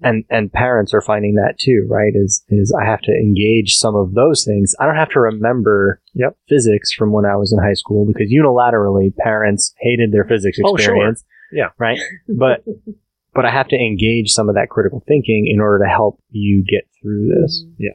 and 0.05 0.25
and 0.31 0.53
parents 0.53 0.93
are 0.95 1.01
finding 1.01 1.35
that 1.35 1.55
too 1.59 1.87
right 1.91 2.13
is 2.15 2.45
is 2.49 2.73
i 2.81 2.85
have 2.85 3.01
to 3.01 3.11
engage 3.13 3.75
some 3.77 3.97
of 3.97 4.15
those 4.15 4.45
things 4.45 4.75
i 4.79 4.87
don't 4.87 4.97
have 4.97 5.11
to 5.11 5.21
remember 5.21 6.01
Yep. 6.15 6.37
physics 6.49 6.93
from 6.93 7.11
when 7.13 7.25
i 7.25 7.35
was 7.37 7.53
in 7.53 7.59
high 7.59 7.75
school 7.75 8.07
because 8.07 8.31
unilaterally 8.33 9.15
parents 9.17 9.75
hated 9.81 10.13
their 10.13 10.25
physics 10.25 10.59
Oh, 10.65 10.77
sure. 10.77 10.95
experience 10.95 11.25
Yeah. 11.51 11.71
right 11.79 11.99
but 12.29 12.63
but 13.35 13.45
i 13.45 13.51
have 13.51 13.69
to 13.69 13.77
engage 13.77 14.31
some 14.31 14.49
of 14.49 14.55
that 14.55 14.69
critical 14.71 15.03
thinking 15.09 15.49
in 15.53 15.61
order 15.61 15.85
to 15.85 15.91
help 15.91 16.21
you 16.31 16.63
get 16.63 16.85
through 17.01 17.29
this 17.41 17.65
Mhm. 17.67 17.75
Yeah. 17.79 17.91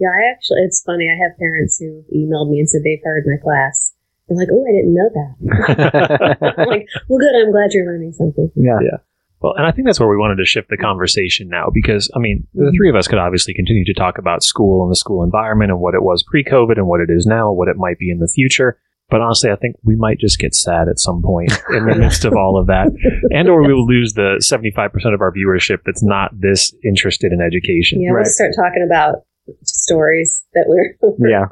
Yeah, 0.00 0.14
I 0.14 0.30
actually, 0.30 0.60
it's 0.62 0.80
funny. 0.86 1.08
I 1.10 1.18
have 1.26 1.36
parents 1.40 1.76
who 1.80 2.04
emailed 2.14 2.50
me 2.52 2.60
and 2.60 2.70
said 2.70 2.82
they've 2.84 3.02
heard 3.02 3.24
my 3.26 3.34
class. 3.42 3.94
They're 4.28 4.38
like, 4.38 4.46
oh, 4.52 4.62
I 4.62 4.70
didn't 4.70 4.94
know 4.94 5.10
that. 5.18 6.54
I'm 6.56 6.68
like, 6.68 6.86
well, 7.08 7.18
good. 7.18 7.34
I'm 7.34 7.50
glad 7.50 7.72
you're 7.72 7.84
learning 7.84 8.12
something. 8.12 8.48
Yeah. 8.54 8.78
Yeah 8.80 8.98
Well, 9.40 9.54
and 9.56 9.66
I 9.66 9.70
think 9.72 9.86
that's 9.86 10.00
where 10.00 10.08
we 10.08 10.16
wanted 10.16 10.36
to 10.36 10.44
shift 10.44 10.68
the 10.68 10.76
conversation 10.76 11.48
now 11.48 11.68
because, 11.72 12.10
I 12.14 12.18
mean, 12.18 12.46
the 12.54 12.72
three 12.76 12.90
of 12.90 12.96
us 12.96 13.06
could 13.06 13.18
obviously 13.18 13.54
continue 13.54 13.84
to 13.84 13.94
talk 13.94 14.18
about 14.18 14.42
school 14.42 14.82
and 14.82 14.90
the 14.90 14.96
school 14.96 15.22
environment 15.22 15.70
and 15.70 15.80
what 15.80 15.94
it 15.94 16.02
was 16.02 16.24
pre 16.24 16.42
COVID 16.42 16.76
and 16.76 16.86
what 16.88 17.00
it 17.00 17.08
is 17.10 17.24
now, 17.26 17.52
what 17.52 17.68
it 17.68 17.76
might 17.76 17.98
be 17.98 18.10
in 18.10 18.18
the 18.18 18.26
future. 18.26 18.78
But 19.10 19.20
honestly, 19.22 19.50
I 19.50 19.56
think 19.56 19.76
we 19.84 19.96
might 19.96 20.18
just 20.18 20.38
get 20.38 20.54
sad 20.54 20.88
at 20.88 20.98
some 20.98 21.22
point 21.22 21.50
in 21.70 21.86
the 21.86 21.94
midst 21.94 22.24
of 22.24 22.34
all 22.34 22.58
of 22.58 22.66
that. 22.66 22.88
And 23.30 23.48
or 23.48 23.62
we 23.66 23.72
will 23.72 23.86
lose 23.86 24.12
the 24.14 24.36
75% 24.42 25.14
of 25.14 25.20
our 25.22 25.32
viewership 25.32 25.78
that's 25.86 26.02
not 26.02 26.30
this 26.38 26.74
interested 26.84 27.32
in 27.32 27.40
education. 27.40 28.02
Yeah, 28.02 28.10
we'll 28.10 28.18
Right. 28.18 28.26
start 28.26 28.52
talking 28.56 28.84
about 28.86 29.24
stories 29.62 30.44
that 30.54 30.64
we're. 30.66 30.94
yeah 31.30 31.46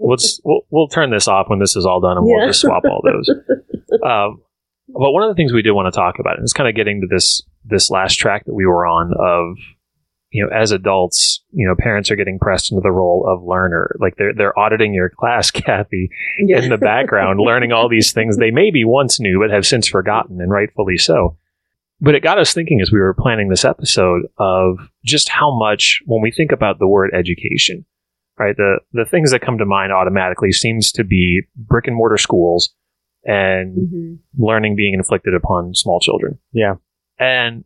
We'll, 0.00 0.16
just, 0.16 0.40
we'll, 0.44 0.60
we'll 0.70 0.86
turn 0.88 1.10
this 1.10 1.26
off 1.26 1.48
when 1.48 1.58
this 1.58 1.74
is 1.74 1.84
all 1.84 2.00
done 2.00 2.16
and 2.18 2.24
we'll 2.26 2.46
just 2.46 2.60
swap 2.60 2.82
all 2.84 3.02
those. 3.04 3.28
Um, 4.04 4.42
but 4.88 5.12
one 5.12 5.22
of 5.22 5.28
the 5.28 5.34
things 5.34 5.52
we 5.52 5.62
did 5.62 5.72
want 5.72 5.92
to 5.92 5.96
talk 5.96 6.18
about, 6.18 6.36
and 6.36 6.42
it's 6.44 6.52
kind 6.52 6.68
of 6.68 6.74
getting 6.74 7.00
to 7.02 7.06
this 7.06 7.42
this 7.64 7.90
last 7.90 8.16
track 8.16 8.44
that 8.46 8.54
we 8.54 8.64
were 8.66 8.86
on 8.86 9.12
of, 9.18 9.56
you 10.30 10.42
know, 10.44 10.50
as 10.54 10.72
adults, 10.72 11.42
you 11.52 11.66
know, 11.68 11.74
parents 11.78 12.10
are 12.10 12.16
getting 12.16 12.38
pressed 12.38 12.70
into 12.72 12.80
the 12.82 12.90
role 12.90 13.26
of 13.28 13.42
learner. 13.46 13.94
Like 14.00 14.16
they're 14.16 14.32
they're 14.34 14.58
auditing 14.58 14.94
your 14.94 15.10
class, 15.10 15.50
Kathy, 15.52 16.10
Yeah. 16.38 16.62
in 16.62 16.70
the 16.70 16.78
background, 16.78 17.40
learning 17.40 17.72
all 17.72 17.88
these 17.88 18.12
things 18.12 18.36
they 18.36 18.50
maybe 18.50 18.84
once 18.84 19.20
knew 19.20 19.40
but 19.40 19.50
have 19.54 19.66
since 19.66 19.86
forgotten, 19.88 20.40
and 20.40 20.50
rightfully 20.50 20.96
so. 20.98 21.36
But 22.00 22.14
it 22.14 22.22
got 22.22 22.38
us 22.38 22.54
thinking 22.54 22.80
as 22.80 22.92
we 22.92 23.00
were 23.00 23.12
planning 23.12 23.48
this 23.48 23.64
episode 23.64 24.22
of 24.38 24.78
just 25.04 25.28
how 25.28 25.58
much 25.58 26.00
when 26.06 26.22
we 26.22 26.30
think 26.30 26.52
about 26.52 26.78
the 26.78 26.86
word 26.86 27.10
education, 27.12 27.84
right? 28.38 28.56
The 28.56 28.78
the 28.92 29.04
things 29.04 29.32
that 29.32 29.40
come 29.42 29.58
to 29.58 29.66
mind 29.66 29.92
automatically 29.92 30.52
seems 30.52 30.92
to 30.92 31.02
be 31.04 31.42
brick 31.56 31.86
and 31.88 31.96
mortar 31.96 32.16
schools 32.18 32.72
and 33.28 33.76
Mhm. 33.76 34.18
learning 34.38 34.74
being 34.74 34.94
inflicted 34.94 35.34
upon 35.34 35.74
small 35.74 36.00
children. 36.00 36.38
Yeah. 36.52 36.76
And 37.20 37.64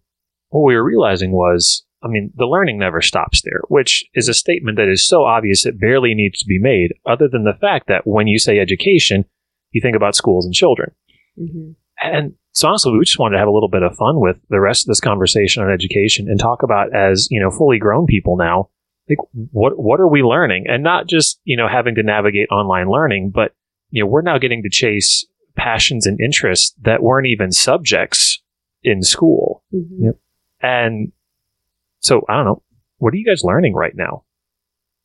what 0.51 0.67
we 0.67 0.75
were 0.75 0.85
realizing 0.85 1.31
was, 1.31 1.87
I 2.03 2.09
mean, 2.09 2.33
the 2.35 2.47
learning 2.47 2.79
never 2.79 3.01
stops 3.01 3.43
there, 3.43 3.61
which 3.69 4.05
is 4.15 4.29
a 4.29 4.35
statement 4.35 4.77
that 4.77 4.89
is 4.89 5.07
so 5.07 5.23
obvious 5.25 5.65
it 5.65 5.81
barely 5.81 6.15
needs 6.15 6.41
to 6.41 6.47
be 6.47 6.59
made, 6.59 6.93
other 7.07 7.29
than 7.29 7.45
the 7.45 7.55
fact 7.55 7.87
that 7.87 8.07
when 8.07 8.27
you 8.27 8.39
say 8.39 8.59
education, 8.59 9.25
you 9.71 9.81
think 9.81 9.95
about 9.97 10.17
schools 10.17 10.45
and 10.45 10.53
children. 10.53 10.91
Mhm. 11.41 11.77
And 12.03 12.35
so 12.51 12.69
honestly, 12.69 12.93
we 12.93 13.05
just 13.05 13.19
wanted 13.21 13.35
to 13.37 13.39
have 13.39 13.49
a 13.49 13.53
little 13.53 13.69
bit 13.69 13.85
of 13.85 13.95
fun 13.97 14.21
with 14.21 14.37
the 14.51 14.61
rest 14.61 14.85
of 14.85 14.89
this 14.89 15.01
conversation 15.01 15.63
on 15.63 15.71
education 15.73 16.29
and 16.29 16.41
talk 16.41 16.65
about 16.65 16.95
as, 16.95 17.29
you 17.31 17.41
know, 17.41 17.51
fully 17.51 17.79
grown 17.79 18.07
people 18.07 18.37
now, 18.37 18.69
like 19.09 19.19
what 19.53 19.79
what 19.79 20.01
are 20.01 20.09
we 20.09 20.23
learning? 20.23 20.65
And 20.69 20.83
not 20.83 21.07
just, 21.07 21.41
you 21.45 21.57
know, 21.57 21.69
having 21.69 21.95
to 21.95 22.03
navigate 22.03 22.49
online 22.51 22.91
learning, 22.91 23.31
but 23.33 23.53
you 23.91 24.03
know, 24.03 24.07
we're 24.11 24.23
now 24.23 24.39
getting 24.39 24.63
to 24.63 24.71
chase 24.71 25.25
passions 25.57 26.07
and 26.07 26.21
interests 26.21 26.75
that 26.83 27.03
weren't 27.03 27.27
even 27.27 27.53
subjects 27.53 28.43
in 28.83 29.03
school. 29.03 29.63
Mhm. 29.73 30.05
Yep. 30.05 30.17
And 30.61 31.13
so 32.01 32.23
I 32.29 32.37
don't 32.37 32.45
know, 32.45 32.63
what 32.99 33.13
are 33.15 33.17
you 33.17 33.27
guys 33.27 33.45
learning 33.45 33.75
right 33.75 33.95
now? 33.95 34.25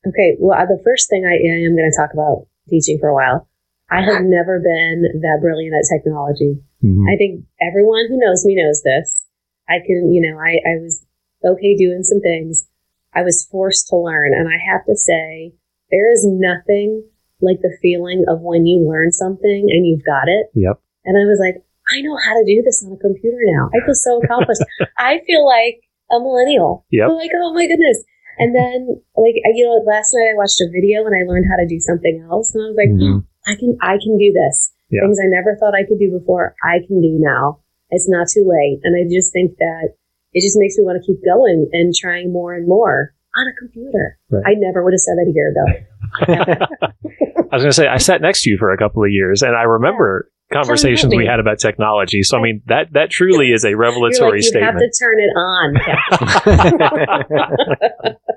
Okay, 0.06 0.36
well, 0.38 0.58
uh, 0.58 0.66
the 0.66 0.80
first 0.84 1.10
thing 1.10 1.24
I 1.26 1.34
am 1.34 1.76
going 1.76 1.90
to 1.90 1.96
talk 1.96 2.12
about 2.12 2.46
teaching 2.68 2.98
for 2.98 3.08
a 3.08 3.14
while. 3.14 3.48
I 3.90 4.02
have 4.02 4.22
never 4.24 4.60
been 4.60 5.20
that 5.22 5.38
brilliant 5.40 5.74
at 5.74 5.88
technology. 5.88 6.60
Mm-hmm. 6.84 7.08
I 7.08 7.16
think 7.16 7.44
everyone 7.60 8.06
who 8.08 8.18
knows 8.18 8.44
me 8.44 8.54
knows 8.54 8.82
this. 8.82 9.24
I 9.68 9.80
can, 9.84 10.12
you 10.12 10.20
know, 10.20 10.38
I, 10.38 10.60
I 10.60 10.76
was 10.80 11.04
okay 11.44 11.76
doing 11.76 12.02
some 12.02 12.20
things. 12.20 12.68
I 13.14 13.22
was 13.22 13.48
forced 13.50 13.88
to 13.88 13.96
learn. 13.96 14.34
And 14.34 14.46
I 14.46 14.58
have 14.70 14.84
to 14.84 14.94
say, 14.94 15.54
there 15.90 16.12
is 16.12 16.26
nothing 16.28 17.04
like 17.40 17.60
the 17.62 17.76
feeling 17.80 18.24
of 18.28 18.40
when 18.40 18.66
you 18.66 18.86
learn 18.88 19.12
something 19.12 19.66
and 19.70 19.86
you've 19.86 20.04
got 20.04 20.28
it. 20.28 20.50
Yep. 20.54 20.80
And 21.04 21.14
I 21.16 21.24
was 21.26 21.38
like, 21.40 21.62
I 21.90 22.00
know 22.02 22.16
how 22.20 22.34
to 22.34 22.44
do 22.44 22.60
this 22.62 22.84
on 22.84 22.92
a 22.92 23.00
computer 23.00 23.38
now. 23.48 23.70
I 23.72 23.84
feel 23.84 23.94
so 23.94 24.20
accomplished. 24.20 24.60
I 24.98 25.20
feel 25.26 25.46
like 25.46 25.80
a 26.10 26.20
millennial. 26.20 26.84
Yep. 26.90 27.08
I'm 27.08 27.16
like, 27.16 27.30
oh 27.36 27.54
my 27.54 27.66
goodness. 27.66 28.02
And 28.38 28.54
then, 28.54 29.02
like, 29.16 29.34
you 29.54 29.66
know, 29.66 29.82
last 29.82 30.14
night 30.14 30.30
I 30.30 30.36
watched 30.38 30.60
a 30.60 30.70
video 30.70 31.02
and 31.06 31.14
I 31.16 31.26
learned 31.26 31.46
how 31.50 31.56
to 31.56 31.66
do 31.66 31.80
something 31.80 32.22
else. 32.30 32.54
And 32.54 32.62
I 32.62 32.66
was 32.70 32.78
like, 32.78 32.92
Mhm. 32.94 33.24
I 33.46 33.54
can, 33.58 33.78
I 33.82 33.96
can 33.98 34.18
do 34.18 34.30
this. 34.32 34.72
Yeah. 34.90 35.02
Things 35.02 35.18
I 35.18 35.26
never 35.26 35.56
thought 35.56 35.74
I 35.74 35.84
could 35.88 35.98
do 35.98 36.10
before, 36.10 36.54
I 36.62 36.78
can 36.86 37.00
do 37.02 37.18
now. 37.18 37.60
It's 37.90 38.08
not 38.08 38.28
too 38.28 38.44
late. 38.46 38.80
And 38.84 38.94
I 38.94 39.08
just 39.10 39.32
think 39.32 39.56
that 39.58 39.94
it 40.32 40.42
just 40.42 40.58
makes 40.58 40.76
me 40.76 40.84
want 40.84 41.00
to 41.02 41.06
keep 41.06 41.24
going 41.24 41.68
and 41.72 41.94
trying 41.94 42.32
more 42.32 42.54
and 42.54 42.68
more 42.68 43.14
on 43.36 43.46
a 43.48 43.54
computer. 43.58 44.18
Right. 44.30 44.44
I 44.46 44.54
never 44.56 44.84
would 44.84 44.92
have 44.92 45.00
said 45.00 45.16
that 45.16 45.28
a 45.28 45.34
year 45.34 45.50
ago. 45.50 45.66
I 47.50 47.56
was 47.56 47.62
going 47.62 47.70
to 47.70 47.76
say, 47.76 47.86
I 47.86 47.98
sat 47.98 48.20
next 48.20 48.42
to 48.42 48.50
you 48.50 48.58
for 48.58 48.72
a 48.72 48.78
couple 48.78 49.02
of 49.02 49.10
years 49.10 49.42
and 49.42 49.56
I 49.56 49.62
remember 49.62 50.30
conversations 50.52 51.14
we 51.14 51.26
had 51.26 51.40
about 51.40 51.58
technology. 51.58 52.22
So, 52.22 52.38
I 52.38 52.42
mean, 52.42 52.62
that, 52.66 52.92
that 52.92 53.10
truly 53.10 53.52
is 53.52 53.64
a 53.64 53.70
You're 53.70 53.78
revelatory 53.78 54.40
like, 54.42 54.54
you 54.54 54.60
have 54.60 54.76
to 54.78 54.92
turn 54.98 55.20
it 55.20 55.32
on. 55.36 55.76
Yeah. 58.06 58.12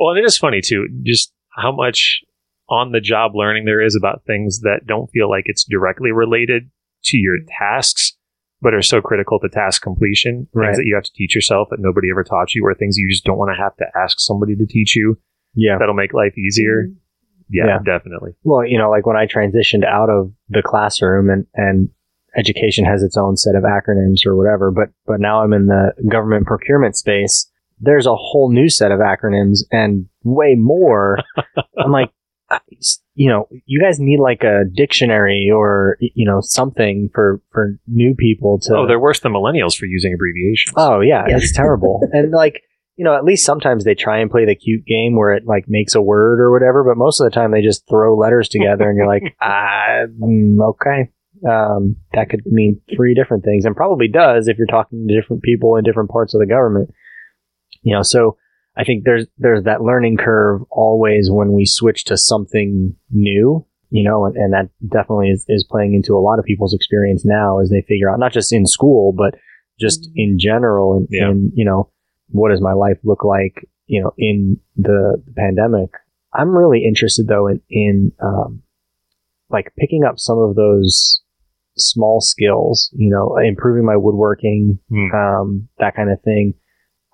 Well, 0.00 0.10
and 0.12 0.18
it 0.18 0.24
is 0.24 0.38
funny 0.38 0.62
too, 0.62 0.88
just 1.02 1.30
how 1.50 1.72
much 1.72 2.22
on 2.70 2.92
the 2.92 3.02
job 3.02 3.32
learning 3.34 3.66
there 3.66 3.82
is 3.82 3.94
about 3.94 4.22
things 4.26 4.60
that 4.60 4.86
don't 4.86 5.10
feel 5.10 5.28
like 5.28 5.44
it's 5.44 5.64
directly 5.64 6.10
related 6.10 6.70
to 7.04 7.18
your 7.18 7.36
tasks, 7.58 8.16
but 8.62 8.72
are 8.72 8.80
so 8.80 9.02
critical 9.02 9.38
to 9.40 9.48
task 9.50 9.82
completion. 9.82 10.48
Right. 10.54 10.68
Things 10.68 10.78
that 10.78 10.86
you 10.86 10.94
have 10.94 11.04
to 11.04 11.12
teach 11.14 11.34
yourself 11.34 11.68
that 11.70 11.80
nobody 11.80 12.08
ever 12.10 12.24
taught 12.24 12.54
you, 12.54 12.64
or 12.64 12.74
things 12.74 12.96
you 12.96 13.10
just 13.10 13.24
don't 13.24 13.36
want 13.36 13.54
to 13.54 13.62
have 13.62 13.76
to 13.76 13.84
ask 13.94 14.20
somebody 14.20 14.56
to 14.56 14.64
teach 14.64 14.96
you 14.96 15.18
yeah 15.54 15.76
that'll 15.78 15.94
make 15.94 16.14
life 16.14 16.38
easier. 16.38 16.86
Mhm. 16.88 16.94
Yeah, 17.50 17.66
Yeah. 17.66 17.78
definitely. 17.84 18.32
Well, 18.44 18.64
you 18.64 18.78
know, 18.78 18.88
like 18.90 19.06
when 19.06 19.16
I 19.16 19.26
transitioned 19.26 19.84
out 19.84 20.08
of 20.08 20.32
the 20.48 20.62
classroom 20.62 21.28
and 21.30 21.46
and 21.54 21.88
education 22.36 22.84
has 22.84 23.02
its 23.02 23.16
own 23.16 23.36
set 23.36 23.56
of 23.56 23.64
acronyms 23.64 24.24
or 24.24 24.36
whatever, 24.36 24.70
but 24.70 24.88
but 25.06 25.20
now 25.20 25.42
I'm 25.42 25.52
in 25.52 25.66
the 25.66 25.92
government 26.08 26.46
procurement 26.46 26.96
space. 26.96 27.50
There's 27.80 28.06
a 28.06 28.14
whole 28.14 28.50
new 28.52 28.68
set 28.68 28.92
of 28.92 29.00
acronyms 29.00 29.60
and 29.72 30.06
way 30.22 30.54
more. 30.54 31.18
I'm 31.78 31.90
like, 31.92 32.10
you 33.14 33.28
know, 33.28 33.48
you 33.66 33.80
guys 33.80 33.98
need 34.00 34.20
like 34.20 34.42
a 34.42 34.64
dictionary 34.74 35.50
or 35.54 35.96
you 36.00 36.26
know 36.26 36.40
something 36.40 37.08
for 37.14 37.40
for 37.52 37.78
new 37.86 38.14
people 38.14 38.58
to. 38.62 38.76
Oh, 38.76 38.86
they're 38.86 39.00
worse 39.00 39.20
than 39.20 39.32
millennials 39.32 39.76
for 39.76 39.86
using 39.86 40.12
abbreviations. 40.14 40.74
Oh 40.76 41.00
yeah, 41.00 41.24
Yeah. 41.28 41.36
it's 41.36 41.52
terrible. 41.56 42.00
and 42.12 42.32
like, 42.32 42.62
you 43.00 43.04
know, 43.04 43.16
at 43.16 43.24
least 43.24 43.46
sometimes 43.46 43.84
they 43.84 43.94
try 43.94 44.18
and 44.18 44.30
play 44.30 44.44
the 44.44 44.54
cute 44.54 44.84
game 44.84 45.16
where 45.16 45.32
it 45.32 45.44
like 45.46 45.64
makes 45.68 45.94
a 45.94 46.02
word 46.02 46.38
or 46.38 46.50
whatever, 46.52 46.84
but 46.84 46.98
most 46.98 47.18
of 47.18 47.24
the 47.24 47.30
time 47.30 47.50
they 47.50 47.62
just 47.62 47.88
throw 47.88 48.14
letters 48.14 48.46
together 48.50 48.86
and 48.90 48.98
you're 48.98 49.06
like, 49.06 49.34
ah, 49.40 50.04
mm, 50.22 50.58
okay. 50.72 51.08
Um, 51.48 51.96
that 52.12 52.28
could 52.28 52.42
mean 52.44 52.82
three 52.94 53.14
different 53.14 53.42
things 53.42 53.64
and 53.64 53.74
probably 53.74 54.06
does 54.06 54.48
if 54.48 54.58
you're 54.58 54.66
talking 54.66 55.08
to 55.08 55.18
different 55.18 55.42
people 55.42 55.76
in 55.76 55.82
different 55.84 56.10
parts 56.10 56.34
of 56.34 56.40
the 56.40 56.46
government. 56.46 56.90
You 57.80 57.94
know, 57.96 58.02
so 58.02 58.36
I 58.76 58.84
think 58.84 59.04
there's 59.04 59.26
there's 59.38 59.64
that 59.64 59.80
learning 59.80 60.18
curve 60.18 60.60
always 60.70 61.30
when 61.30 61.52
we 61.54 61.64
switch 61.64 62.04
to 62.04 62.18
something 62.18 62.94
new, 63.10 63.64
you 63.88 64.04
know, 64.04 64.26
and, 64.26 64.36
and 64.36 64.52
that 64.52 64.68
definitely 64.86 65.30
is, 65.30 65.46
is 65.48 65.66
playing 65.70 65.94
into 65.94 66.14
a 66.14 66.20
lot 66.20 66.38
of 66.38 66.44
people's 66.44 66.74
experience 66.74 67.24
now 67.24 67.60
as 67.60 67.70
they 67.70 67.80
figure 67.88 68.10
out 68.12 68.18
not 68.20 68.32
just 68.34 68.52
in 68.52 68.66
school, 68.66 69.14
but 69.16 69.34
just 69.80 70.10
Mhm. 70.10 70.12
in 70.16 70.38
general 70.38 70.98
and, 70.98 71.08
Yeah. 71.10 71.30
and 71.30 71.50
you 71.54 71.64
know, 71.64 71.88
what 72.30 72.50
does 72.50 72.60
my 72.60 72.72
life 72.72 72.98
look 73.04 73.24
like, 73.24 73.66
you 73.86 74.02
know, 74.02 74.12
in 74.18 74.58
the, 74.76 75.22
the 75.26 75.32
pandemic. 75.36 75.90
I'm 76.32 76.50
really 76.56 76.84
interested 76.84 77.26
though 77.26 77.48
in, 77.48 77.60
in 77.70 78.12
um, 78.22 78.62
like 79.48 79.72
picking 79.78 80.04
up 80.04 80.18
some 80.18 80.38
of 80.38 80.54
those 80.54 81.20
small 81.76 82.20
skills, 82.20 82.90
you 82.92 83.10
know, 83.10 83.36
improving 83.38 83.84
my 83.84 83.96
woodworking, 83.96 84.78
Hmm. 84.88 85.10
um, 85.14 85.68
that 85.78 85.96
kind 85.96 86.10
of 86.10 86.20
thing. 86.22 86.54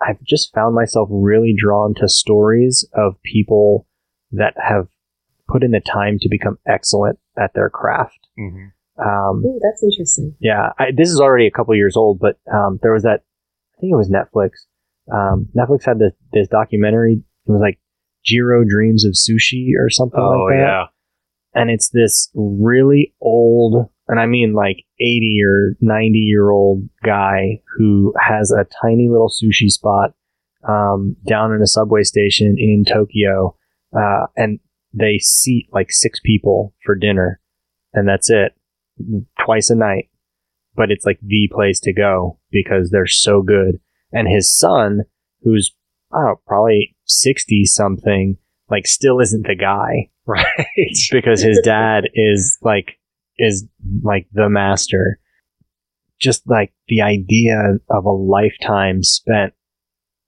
I've 0.01 0.23
just 0.23 0.53
found 0.55 0.75
myself 0.75 1.09
really 1.11 1.55
drawn 1.57 1.95
to 1.95 2.09
stories 2.09 2.87
of 2.93 3.15
people 3.23 3.87
that 4.33 4.55
have 4.63 4.89
put 5.49 5.63
in 5.63 5.71
the 5.71 5.81
time 5.81 6.19
to 6.21 6.29
become 6.29 6.59
excellent 6.67 7.19
at 7.39 7.53
their 7.55 7.71
craft. 7.71 8.19
Mhm. 8.39 8.73
Um, 8.99 9.45
Ooh, 9.45 9.61
that's 9.63 9.83
interesting. 9.83 10.35
yeah, 10.41 10.73
I, 10.79 10.91
this 10.95 11.11
is 11.11 11.21
already 11.21 11.47
a 11.47 11.51
couple 11.51 11.75
years 11.75 11.97
old, 11.97 12.19
but 12.19 12.39
um, 12.53 12.79
there 12.83 12.93
was 12.93 13.03
that. 13.05 13.23
I 13.77 13.81
think 13.81 13.93
it 13.93 13.97
was 13.97 14.11
Netflix. 14.11 14.51
Um, 15.13 15.49
Netflix 15.57 15.85
had 15.85 15.99
this 15.99 16.13
this 16.33 16.49
documentary. 16.49 17.23
It 17.47 17.51
was 17.51 17.61
like 17.61 17.79
Jiro 18.25 18.65
Dreams 18.69 19.05
of 19.05 19.13
Sushi 19.13 19.71
or 19.79 19.89
something 19.89 20.19
Oh 20.21 20.47
like 20.49 20.57
that 20.57 20.61
yeah. 20.61 20.85
and 21.55 21.71
it's 21.71 21.91
this 21.91 22.29
really 22.35 23.15
old 23.21 23.89
and 24.09 24.19
i 24.21 24.27
mean 24.27 24.53
like 24.55 24.85
80 25.01 25.41
or 25.45 25.77
90 25.81 26.19
year 26.19 26.51
old 26.51 26.89
guy 27.05 27.61
who 27.77 28.13
has 28.21 28.51
a 28.51 28.67
tiny 28.83 29.09
little 29.09 29.31
sushi 29.31 29.71
spot 29.71 30.15
um, 30.69 31.15
down 31.25 31.53
in 31.53 31.63
a 31.63 31.67
subway 31.67 32.03
station 32.03 32.57
in 32.59 32.85
tokyo 32.85 33.57
uh, 33.97 34.27
and 34.37 34.59
they 34.93 35.19
seat 35.19 35.69
like 35.73 35.89
six 35.91 36.19
people 36.21 36.75
for 36.85 36.95
dinner 36.97 37.41
and 37.93 38.09
that's 38.09 38.31
it 38.31 38.53
twice 39.45 39.71
a 39.71 39.77
night 39.77 40.09
but 40.75 40.91
it's 40.91 41.07
like 41.07 41.19
the 41.23 41.49
place 41.53 41.79
to 41.81 41.93
go 41.93 42.39
because 42.51 42.91
they're 42.91 43.07
so 43.07 43.43
good 43.43 43.79
and 44.17 44.29
his 44.29 44.57
son 44.57 45.03
who's 45.43 45.73
I 46.13 46.19
don't 46.19 46.27
know, 46.27 46.41
probably 46.47 46.97
60 47.05 47.65
something 47.67 48.37
like 48.71 48.87
still 48.87 49.21
isn't 49.21 49.47
the 49.47 49.55
guy 49.57 50.11
Right. 50.27 50.47
because 51.13 51.41
his 51.43 51.61
dad 51.63 52.09
is 52.15 52.59
like 52.63 52.99
is 53.39 53.67
like 54.03 54.27
the 54.33 54.49
master 54.49 55.21
just 56.19 56.43
like 56.49 56.73
the 56.89 57.03
idea 57.03 57.75
of 57.91 58.05
a 58.07 58.11
lifetime 58.11 59.03
spent 59.03 59.53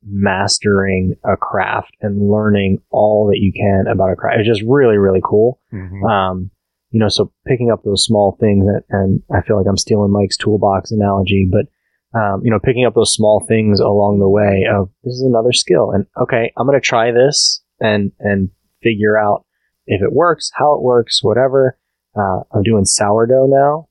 mastering 0.04 1.14
a 1.24 1.36
craft 1.36 1.92
and 2.00 2.30
learning 2.30 2.78
all 2.90 3.26
that 3.28 3.38
you 3.38 3.52
can 3.52 3.86
about 3.90 4.12
a 4.12 4.16
craft 4.16 4.38
it's 4.40 4.48
just 4.48 4.62
really 4.66 4.96
really 4.96 5.20
cool 5.24 5.60
Mhm. 5.72 6.08
um 6.08 6.50
you 6.90 7.00
know 7.00 7.08
so 7.08 7.32
picking 7.46 7.70
up 7.70 7.82
those 7.82 8.04
small 8.04 8.36
things 8.38 8.64
and, 8.66 8.82
and 8.90 9.22
i 9.34 9.40
feel 9.42 9.56
like 9.58 9.66
i'm 9.68 9.76
stealing 9.76 10.12
mike's 10.12 10.36
toolbox 10.36 10.92
analogy 10.92 11.48
but 11.50 11.66
um, 12.18 12.40
you 12.44 12.50
know 12.50 12.58
picking 12.58 12.84
up 12.86 12.94
those 12.94 13.12
small 13.14 13.44
things 13.46 13.80
along 13.80 14.18
the 14.18 14.28
way 14.28 14.64
of 14.72 14.88
this 15.04 15.14
is 15.14 15.22
another 15.22 15.52
skill 15.52 15.90
and 15.92 16.06
okay 16.20 16.52
i'm 16.56 16.66
going 16.66 16.80
to 16.80 16.84
try 16.84 17.10
this 17.12 17.62
and 17.80 18.12
and 18.18 18.50
figure 18.82 19.18
out 19.18 19.44
if 19.86 20.00
it 20.02 20.12
works 20.12 20.50
how 20.54 20.74
it 20.74 20.82
works 20.82 21.22
whatever 21.22 21.78
uh, 22.16 22.40
i'm 22.54 22.62
doing 22.62 22.84
sourdough 22.84 23.46
now 23.46 23.88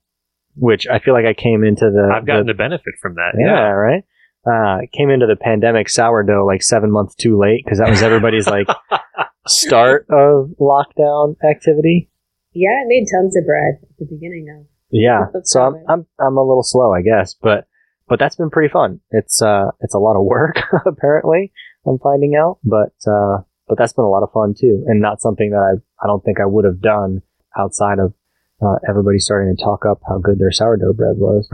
which 0.56 0.88
i 0.88 0.98
feel 1.00 1.14
like 1.14 1.26
i 1.26 1.34
came 1.34 1.64
into 1.64 1.86
the 1.92 2.12
I've 2.14 2.26
gotten 2.26 2.48
the, 2.48 2.54
the 2.54 2.58
benefit 2.58 2.96
from 3.02 3.16
that. 3.16 3.34
yeah, 3.40 3.46
Yeah. 3.46 3.70
right 3.70 4.04
uh, 4.50 4.78
came 4.94 5.10
into 5.10 5.26
the 5.28 5.36
pandemic 5.36 5.90
sourdough 5.90 6.46
like 6.46 6.64
seven 6.64 6.90
months 6.90 7.14
too 7.16 7.38
late 7.38 7.64
because 7.66 7.80
that 7.80 7.90
was 7.90 8.02
everybody's 8.02 8.48
like 8.48 8.68
start 9.48 10.06
of 10.10 10.50
lockdown 10.60 11.36
activity 11.44 12.10
Yeah, 12.54 12.70
I 12.70 12.84
made 12.88 13.06
tons 13.14 13.36
of 13.38 13.46
bread 13.46 13.76
at 13.84 13.98
the 14.00 14.06
beginning 14.06 14.48
of. 14.58 14.66
Yeah. 14.90 15.26
So 15.44 15.62
I'm, 15.62 15.76
I'm 15.90 16.06
I'm 16.20 16.38
a 16.38 16.44
little 16.44 16.64
slow, 16.64 16.94
I 16.94 17.02
guess, 17.02 17.34
but 17.42 17.68
but 18.08 18.20
that's 18.20 18.36
been 18.36 18.50
pretty 18.50 18.72
fun. 18.72 19.00
It's 19.12 19.42
uh 19.42 19.72
it's 19.82 19.94
a 19.96 20.00
lot 20.00 20.18
of 20.20 20.26
work 20.26 20.58
apparently. 20.86 21.52
I'm 21.86 22.00
finding 22.00 22.36
out, 22.36 22.60
but 22.64 22.94
uh 23.08 23.44
but 23.68 23.78
that's 23.78 23.94
been 23.94 24.06
a 24.06 24.10
lot 24.10 24.24
of 24.24 24.32
fun 24.32 24.54
too, 24.58 24.84
and 24.88 25.02
not 25.02 25.22
something 25.22 25.52
that 25.52 25.58
I 25.60 26.04
I 26.04 26.08
don't 26.08 26.24
think 26.24 26.40
I 26.40 26.46
would 26.46 26.66
have 26.66 26.82
done 26.82 27.22
outside 27.58 28.00
of 28.00 28.14
uh, 28.62 28.76
everybody 28.90 29.20
starting 29.20 29.56
to 29.56 29.64
talk 29.64 29.86
up 29.86 30.02
how 30.08 30.18
good 30.18 30.40
their 30.40 30.52
sourdough 30.52 30.94
bread 30.94 31.18
was. 31.18 31.48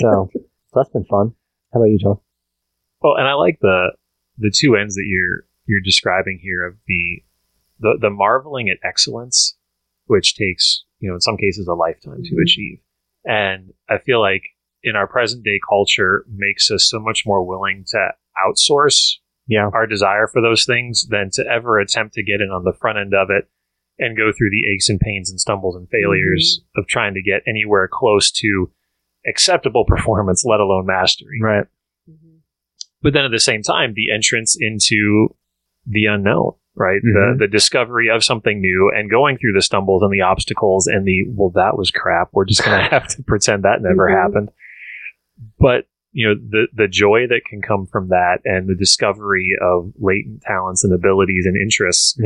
so, 0.00 0.30
so 0.30 0.30
that's 0.72 0.88
been 0.90 1.04
fun. 1.04 1.34
How 1.74 1.80
about 1.80 1.90
you, 1.90 1.98
John? 1.98 2.18
Well, 3.02 3.16
and 3.16 3.26
I 3.28 3.34
like 3.34 3.58
the 3.60 3.92
the 4.38 4.50
two 4.54 4.76
ends 4.76 4.94
that 4.94 5.04
you're 5.06 5.44
you're 5.66 5.80
describing 5.84 6.38
here 6.40 6.64
of 6.64 6.76
the 6.86 7.22
the 7.80 7.98
the 8.00 8.10
marveling 8.10 8.68
at 8.70 8.78
excellence, 8.86 9.56
which 10.06 10.36
takes 10.36 10.84
you 11.00 11.08
know 11.10 11.14
in 11.16 11.20
some 11.20 11.36
cases 11.36 11.66
a 11.66 11.74
lifetime 11.74 12.22
to 12.24 12.34
Mhm. 12.34 12.42
achieve, 12.42 12.78
and 13.24 13.72
I 13.88 13.98
feel 13.98 14.20
like 14.20 14.42
in 14.86 14.96
our 14.96 15.06
present 15.06 15.44
day 15.44 15.58
culture 15.68 16.24
makes 16.34 16.70
us 16.70 16.88
so 16.88 16.98
much 17.00 17.24
more 17.26 17.44
willing 17.46 17.84
to 17.88 18.10
outsource 18.38 19.16
Yeah. 19.48 19.68
our 19.74 19.86
desire 19.86 20.26
for 20.26 20.40
those 20.40 20.64
things 20.64 21.06
than 21.08 21.30
to 21.34 21.44
ever 21.46 21.78
attempt 21.78 22.14
to 22.14 22.22
get 22.22 22.40
in 22.40 22.50
on 22.50 22.64
the 22.64 22.72
front 22.72 22.98
end 22.98 23.12
of 23.14 23.28
it 23.30 23.48
and 23.98 24.16
go 24.16 24.30
through 24.32 24.50
the 24.50 24.64
aches 24.72 24.88
and 24.88 25.00
pains 25.00 25.30
and 25.30 25.40
stumbles 25.40 25.74
and 25.76 25.88
failures 25.90 26.60
of 26.76 26.86
trying 26.86 27.14
to 27.14 27.22
get 27.22 27.42
anywhere 27.48 27.88
close 27.90 28.30
to 28.30 28.70
acceptable 29.26 29.84
performance, 29.88 30.44
let 30.44 30.60
alone 30.60 30.86
mastery 30.86 31.38
Right. 31.42 31.66
Mhm. 32.08 32.38
but 33.02 33.12
then 33.12 33.24
at 33.24 33.30
the 33.30 33.40
same 33.40 33.62
time 33.62 33.92
the 33.94 34.12
entrance 34.12 34.56
into 34.60 35.34
the 35.86 36.06
unknown 36.06 36.52
right 36.74 37.00
Mhm. 37.02 37.38
the 37.38 37.46
the 37.46 37.48
discovery 37.48 38.10
of 38.10 38.22
something 38.24 38.60
new 38.60 38.90
and 38.94 39.08
going 39.10 39.38
through 39.38 39.52
the 39.54 39.62
stumbles 39.62 40.02
and 40.02 40.12
the 40.12 40.20
obstacles 40.20 40.86
and 40.86 41.06
the 41.06 41.24
well 41.28 41.50
that 41.50 41.76
was 41.78 41.90
crap 41.90 42.28
we're 42.32 42.44
just 42.44 42.64
going 42.64 42.76
to 42.84 42.90
have 42.90 43.06
to 43.08 43.22
pretend 43.22 43.62
that 43.64 43.80
never 43.82 44.08
Mhm. 44.08 44.12
happened 44.14 44.50
but 45.58 45.86
you 46.12 46.26
know 46.26 46.34
the 46.34 46.66
the 46.72 46.88
joy 46.88 47.26
that 47.28 47.42
can 47.46 47.60
come 47.60 47.86
from 47.86 48.08
that 48.08 48.38
and 48.44 48.68
the 48.68 48.74
discovery 48.74 49.50
of 49.60 49.92
latent 49.98 50.42
talents 50.42 50.82
and 50.84 50.94
abilities 50.94 51.44
and 51.46 51.56
interests 51.56 52.18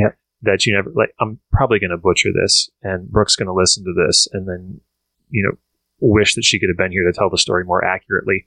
that 0.42 0.64
you 0.64 0.74
never 0.74 0.90
like 0.94 1.14
I'm 1.20 1.38
probably 1.52 1.78
going 1.78 1.90
to 1.90 1.96
butcher 1.96 2.30
this 2.32 2.70
and 2.82 3.08
Brooke's 3.10 3.36
going 3.36 3.48
to 3.48 3.52
listen 3.52 3.84
to 3.84 3.94
this 4.06 4.28
and 4.32 4.48
then 4.48 4.80
you 5.28 5.44
know 5.44 5.58
wish 6.00 6.34
that 6.34 6.44
she 6.44 6.58
could 6.58 6.70
have 6.70 6.78
been 6.78 6.92
here 6.92 7.04
to 7.04 7.12
tell 7.12 7.30
the 7.30 7.38
story 7.38 7.64
more 7.64 7.84
accurately. 7.84 8.46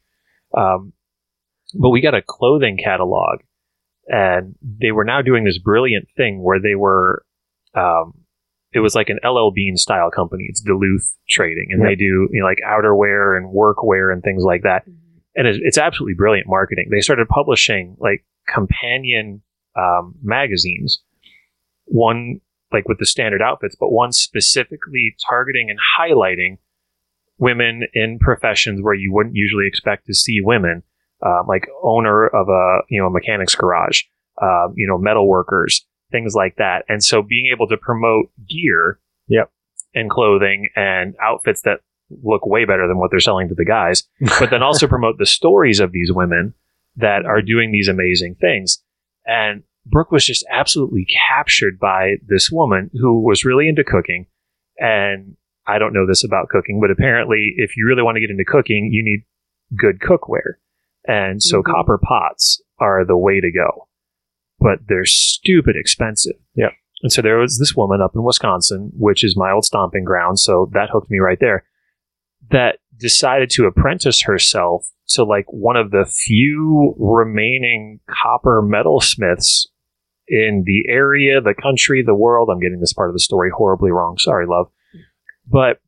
Um, 0.58 0.94
but 1.76 1.90
we 1.90 2.02
got 2.02 2.16
a 2.16 2.22
clothing 2.22 2.78
catalog 2.84 3.42
and 4.08 4.56
they 4.62 4.92
were 4.92 5.06
now 5.06 5.22
doing 5.22 5.44
this 5.44 5.60
brilliant 5.60 6.08
thing 6.16 6.42
where 6.42 6.60
they 6.60 6.76
were 6.76 7.26
um, 7.76 8.23
it 8.74 8.80
was 8.80 8.96
like 8.96 9.10
an 9.10 9.20
LL 9.24 9.50
Bean 9.54 9.78
style 9.78 10.10
company 10.12 10.46
it's 10.50 10.62
Duluth 10.62 11.16
Trading 11.30 11.68
and 11.72 11.82
Yep. 11.82 11.90
they 11.90 11.96
do 11.96 12.28
you 12.32 12.42
know 12.42 12.46
like 12.46 12.60
outerwear 12.68 13.38
and 13.38 13.54
workwear 13.54 14.12
and 14.12 14.22
things 14.24 14.44
like 14.44 14.64
that 14.64 14.86
Mhm. 14.88 14.96
and 15.36 15.48
it's, 15.48 15.60
it's 15.62 15.78
absolutely 15.78 16.16
brilliant 16.16 16.48
marketing. 16.48 16.88
They 16.92 17.02
started 17.02 17.28
publishing 17.28 17.96
like 18.00 18.26
companion 18.48 19.42
um, 19.76 20.16
magazines, 20.22 21.02
one 21.86 22.40
like 22.72 22.88
with 22.88 22.98
the 23.00 23.06
standard 23.06 23.42
outfits, 23.42 23.76
but 23.80 23.92
one 23.92 24.12
specifically 24.12 25.16
targeting 25.30 25.70
and 25.70 25.80
highlighting 26.00 26.58
women 27.38 27.84
in 27.94 28.20
professions 28.20 28.82
where 28.82 28.94
you 28.94 29.12
wouldn't 29.14 29.36
usually 29.36 29.68
expect 29.68 30.06
to 30.08 30.14
see 30.14 30.40
women, 30.42 30.84
um, 31.26 31.46
like 31.48 31.68
owner 31.84 32.28
of 32.28 32.50
a 32.50 32.80
you 32.90 33.00
know 33.00 33.08
a 33.08 33.12
mechanic's 33.12 33.56
garage, 33.56 34.04
um, 34.42 34.74
you 34.76 34.88
know 34.88 34.98
metal 34.98 35.28
workers, 35.28 35.86
things 36.14 36.34
like 36.34 36.56
that. 36.56 36.86
And 36.88 37.04
so 37.04 37.22
being 37.22 37.50
able 37.54 37.68
to 37.68 37.76
promote 37.78 38.28
gear, 38.48 39.00
Yep. 39.28 39.52
and 39.94 40.10
clothing 40.10 40.70
and 40.76 41.16
outfits 41.22 41.62
that 41.64 41.80
look 42.24 42.46
way 42.46 42.64
better 42.66 42.88
than 42.88 42.98
what 43.00 43.10
they're 43.12 43.20
selling 43.20 43.48
to 43.50 43.56
the 43.56 43.66
guys 43.66 44.04
but 44.40 44.50
then 44.50 44.62
also 44.64 44.88
promote 44.88 45.18
the 45.18 45.26
stories 45.26 45.80
of 45.80 45.92
these 45.92 46.12
women 46.12 46.54
that 46.98 47.26
are 47.26 47.42
doing 47.42 47.72
these 47.72 47.88
amazing 47.88 48.36
things. 48.40 48.82
And 49.26 49.64
Brooke 49.86 50.12
was 50.12 50.26
just 50.26 50.46
absolutely 50.52 51.06
captured 51.30 51.80
by 51.80 52.16
this 52.28 52.50
woman 52.52 52.90
who 52.94 53.22
was 53.22 53.44
really 53.46 53.68
into 53.68 53.84
cooking 53.84 54.28
and 54.78 55.36
I 55.66 55.78
don't 55.80 55.94
know 55.94 56.06
this 56.06 56.24
about 56.26 56.50
cooking, 56.50 56.82
but 56.82 56.92
apparently, 56.92 57.54
if 57.58 57.78
you 57.78 57.88
really 57.88 58.04
want 58.04 58.16
to 58.18 58.22
get 58.22 58.30
into 58.30 58.44
cooking, 58.46 58.90
you 58.92 59.02
need 59.04 59.24
good 59.80 60.00
cookware. 60.00 60.56
And 61.08 61.42
so 61.42 61.62
Mhm. 61.62 61.66
copper 61.66 61.98
pots 61.98 62.62
are 62.80 63.06
the 63.06 63.18
way 63.18 63.40
to 63.40 63.50
go. 63.52 63.88
But 64.64 64.80
they're 64.88 65.06
stupid 65.06 65.76
expensive. 65.78 66.36
Yeah. 66.56 66.70
And 67.02 67.12
so 67.12 67.22
there 67.22 67.38
was 67.38 67.60
this 67.60 67.76
woman 67.76 68.02
up 68.02 68.12
in 68.16 68.24
Wisconsin, 68.24 68.92
which 68.98 69.24
is 69.26 69.36
my 69.36 69.52
old 69.52 69.66
stomping 69.66 70.06
ground. 70.06 70.40
So 70.40 70.70
that 70.72 70.90
hooked 70.90 71.12
me 71.12 71.20
right 71.20 71.38
there, 71.40 71.66
that 72.52 72.78
decided 72.98 73.50
to 73.52 73.66
apprentice 73.66 74.22
herself 74.22 74.88
to 75.10 75.26
like 75.26 75.46
one 75.50 75.76
of 75.76 75.92
the 75.92 76.06
few 76.06 76.96
remaining 76.98 78.00
copper 78.10 78.64
metalsmiths 78.64 79.68
in 80.30 80.64
the 80.66 80.86
area, 80.88 81.42
the 81.42 81.54
country, 81.54 82.02
the 82.02 82.16
world. 82.16 82.50
I'm 82.50 82.62
getting 82.62 82.80
this 82.80 82.94
part 82.94 83.10
of 83.10 83.16
the 83.16 83.20
story 83.20 83.52
horribly 83.54 83.92
wrong. 83.92 84.18
Sorry, 84.18 84.46
love. 84.48 84.68
But 85.46 85.80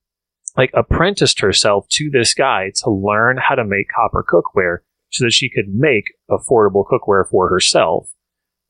like 0.58 0.72
apprenticed 0.74 1.40
herself 1.40 1.88
to 1.92 2.10
this 2.12 2.34
guy 2.34 2.72
to 2.84 2.90
learn 2.90 3.38
how 3.38 3.56
to 3.56 3.64
make 3.64 3.88
copper 3.96 4.26
cookware 4.30 4.80
so 5.12 5.24
that 5.24 5.32
she 5.32 5.50
could 5.50 5.74
make 5.74 6.06
affordable 6.30 6.86
cookware 6.86 7.28
for 7.30 7.50
herself, 7.50 8.10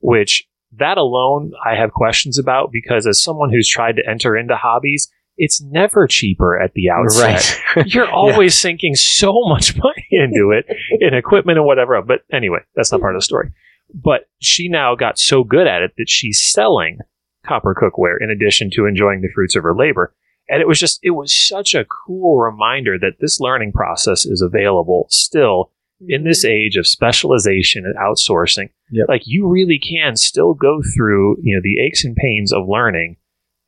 which 0.00 0.46
that 0.72 0.98
alone 0.98 1.52
I 1.64 1.74
have 1.74 1.92
questions 1.92 2.38
about 2.38 2.70
because 2.72 3.06
as 3.06 3.22
someone 3.22 3.50
who's 3.50 3.68
tried 3.68 3.96
to 3.96 4.08
enter 4.08 4.36
into 4.36 4.56
hobbies, 4.56 5.10
it's 5.36 5.62
never 5.62 6.06
cheaper 6.06 6.60
at 6.60 6.72
the 6.74 6.90
outset. 6.90 7.60
Right. 7.76 7.86
You're 7.94 8.10
always 8.10 8.58
sinking 8.58 8.94
so 8.94 9.32
much 9.48 9.76
money 9.76 10.06
into 10.10 10.50
it 10.50 10.66
in 11.00 11.14
equipment 11.14 11.58
and 11.58 11.66
whatever. 11.66 12.00
But 12.02 12.20
anyway, 12.32 12.60
that's 12.74 12.92
not 12.92 13.00
part 13.00 13.14
of 13.14 13.20
the 13.20 13.24
story. 13.24 13.50
But 13.94 14.28
she 14.40 14.68
now 14.68 14.94
got 14.94 15.18
so 15.18 15.44
good 15.44 15.66
at 15.66 15.82
it 15.82 15.92
that 15.98 16.08
she's 16.08 16.42
selling 16.42 16.98
copper 17.46 17.74
cookware 17.74 18.16
in 18.20 18.30
addition 18.30 18.70
to 18.72 18.86
enjoying 18.86 19.20
the 19.20 19.30
fruits 19.34 19.54
of 19.56 19.62
her 19.62 19.74
labor. 19.74 20.14
And 20.48 20.60
it 20.60 20.68
was 20.68 20.78
just, 20.78 21.00
it 21.02 21.10
was 21.10 21.34
such 21.34 21.74
a 21.74 21.84
cool 21.84 22.38
reminder 22.38 22.98
that 22.98 23.14
this 23.20 23.40
learning 23.40 23.72
process 23.72 24.24
is 24.24 24.40
available 24.40 25.06
still 25.10 25.70
in 26.00 26.24
this 26.24 26.44
age 26.44 26.76
of 26.76 26.86
specialization 26.86 27.84
and 27.84 27.96
outsourcing. 27.96 28.68
Yep. 28.90 29.06
Like 29.08 29.22
you 29.24 29.48
really 29.48 29.78
can 29.78 30.16
still 30.16 30.54
go 30.54 30.80
through, 30.94 31.36
you 31.42 31.54
know, 31.54 31.60
the 31.62 31.82
aches 31.82 32.04
and 32.04 32.14
pains 32.14 32.52
of 32.52 32.68
learning 32.68 33.16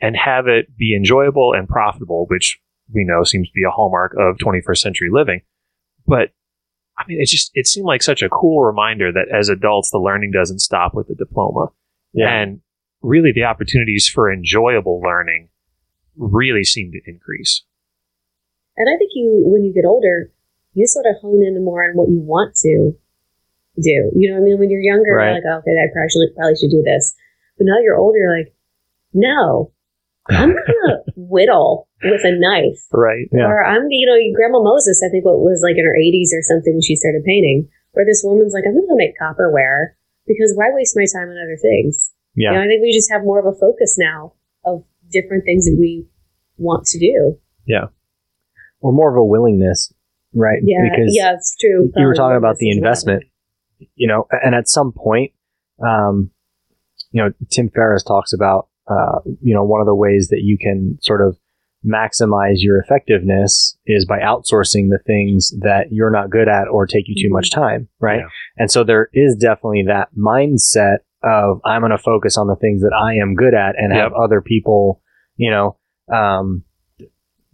and 0.01 0.17
have 0.17 0.47
it 0.47 0.77
be 0.77 0.95
enjoyable 0.95 1.53
and 1.55 1.69
profitable, 1.69 2.27
which 2.29 2.59
we 2.93 3.05
know 3.05 3.25
seems 3.25 3.49
to 3.49 3.55
be 3.55 3.65
a 3.67 3.71
hallmark 3.71 4.15
of 4.19 4.37
21st 4.37 4.79
century 4.79 5.09
living. 5.11 5.41
But 6.07 6.31
I 6.99 7.05
mean, 7.07 7.21
it 7.21 7.29
just, 7.29 7.51
it 7.55 7.67
seemed 7.67 7.87
like 7.87 8.03
such 8.03 8.23
a 8.23 8.29
cool 8.29 8.65
reminder 8.65 9.13
that 9.13 9.29
as 9.35 9.49
adults, 9.49 9.91
the 9.91 9.99
learning 9.99 10.33
doesn't 10.33 10.61
stop 10.61 10.95
with 10.95 11.09
the 11.09 11.15
diploma. 11.15 11.69
Yeah. 12.13 12.29
And 12.29 12.61
really 13.03 13.33
the 13.33 13.45
opportunities 13.45 14.09
for 14.09 14.33
enjoyable 14.33 15.01
learning 15.01 15.49
really 16.17 16.65
seem 16.65 16.91
to 16.93 17.01
increase. 17.07 17.63
And 18.77 18.89
I 18.89 18.99
think 18.99 19.11
you, 19.15 19.43
when 19.45 19.65
you 19.65 19.73
get 19.73 19.85
older, 19.85 20.33
you 20.79 20.87
sort 20.87 21.07
of 21.11 21.19
hone 21.21 21.43
in 21.43 21.59
more 21.65 21.83
on 21.83 21.97
what 21.99 22.07
you 22.09 22.23
want 22.23 22.55
to 22.63 22.95
do. 23.83 23.99
You 24.15 24.31
know 24.31 24.39
what 24.39 24.47
I 24.47 24.47
mean? 24.47 24.59
When 24.63 24.71
you're 24.71 24.83
younger, 24.83 25.15
Right. 25.19 25.35
you're 25.35 25.43
like, 25.43 25.51
oh, 25.51 25.59
okay, 25.67 25.75
I 25.75 25.91
probably 25.91 26.11
should, 26.15 26.35
probably 26.39 26.55
should 26.59 26.71
do 26.71 26.83
this. 26.87 27.15
But 27.59 27.67
now 27.67 27.79
you're 27.83 27.99
older, 27.99 28.19
you're 28.19 28.37
like, 28.39 28.55
no, 29.13 29.73
I'm 30.31 30.55
gonna 30.69 31.03
whittle 31.17 31.89
with 32.03 32.23
a 32.23 32.35
knife. 32.39 32.79
Right. 32.95 33.27
Yeah. 33.35 33.47
Or 33.51 33.65
I'm, 33.65 33.91
you 33.91 34.07
know, 34.07 34.19
Grandma 34.35 34.63
Moses, 34.63 35.03
I 35.03 35.11
think 35.11 35.25
what 35.27 35.43
was 35.43 35.63
like 35.67 35.75
in 35.79 35.85
her 35.87 35.99
80s 35.99 36.31
or 36.31 36.43
something 36.47 36.79
she 36.81 36.95
started 36.95 37.25
painting, 37.27 37.69
where 37.93 38.07
this 38.07 38.23
woman's 38.25 38.53
like, 38.55 38.65
I'm 38.67 38.75
going 38.79 38.87
to 38.87 38.95
make 38.99 39.19
copperware 39.19 39.99
because 40.27 40.53
why 40.55 40.71
waste 40.71 40.95
my 40.95 41.07
time 41.11 41.31
on 41.31 41.39
other 41.43 41.59
things? 41.61 42.13
Yeah. 42.37 42.53
You 42.53 42.59
know, 42.59 42.65
I 42.65 42.67
think 42.71 42.83
we 42.83 42.93
just 42.95 43.11
have 43.11 43.23
more 43.27 43.41
of 43.41 43.47
a 43.47 43.59
focus 43.59 43.97
now 43.99 44.35
of 44.65 44.85
different 45.11 45.43
things 45.45 45.65
that 45.65 45.77
we 45.79 46.07
want 46.59 46.85
to 46.95 46.99
do. 47.01 47.39
Yeah. 47.67 47.87
Or 48.81 48.93
more 48.93 49.11
of 49.11 49.17
a 49.17 49.25
willingness, 49.25 49.93
right? 50.35 50.59
Yeah, 50.63 50.83
Because 50.83 51.11
yeah, 51.15 51.35
it's 51.35 51.57
true. 51.61 51.91
you 51.97 52.07
were 52.07 52.15
talking 52.15 52.37
about 52.37 52.57
the 52.59 52.71
as 52.71 52.75
well. 52.75 52.79
investment, 52.79 53.25
you 53.95 54.09
know, 54.09 54.27
and 54.31 54.55
at 54.55 54.69
some 54.69 54.93
point, 54.93 55.33
um, 55.87 56.31
you 57.11 57.23
know, 57.23 57.33
Tim 57.51 57.71
Ferriss 57.71 58.03
talks 58.03 58.33
about, 58.33 58.69
uh, 58.91 59.21
you 59.43 59.55
know, 59.55 59.65
one 59.65 59.81
of 59.81 59.87
the 59.87 59.95
ways 59.95 60.29
that 60.29 60.41
you 60.43 60.59
can 60.59 60.99
sort 61.03 61.21
of 61.27 61.37
maximize 61.87 62.57
your 62.57 62.81
effectiveness 62.81 63.77
is 63.87 64.05
by 64.05 64.19
outsourcing 64.19 64.89
the 64.91 64.99
things 65.07 65.53
that 65.61 65.87
you're 65.93 66.11
not 66.11 66.29
good 66.29 66.49
at 66.49 66.67
or 66.69 66.87
take 66.87 67.05
you 67.07 67.15
too 67.15 67.33
much 67.33 67.51
time, 67.51 67.89
right? 68.01 68.19
Yeah. 68.21 68.29
And 68.57 68.71
so 68.71 68.83
there 68.85 69.09
is 69.13 69.37
definitely 69.37 69.85
that 69.87 70.09
mindset 70.19 70.99
of 71.23 71.61
I'm 71.65 71.81
going 71.83 71.91
to 71.93 71.99
focus 71.99 72.37
on 72.37 72.49
the 72.49 72.57
things 72.57 72.83
that 72.83 72.93
I 72.93 73.15
am 73.23 73.35
good 73.35 73.55
at 73.55 73.75
and 73.79 73.93
have 73.93 74.13
other 74.13 74.41
people, 74.41 75.01
you 75.37 75.51
know, 75.51 75.77
um, 76.15 76.65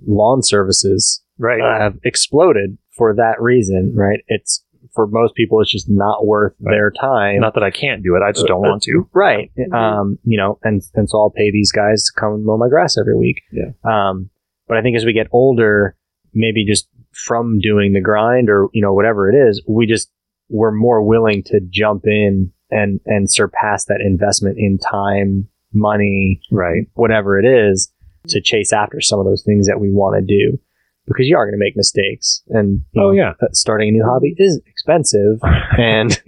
lawn 0.06 0.42
services 0.42 1.22
Right. 1.38 1.60
have 1.60 1.98
exploded 2.04 2.78
for 2.96 3.14
that 3.14 3.40
reason, 3.40 3.92
right? 3.96 4.20
It's 4.28 4.64
for 4.94 5.06
most 5.08 5.34
people, 5.34 5.60
it's 5.60 5.72
just 5.72 5.90
not 5.90 6.24
worth 6.26 6.54
Right. 6.60 6.72
their 6.74 6.90
time. 6.92 7.40
Not 7.40 7.54
that 7.54 7.64
I 7.64 7.70
can't 7.72 8.02
do 8.04 8.14
it. 8.14 8.22
I 8.22 8.30
just 8.30 8.46
don't 8.46 8.60
want 8.60 8.82
to. 8.84 9.08
right. 9.14 9.50
Mhm. 9.58 9.72
Um, 9.74 10.18
you 10.22 10.38
know, 10.38 10.58
and, 10.62 10.80
and 10.94 11.10
so 11.10 11.18
I'll 11.18 11.30
pay 11.30 11.50
these 11.50 11.72
guys 11.72 12.04
to 12.04 12.12
come 12.20 12.34
and 12.34 12.44
mow 12.44 12.56
my 12.56 12.68
grass 12.68 12.96
every 12.96 13.16
week. 13.16 13.40
Yeah. 13.52 13.72
Um, 13.82 14.30
but 14.68 14.76
I 14.76 14.82
think 14.82 14.96
as 14.96 15.04
we 15.04 15.12
get 15.12 15.26
older, 15.32 15.96
maybe 16.32 16.64
just 16.64 16.88
from 17.12 17.58
doing 17.60 17.92
the 17.92 18.00
grind 18.00 18.48
or, 18.48 18.68
you 18.72 18.82
know, 18.82 18.92
whatever 18.94 19.28
it 19.28 19.34
is, 19.34 19.60
we 19.68 19.86
just, 19.86 20.10
we're 20.48 20.70
more 20.72 21.02
willing 21.02 21.42
to 21.46 21.60
jump 21.70 22.04
in 22.06 22.52
and, 22.70 23.00
and 23.06 23.30
surpass 23.32 23.86
that 23.86 24.00
investment 24.00 24.58
in 24.58 24.78
time, 24.78 25.48
money, 25.72 26.40
Right. 26.52 26.86
whatever 26.94 27.38
it 27.38 27.44
is 27.44 27.92
to 28.28 28.40
chase 28.40 28.72
after 28.72 29.00
some 29.00 29.18
of 29.18 29.26
those 29.26 29.42
things 29.44 29.66
that 29.66 29.80
we 29.80 29.90
want 29.90 30.16
to 30.16 30.24
do 30.26 30.58
because 31.06 31.26
you 31.26 31.36
are 31.36 31.44
going 31.44 31.52
to 31.58 31.58
make 31.62 31.76
mistakes 31.76 32.42
and 32.48 32.82
Oh, 32.96 33.00
know, 33.08 33.10
yeah. 33.12 33.32
starting 33.52 33.88
a 33.90 33.92
new 33.92 34.04
hobby 34.04 34.34
is 34.38 34.60
expensive 34.66 35.38
and 35.78 36.18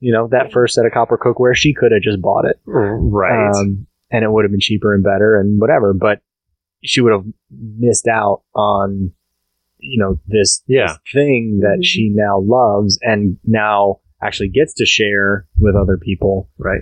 you 0.00 0.12
know 0.12 0.28
that 0.32 0.52
first 0.52 0.74
set 0.74 0.84
of 0.86 0.92
copper 0.92 1.18
cookware 1.18 1.54
she 1.54 1.72
could 1.74 1.92
have 1.92 2.02
just 2.02 2.20
bought 2.20 2.44
it 2.44 2.56
Right. 2.66 3.50
um, 3.54 3.86
and 4.10 4.24
it 4.24 4.30
would 4.30 4.44
have 4.44 4.50
been 4.50 4.60
cheaper 4.60 4.94
and 4.94 5.04
better 5.04 5.38
and 5.38 5.60
whatever 5.60 5.94
but 5.94 6.20
she 6.82 7.00
would 7.00 7.12
have 7.12 7.24
missed 7.50 8.08
out 8.08 8.42
on 8.54 9.12
you 9.78 9.98
know 10.00 10.18
this, 10.26 10.62
Yeah. 10.66 10.86
this 10.86 10.98
thing 11.12 11.58
that 11.62 11.78
Mhm. 11.80 11.84
she 11.84 12.10
now 12.12 12.40
loves 12.40 12.98
and 13.02 13.36
now 13.44 14.00
actually 14.22 14.48
gets 14.48 14.72
to 14.74 14.86
share 14.86 15.46
with 15.58 15.74
other 15.76 15.98
people 15.98 16.48
right. 16.58 16.80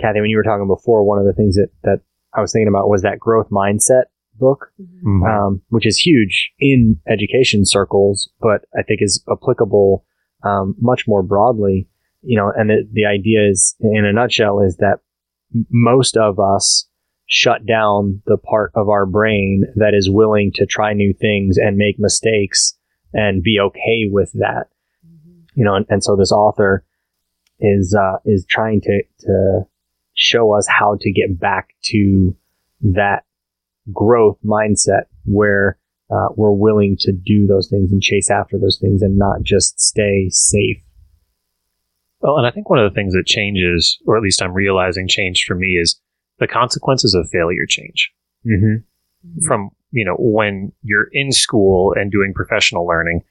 Kathy, 0.00 0.20
when 0.20 0.28
you 0.28 0.36
were 0.36 0.42
talking 0.42 0.66
before, 0.66 1.04
one 1.04 1.18
of 1.18 1.24
the 1.24 1.32
things 1.32 1.54
that, 1.54 1.68
that 1.84 2.00
I 2.36 2.40
was 2.40 2.52
thinking 2.52 2.68
about 2.68 2.88
was 2.88 3.02
that 3.02 3.18
growth 3.18 3.48
mindset 3.50 4.04
book, 4.38 4.70
Mhm. 5.04 5.26
um, 5.26 5.62
which 5.70 5.86
is 5.86 5.98
huge 5.98 6.52
in 6.58 7.00
education 7.08 7.64
circles, 7.64 8.30
but 8.40 8.66
I 8.78 8.82
think 8.82 9.00
is 9.02 9.24
applicable 9.30 10.04
um, 10.42 10.76
much 10.78 11.08
more 11.08 11.22
broadly. 11.22 11.88
You 12.22 12.36
know, 12.36 12.52
and 12.54 12.68
the, 12.70 12.86
the 12.92 13.06
idea 13.06 13.48
is, 13.48 13.76
in 13.80 14.04
a 14.04 14.12
nutshell, 14.12 14.60
is 14.60 14.76
that 14.76 15.00
most 15.70 16.16
of 16.16 16.38
us 16.38 16.88
shut 17.26 17.64
down 17.66 18.22
the 18.26 18.36
part 18.36 18.72
of 18.74 18.88
our 18.88 19.06
brain 19.06 19.64
that 19.76 19.94
is 19.94 20.10
willing 20.10 20.52
to 20.56 20.66
try 20.66 20.92
new 20.92 21.12
things 21.12 21.56
and 21.56 21.76
make 21.76 21.98
mistakes 21.98 22.76
and 23.14 23.42
be 23.42 23.58
okay 23.58 24.08
with 24.10 24.30
that 24.34 24.68
you 25.56 25.64
know, 25.64 25.74
and, 25.74 25.86
and 25.88 26.04
so 26.04 26.14
this 26.14 26.30
author 26.30 26.84
is 27.58 27.96
uh, 27.98 28.18
is 28.26 28.44
trying 28.48 28.80
to 28.82 29.02
to 29.20 29.66
show 30.16 30.52
us 30.52 30.66
how 30.68 30.96
to 31.00 31.12
get 31.12 31.38
back 31.38 31.68
to 31.84 32.34
that 32.80 33.24
growth 33.92 34.38
mindset 34.44 35.04
where 35.24 35.78
uh, 36.10 36.28
we're 36.36 36.52
willing 36.52 36.96
to 37.00 37.12
do 37.12 37.46
those 37.46 37.68
things 37.68 37.92
and 37.92 38.02
chase 38.02 38.30
after 38.30 38.58
those 38.58 38.78
things 38.80 39.02
and 39.02 39.16
not 39.16 39.42
just 39.42 39.78
stay 39.80 40.28
safe. 40.30 40.82
Well, 42.20 42.38
and 42.38 42.46
I 42.46 42.50
think 42.50 42.68
one 42.68 42.78
of 42.78 42.90
the 42.90 42.94
things 42.94 43.12
that 43.12 43.26
changes, 43.26 43.98
or 44.06 44.16
at 44.16 44.22
least 44.22 44.42
I'm 44.42 44.54
realizing 44.54 45.06
changed 45.08 45.44
for 45.46 45.54
me, 45.54 45.76
is 45.76 46.00
the 46.38 46.46
consequences 46.46 47.14
of 47.14 47.28
failure 47.30 47.66
change. 47.68 48.10
Mm-hmm. 48.46 49.44
From, 49.46 49.70
you 49.90 50.04
know, 50.04 50.16
when 50.18 50.72
you're 50.82 51.08
in 51.12 51.32
school 51.32 51.94
and 51.96 52.10
doing 52.10 52.32
professional 52.34 52.86
learning 52.86 53.22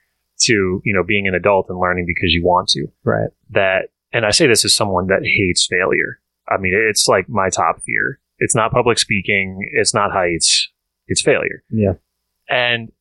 to, 0.41 0.81
you 0.83 0.93
know, 0.93 1.03
being 1.03 1.27
an 1.27 1.33
adult 1.33 1.67
and 1.69 1.79
learning 1.79 2.05
because 2.05 2.33
you 2.33 2.43
want 2.43 2.67
to. 2.69 2.87
Right. 3.03 3.29
That, 3.51 3.89
and 4.11 4.25
I 4.25 4.31
say 4.31 4.47
this 4.47 4.65
as 4.65 4.75
someone 4.75 5.07
that 5.07 5.21
hates 5.23 5.65
failure. 5.69 6.19
I 6.49 6.57
mean, 6.57 6.73
it's 6.73 7.07
like 7.07 7.27
my 7.27 7.49
top 7.49 7.77
fear. 7.85 8.19
It's 8.37 8.55
not 8.55 8.71
public 8.71 8.99
speaking, 8.99 9.67
it's 9.73 9.93
not 9.93 10.11
heights, 10.11 10.69
it's 11.07 11.21
failure. 11.21 11.63
Yeah. 11.69 11.93
And 12.49 12.91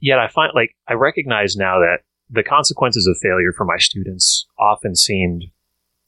yet 0.00 0.18
I 0.18 0.28
find 0.28 0.52
like 0.54 0.76
I 0.88 0.94
recognize 0.94 1.56
now 1.56 1.78
that 1.80 1.98
the 2.30 2.42
consequences 2.42 3.06
of 3.06 3.16
failure 3.20 3.52
for 3.56 3.64
my 3.64 3.76
students 3.78 4.46
often 4.58 4.94
seemed 4.94 5.44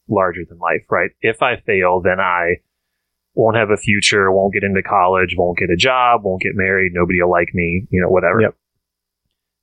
larger 0.08 0.42
than 0.48 0.58
life, 0.58 0.84
right? 0.90 1.10
If 1.20 1.42
I 1.42 1.56
fail, 1.56 2.00
then 2.00 2.20
I 2.20 2.56
won't 3.34 3.56
have 3.56 3.70
a 3.70 3.76
future, 3.76 4.32
won't 4.32 4.54
get 4.54 4.64
into 4.64 4.82
college, 4.82 5.34
won't 5.36 5.58
get 5.58 5.70
a 5.70 5.76
job, 5.76 6.22
won't 6.24 6.42
get 6.42 6.54
married, 6.54 6.92
nobody 6.94 7.20
will 7.20 7.30
like 7.30 7.50
me, 7.52 7.86
you 7.90 8.00
know, 8.00 8.08
whatever. 8.08 8.40
Yep. 8.40 8.56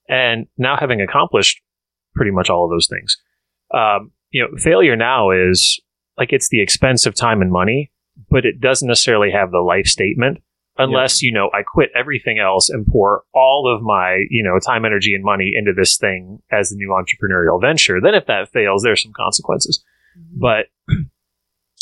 And 0.09 0.47
now 0.57 0.75
having 0.79 1.01
accomplished 1.01 1.61
pretty 2.13 2.31
much 2.31 2.49
all 2.49 2.65
of 2.65 2.71
those 2.71 2.87
things, 2.87 3.17
um, 3.73 4.11
you 4.29 4.43
know, 4.43 4.57
failure 4.57 4.95
now 4.95 5.31
is 5.31 5.81
like 6.17 6.33
it's 6.33 6.49
the 6.49 6.61
expense 6.61 7.05
of 7.05 7.15
time 7.15 7.41
and 7.41 7.51
money, 7.51 7.91
but 8.29 8.45
it 8.45 8.59
doesn't 8.59 8.87
necessarily 8.87 9.31
have 9.31 9.51
the 9.51 9.59
life 9.59 9.87
statement 9.87 10.39
unless 10.77 11.21
you 11.21 11.31
know 11.31 11.49
I 11.53 11.61
quit 11.63 11.91
everything 11.95 12.39
else 12.39 12.69
and 12.69 12.85
pour 12.85 13.23
all 13.33 13.73
of 13.73 13.83
my 13.83 14.23
you 14.29 14.43
know 14.43 14.59
time, 14.59 14.85
energy, 14.85 15.13
and 15.13 15.23
money 15.23 15.51
into 15.55 15.73
this 15.75 15.97
thing 15.97 16.39
as 16.51 16.69
the 16.69 16.75
new 16.75 16.89
entrepreneurial 16.89 17.61
venture. 17.61 17.99
Then 18.01 18.15
if 18.15 18.25
that 18.27 18.51
fails, 18.51 18.83
there's 18.83 19.03
some 19.03 19.13
consequences. 19.13 19.83
Mm-hmm. 20.17 20.39
But 20.39 20.65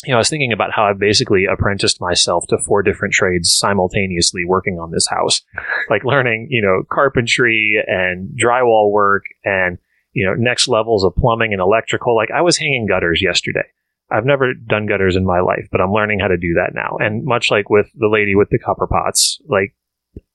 you 0.04 0.10
know, 0.10 0.16
I 0.16 0.18
was 0.18 0.30
thinking 0.30 0.52
about 0.52 0.72
how 0.72 0.84
I 0.84 0.92
basically 0.94 1.46
apprenticed 1.46 2.00
myself 2.00 2.46
to 2.48 2.58
four 2.58 2.82
different 2.82 3.14
trades 3.14 3.54
simultaneously 3.54 4.44
working 4.44 4.78
on 4.78 4.90
this 4.90 5.06
house, 5.06 5.42
like 5.90 6.04
learning, 6.04 6.48
you 6.50 6.62
know, 6.62 6.82
carpentry 6.90 7.82
and 7.86 8.36
drywall 8.38 8.90
work 8.90 9.24
and, 9.44 9.78
you 10.12 10.26
know, 10.26 10.34
next 10.34 10.66
levels 10.66 11.04
of 11.04 11.14
plumbing 11.14 11.52
and 11.52 11.62
electrical. 11.62 12.16
Like 12.16 12.30
I 12.30 12.42
was 12.42 12.58
hanging 12.58 12.86
gutters 12.86 13.22
yesterday. 13.22 13.68
I've 14.12 14.26
never 14.26 14.52
done 14.54 14.86
gutters 14.86 15.16
in 15.16 15.24
my 15.24 15.40
life, 15.40 15.68
but 15.70 15.80
I'm 15.80 15.92
learning 15.92 16.20
how 16.20 16.28
to 16.28 16.36
do 16.36 16.54
that 16.54 16.74
now. 16.74 16.96
And 16.98 17.24
much 17.24 17.50
like 17.50 17.70
with 17.70 17.86
the 17.94 18.08
lady 18.08 18.34
with 18.34 18.50
the 18.50 18.58
copper 18.58 18.86
pots, 18.86 19.40
like 19.48 19.74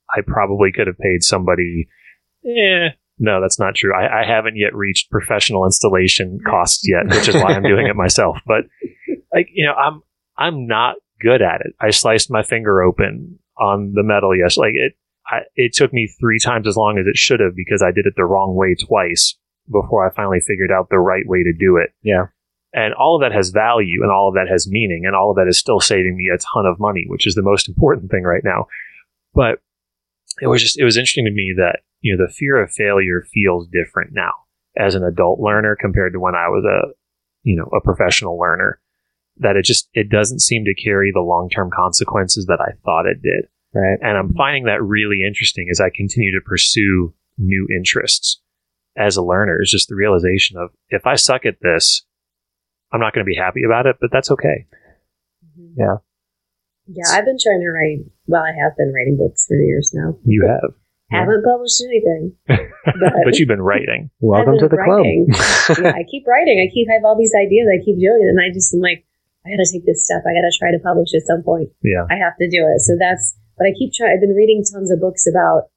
I 0.10 0.22
probably 0.26 0.72
could 0.72 0.88
have 0.88 0.98
paid 0.98 1.24
somebody, 1.24 1.88
eh, 2.46 2.90
no, 3.20 3.42
that's 3.42 3.60
not 3.60 3.76
true. 3.76 3.94
I, 3.96 4.22
I 4.22 4.26
haven't 4.26 4.58
yet 4.58 4.76
reached 4.76 5.10
professional 5.10 5.66
installation 5.66 6.40
costs 6.46 6.88
yet, 6.88 7.08
which 7.08 7.28
is 7.28 7.36
why 7.36 7.54
I'm 7.54 7.64
doing 7.64 7.88
it 7.88 7.96
myself. 7.96 8.38
But 8.46 8.66
like 9.34 9.48
you 9.54 9.66
know, 9.66 9.74
I'm 9.74 10.02
I'm 10.38 10.68
not 10.68 10.96
good 11.20 11.42
at 11.42 11.62
it. 11.62 11.74
I 11.80 11.90
sliced 11.90 12.32
my 12.32 12.44
finger 12.44 12.82
open 12.82 13.40
on 13.60 13.94
the 13.96 14.04
metal. 14.04 14.36
Yes, 14.36 14.58
like 14.58 14.74
it. 14.76 14.94
I, 15.30 15.40
it 15.56 15.74
took 15.74 15.92
me 15.92 16.08
three 16.22 16.40
times 16.40 16.68
as 16.68 16.78
long 16.78 16.98
as 16.98 17.06
it 17.06 17.18
should 17.18 17.42
have 17.42 17.54
because 17.54 17.82
I 17.82 17.92
did 17.92 18.06
it 18.06 18.14
the 18.16 18.24
wrong 18.24 18.56
way 18.56 18.76
twice 18.76 19.36
before 19.70 20.08
I 20.08 20.14
finally 20.14 20.40
figured 20.40 20.72
out 20.72 20.88
the 20.90 21.00
right 21.00 21.28
way 21.28 21.44
to 21.44 21.52
do 21.52 21.78
it. 21.78 21.90
Yeah. 22.02 22.28
And 22.74 22.94
all 22.94 23.16
of 23.16 23.22
that 23.22 23.36
has 23.36 23.50
value 23.50 24.02
and 24.04 24.12
all 24.12 24.28
of 24.28 24.36
that 24.36 24.52
has 24.52 24.68
meaning 24.70 25.04
and 25.06 25.16
all 25.16 25.32
of 25.32 25.38
that 25.38 25.48
is 25.48 25.58
still 25.58 25.80
saving 25.80 26.18
me 26.18 26.30
a 26.34 26.38
ton 26.38 26.66
of 26.66 26.80
money, 26.80 27.06
which 27.08 27.26
is 27.26 27.36
the 27.36 27.42
most 27.42 27.68
important 27.68 28.12
thing 28.12 28.24
right 28.24 28.44
now. 28.44 28.68
But 29.34 29.60
it 30.42 30.48
was 30.48 30.62
just, 30.62 30.78
it 30.78 30.84
was 30.84 30.98
interesting 30.98 31.26
to 31.26 31.32
me 31.32 31.54
that, 31.58 31.80
you 32.02 32.16
know, 32.16 32.26
the 32.26 32.32
fear 32.32 32.62
of 32.62 32.72
failure 32.72 33.26
feels 33.34 33.68
different 33.68 34.12
now 34.14 34.34
as 34.78 34.96
an 34.96 35.04
adult 35.04 35.40
learner 35.40 35.76
compared 35.80 36.14
to 36.14 36.20
when 36.20 36.36
I 36.36 36.50
was 36.50 36.64
a, 36.66 36.94
you 37.44 37.56
know, 37.56 37.70
a 37.76 37.82
professional 37.82 38.38
learner. 38.38 38.80
That 39.40 39.56
it 39.56 39.66
just, 39.66 39.88
it 39.94 40.10
doesn't 40.10 40.40
seem 40.42 40.66
to 40.66 40.74
carry 40.74 41.12
the 41.14 41.22
long 41.22 41.50
term 41.50 41.70
consequences 41.72 42.48
that 42.48 42.60
I 42.60 42.74
thought 42.84 43.06
it 43.06 43.22
did. 43.22 43.46
Right. 43.74 44.00
And 44.02 44.18
I'm 44.18 44.34
finding 44.34 44.64
that 44.64 44.82
really 44.82 45.20
interesting 45.28 45.68
as 45.70 45.80
I 45.80 45.92
continue 45.94 46.32
to 46.32 46.44
pursue 46.44 47.14
new 47.38 47.68
interests 47.76 48.42
as 48.98 49.16
a 49.16 49.22
learner. 49.22 49.62
Is 49.62 49.70
just 49.70 49.90
the 49.90 49.96
realization 49.96 50.58
of 50.58 50.72
if 50.90 51.06
I 51.06 51.16
suck 51.16 51.46
at 51.46 51.62
this, 51.62 52.04
I'm 52.92 53.00
not 53.00 53.14
going 53.14 53.26
to 53.26 53.30
be 53.30 53.36
happy 53.36 53.62
about 53.66 53.86
it, 53.86 53.98
but 54.00 54.10
that's 54.12 54.32
okay. 54.32 54.66
Mhm. 55.60 55.74
Yeah. 55.78 55.98
Yeah, 56.88 57.04
I've 57.12 57.26
been 57.26 57.38
trying 57.42 57.60
to 57.60 57.70
write. 57.72 58.08
Well, 58.28 58.42
I 58.44 58.54
have 58.56 58.78
been 58.78 58.94
writing 58.96 59.18
books 59.18 59.46
for 59.46 59.56
years 59.60 59.92
now. 59.94 60.16
You 60.24 60.48
have, 60.48 60.72
Yeah. 61.12 61.20
Haven't 61.20 61.44
published 61.44 61.84
anything, 61.84 62.32
but 62.48 63.36
you've 63.40 63.48
been 63.52 63.62
writing. 63.62 64.10
Welcome 64.22 64.56
I've 64.56 64.60
to 64.64 64.68
the 64.70 64.78
writing. 64.78 65.28
club. 65.28 65.78
yeah, 65.84 65.92
I 66.00 66.04
keep 66.10 66.24
writing. 66.26 66.64
I 66.64 66.72
keep 66.74 66.88
I 66.90 66.94
have 66.96 67.04
all 67.04 67.18
these 67.20 67.36
ideas. 67.36 67.68
I 67.68 67.84
keep 67.84 68.00
doing 68.00 68.24
it, 68.24 68.32
and 68.32 68.40
I 68.40 68.54
just 68.56 68.74
am 68.74 68.80
like, 68.80 69.04
I 69.46 69.52
got 69.52 69.60
to 69.64 69.68
take 69.72 69.86
this 69.86 70.06
step. 70.08 70.24
I 70.24 70.32
got 70.32 70.48
to 70.48 70.56
try 70.60 70.72
to 70.72 70.80
publish 70.80 71.12
at 71.16 71.28
some 71.28 71.44
point. 71.44 71.70
Yeah. 71.84 72.08
I 72.10 72.16
have 72.16 72.36
to 72.40 72.48
do 72.48 72.64
it. 72.64 72.80
So 72.88 72.96
that's. 73.00 73.36
But 73.58 73.68
I 73.68 73.72
keep 73.76 73.92
trying. 73.92 74.16
I've 74.16 74.22
been 74.24 74.36
reading 74.36 74.64
tons 74.64 74.92
of 74.92 75.00
books 75.04 75.28
about. 75.28 75.68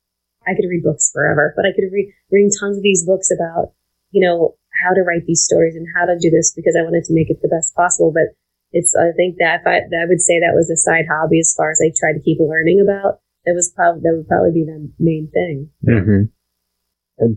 I 0.47 0.55
could 0.55 0.67
read 0.71 0.83
books 0.87 1.11
forever, 1.13 1.55
but 1.59 1.67
I 1.67 1.75
could 1.75 1.91
read 1.91 2.15
reading 2.31 2.51
tons 2.55 2.77
of 2.79 2.83
these 2.87 3.03
books 3.05 3.31
about 3.35 3.73
you 4.15 4.23
know 4.23 4.55
how 4.83 4.95
to 4.95 5.03
write 5.03 5.27
these 5.27 5.45
stories 5.45 5.77
and 5.77 5.87
how 5.95 6.07
to 6.07 6.19
do 6.21 6.31
this 6.31 6.53
because 6.55 6.77
I 6.79 6.83
wanted 6.83 7.05
to 7.05 7.15
make 7.15 7.31
it 7.31 7.41
the 7.43 7.49
best 7.49 7.75
possible. 7.75 8.13
But 8.13 8.35
it's 8.73 8.95
I 8.97 9.13
think 9.17 9.37
that 9.39 9.61
if 9.61 9.67
I, 9.67 9.77
I 9.79 10.07
would 10.07 10.21
say 10.21 10.41
that 10.41 10.55
was 10.55 10.71
a 10.71 10.77
side 10.77 11.07
hobby 11.11 11.41
as 11.41 11.55
far 11.57 11.71
as 11.71 11.81
I 11.83 11.93
try 11.97 12.13
to 12.13 12.23
keep 12.23 12.39
learning 12.41 12.81
about. 12.81 13.21
That 13.47 13.55
was 13.55 13.73
probably 13.75 14.03
that 14.03 14.15
would 14.17 14.29
probably 14.29 14.53
be 14.53 14.65
the 14.65 14.91
main 14.99 15.31
thing. 15.33 15.71
hmm 15.85 16.29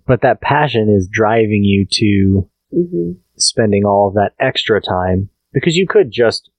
But 0.06 0.22
that 0.22 0.42
passion 0.42 0.90
is 0.90 1.08
driving 1.12 1.64
you 1.64 1.86
to 1.92 2.50
hmm 2.72 3.12
spending 3.36 3.84
all 3.84 4.08
of 4.08 4.14
that 4.14 4.34
extra 4.40 4.80
time 4.80 5.30
because 5.54 5.76
you 5.76 5.88
could 5.88 6.12
just, 6.12 6.52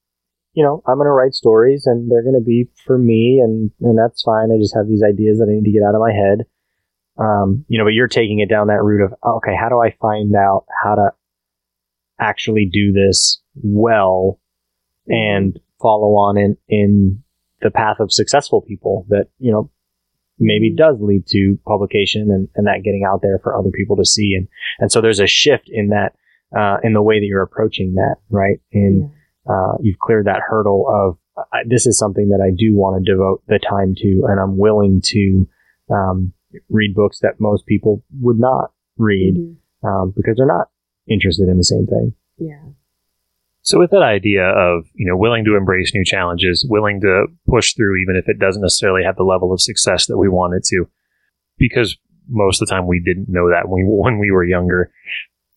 you 0.54 0.64
know, 0.64 0.82
I'm 0.86 0.96
going 0.96 1.06
to 1.06 1.12
write 1.12 1.34
stories 1.34 1.86
and 1.86 2.10
they're 2.10 2.22
going 2.24 2.38
to 2.38 2.44
be 2.44 2.68
for 2.84 2.98
me 2.98 3.40
and, 3.42 3.70
and 3.80 3.96
that's 3.98 4.22
fine. 4.22 4.50
I 4.50 4.58
just 4.58 4.74
have 4.74 4.88
these 4.88 5.02
ideas 5.02 5.38
that 5.38 5.48
I 5.48 5.54
need 5.54 5.64
to 5.64 5.72
get 5.72 5.86
out 5.86 5.94
of 5.94 6.00
my 6.00 6.12
head. 6.12 6.46
Um, 7.16 7.64
you 7.68 7.78
know, 7.78 7.84
but 7.84 7.94
you're 7.94 8.08
taking 8.08 8.40
it 8.40 8.48
down 8.48 8.66
that 8.66 8.82
route 8.82 9.04
of, 9.04 9.14
okay, 9.36 9.54
how 9.58 9.68
do 9.68 9.80
I 9.80 9.94
find 10.00 10.34
out 10.34 10.66
how 10.82 10.96
to 10.96 11.10
actually 12.20 12.68
do 12.72 12.92
this 12.92 13.40
well 13.54 14.40
and 15.06 15.58
follow 15.80 16.14
on 16.14 16.36
in, 16.36 16.56
in 16.68 17.22
the 17.60 17.70
path 17.70 17.98
of 18.00 18.12
successful 18.12 18.62
people 18.62 19.06
that, 19.10 19.26
you 19.38 19.52
know, 19.52 19.70
maybe 20.38 20.74
does 20.74 20.96
lead 21.00 21.24
to 21.28 21.56
publication 21.66 22.30
and, 22.30 22.48
and 22.56 22.66
that 22.66 22.82
getting 22.84 23.04
out 23.08 23.20
there 23.22 23.38
for 23.42 23.56
other 23.56 23.70
people 23.70 23.96
to 23.96 24.04
see. 24.04 24.34
And, 24.36 24.48
and 24.80 24.90
so 24.90 25.00
there's 25.00 25.20
a 25.20 25.26
shift 25.26 25.68
in 25.68 25.90
that, 25.90 26.14
uh, 26.56 26.78
in 26.82 26.94
the 26.94 27.02
way 27.02 27.20
that 27.20 27.26
you're 27.26 27.42
approaching 27.42 27.94
that, 27.94 28.16
right? 28.28 28.58
And, 28.72 29.12
uh, 29.48 29.74
you've 29.80 29.98
cleared 30.00 30.26
that 30.26 30.40
hurdle 30.48 30.86
of, 30.88 31.44
I, 31.52 31.60
this 31.66 31.86
is 31.86 31.96
something 31.96 32.30
that 32.30 32.42
I 32.44 32.50
do 32.50 32.74
want 32.74 33.04
to 33.04 33.12
devote 33.12 33.42
the 33.46 33.60
time 33.60 33.94
to, 33.98 34.26
and 34.28 34.40
I'm 34.40 34.56
willing 34.56 35.00
to, 35.04 35.48
um, 35.92 36.32
read 36.68 36.94
books 36.94 37.20
that 37.20 37.40
most 37.40 37.66
people 37.66 38.02
would 38.20 38.38
not 38.38 38.72
read, 38.96 39.36
Mhm. 39.36 39.56
um, 39.88 40.12
because 40.16 40.36
they're 40.36 40.46
not 40.46 40.68
interested 41.06 41.48
in 41.48 41.56
the 41.56 41.64
same 41.64 41.86
thing. 41.86 42.14
Yeah. 42.38 42.62
So 43.62 43.78
with 43.78 43.90
that 43.92 44.02
idea 44.02 44.44
of, 44.44 44.84
you 44.94 45.06
know, 45.06 45.16
willing 45.16 45.44
to 45.46 45.56
embrace 45.56 45.94
new 45.94 46.04
challenges, 46.04 46.66
willing 46.68 47.00
to 47.00 47.26
push 47.48 47.74
through 47.74 47.96
even 48.02 48.16
if 48.16 48.28
it 48.28 48.38
doesn't 48.38 48.60
necessarily 48.62 49.02
have 49.04 49.16
the 49.16 49.22
level 49.24 49.52
of 49.52 49.60
success 49.60 50.06
that 50.06 50.18
we 50.18 50.28
want 50.28 50.54
it 50.54 50.64
to, 50.64 50.86
because 51.56 51.96
most 52.28 52.60
of 52.60 52.68
the 52.68 52.74
time 52.74 52.86
we 52.86 53.00
didn't 53.00 53.28
know 53.28 53.48
that 53.50 53.68
when 53.68 53.86
we, 53.86 53.92
when 54.02 54.18
we 54.18 54.30
were 54.30 54.44
younger. 54.44 54.92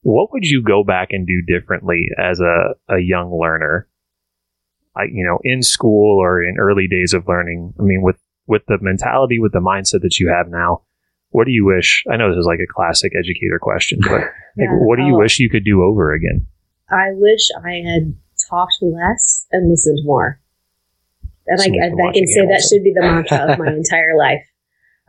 What 0.03 0.31
would 0.31 0.45
you 0.45 0.62
go 0.62 0.83
back 0.86 1.10
and 1.12 1.27
do 1.27 1.41
differently 1.41 2.07
as 2.17 2.39
a, 2.39 2.75
a 2.88 2.99
young 2.99 3.38
learner? 3.38 3.89
I, 4.95 5.03
you 5.12 5.25
know, 5.25 5.39
in 5.43 5.62
school 5.62 6.17
or 6.19 6.41
in 6.43 6.57
early 6.60 6.88
days 6.88 7.13
of 7.13 7.27
learning, 7.27 7.73
I 7.79 7.83
mean, 7.83 8.01
with, 8.01 8.17
with 8.47 8.63
the 8.67 8.77
mentality, 8.81 9.39
with 9.39 9.51
the 9.51 9.60
mindset 9.60 10.01
that 10.01 10.19
you 10.19 10.29
have 10.29 10.49
now, 10.49 10.81
what 11.29 11.45
do 11.45 11.51
you 11.51 11.65
wish? 11.65 12.03
I 12.12 12.15
know 12.17 12.29
this 12.31 12.39
is 12.39 12.45
like 12.47 12.60
a 12.60 12.73
classic 12.73 13.12
educator 13.17 13.60
question, 13.60 13.99
but 14.01 14.21
like, 14.57 14.69
what 14.81 14.95
do 14.97 15.03
you 15.03 15.15
Oh, 15.15 15.19
wish 15.19 15.39
you 15.39 15.49
could 15.49 15.65
do 15.65 15.83
over 15.83 16.13
again? 16.13 16.47
I 16.89 17.12
wish 17.12 17.49
I 17.63 17.83
had 17.86 18.15
talked 18.49 18.77
less 18.81 19.45
and 19.51 19.69
listened 19.69 19.99
more. 20.03 20.39
And 21.47 21.62
I, 21.62 21.65
I, 21.65 22.10
I 22.10 22.13
can 22.13 22.27
say 22.27 22.45
that 22.47 22.67
should 22.67 22.83
be 22.83 22.93
the 22.93 23.01
mantra 23.01 23.51
of 23.51 23.57
my 23.57 23.67
entire 23.75 24.17
life. 24.17 24.43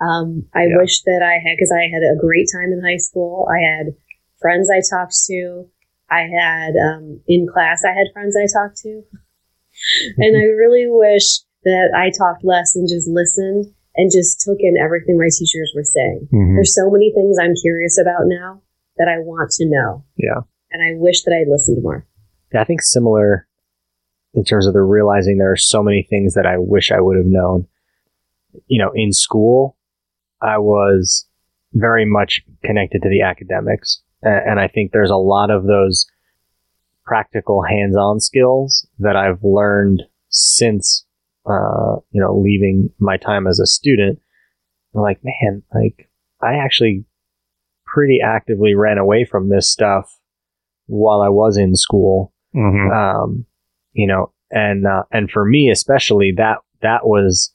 Um, 0.01 0.46
I 0.55 0.66
Yeah. 0.66 0.79
wish 0.79 1.03
that 1.03 1.22
I 1.22 1.35
had, 1.42 1.57
because 1.57 1.72
I 1.72 1.88
had 1.92 2.03
a 2.03 2.16
great 2.18 2.48
time 2.53 2.72
in 2.72 2.83
high 2.83 2.98
school. 2.98 3.48
I 3.51 3.59
had 3.59 3.94
friends 4.40 4.68
I 4.70 4.81
talked 4.83 5.14
to. 5.27 5.66
I 6.11 6.22
had, 6.22 6.74
um, 6.77 7.20
in 7.27 7.46
class, 7.46 7.83
I 7.85 7.92
had 7.92 8.07
friends 8.12 8.37
I 8.37 8.46
talked 8.46 8.79
to. 8.83 9.03
and 10.18 10.37
I 10.37 10.44
really 10.44 10.87
wish 10.88 11.40
that 11.64 11.90
I 11.97 12.11
talked 12.11 12.44
less 12.44 12.77
and 12.77 12.88
just 12.88 13.09
listened 13.09 13.66
and 13.97 14.11
just 14.12 14.40
took 14.40 14.59
in 14.61 14.77
everything 14.77 15.18
my 15.18 15.29
teachers 15.31 15.73
were 15.75 15.85
saying. 15.85 16.29
Mm-hmm. 16.33 16.55
There's 16.55 16.75
so 16.75 16.90
many 16.90 17.12
things 17.14 17.37
I'm 17.40 17.55
curious 17.61 17.99
about 17.99 18.27
now 18.27 18.62
that 18.97 19.09
I 19.09 19.18
want 19.18 19.51
to 19.53 19.66
know. 19.66 20.05
Yeah. 20.16 20.40
And 20.71 20.83
I 20.83 20.99
wish 20.99 21.23
that 21.23 21.33
I 21.33 21.51
listened 21.51 21.83
more. 21.83 22.07
Yeah, 22.53 22.61
I 22.61 22.64
think 22.64 22.83
similar 22.83 23.47
in 24.35 24.44
terms 24.44 24.66
of 24.66 24.75
the 24.75 24.83
realizing 24.83 25.38
there 25.38 25.53
are 25.53 25.57
so 25.57 25.83
many 25.83 26.07
things 26.09 26.35
that 26.35 26.47
I 26.47 26.59
wish 26.59 26.92
I 26.92 27.01
would 27.01 27.16
have 27.16 27.27
known. 27.27 27.66
You 28.66 28.83
know, 28.83 28.92
in 28.94 29.12
school, 29.12 29.77
I 30.40 30.59
was 30.59 31.27
very 31.73 32.05
much 32.05 32.40
connected 32.64 33.03
to 33.03 33.09
the 33.09 33.23
academics. 33.23 34.03
And 34.23 34.59
I 34.61 34.68
think 34.68 34.93
there's 34.93 35.11
a 35.11 35.16
lot 35.16 35.51
of 35.51 35.64
those 35.64 36.07
practical 37.05 37.62
hands-on 37.62 38.20
skills 38.20 38.87
that 38.99 39.16
I've 39.16 39.43
learned 39.43 40.03
since, 40.28 41.07
uh, 41.49 41.96
you 42.11 42.20
know, 42.20 42.38
leaving 42.38 42.90
my 42.99 43.16
time 43.16 43.46
as 43.46 43.59
a 43.59 43.66
student. 43.66 44.20
I'm 44.94 45.03
like, 45.03 45.20
man, 45.22 45.62
like 45.74 46.11
I 46.42 46.57
actually 46.57 47.05
pretty 47.84 48.18
actively 48.24 48.74
ran 48.74 48.99
away 48.99 49.24
from 49.24 49.49
this 49.49 49.70
stuff 49.70 50.18
while 50.86 51.20
I 51.20 51.28
was 51.28 51.57
in 51.57 51.74
school 51.74 52.32
Mm-hmm. 52.57 52.90
um, 52.90 53.44
you 53.92 54.07
know, 54.07 54.32
and 54.51 54.86
uh, 54.86 55.03
and 55.12 55.30
for 55.30 55.44
me 55.44 55.70
especially 55.70 56.32
that 56.38 56.59
that 56.80 57.07
was 57.07 57.53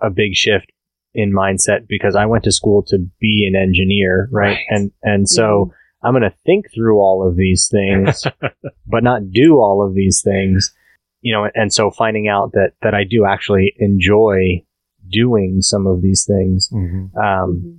a 0.00 0.08
big 0.08 0.34
shift 0.34 0.70
in 1.14 1.32
mindset 1.32 1.88
because 1.88 2.14
I 2.14 2.26
went 2.26 2.44
to 2.44 2.52
school 2.52 2.84
to 2.88 2.98
be 3.20 3.48
an 3.52 3.60
engineer, 3.60 4.28
right? 4.30 4.50
Right. 4.50 4.58
And 4.68 4.92
and 5.02 5.28
so 5.28 5.72
I'm 6.02 6.12
going 6.12 6.22
to 6.22 6.36
think 6.46 6.66
through 6.72 7.00
all 7.00 7.26
of 7.26 7.36
these 7.36 7.68
things, 7.68 8.24
but 8.86 9.02
not 9.02 9.32
do 9.32 9.56
all 9.56 9.84
of 9.84 9.94
these 9.94 10.22
things, 10.24 10.72
you 11.20 11.32
know. 11.32 11.48
And 11.54 11.72
so 11.72 11.90
finding 11.90 12.28
out 12.28 12.52
that 12.52 12.72
that 12.82 12.94
I 12.94 13.04
do 13.04 13.24
actually 13.24 13.74
enjoy 13.78 14.64
doing 15.08 15.62
some 15.62 15.86
of 15.86 16.02
these 16.02 16.24
things, 16.26 16.68
Mm-hmm. 16.72 17.16
um, 17.18 17.62
Mhm. 17.64 17.78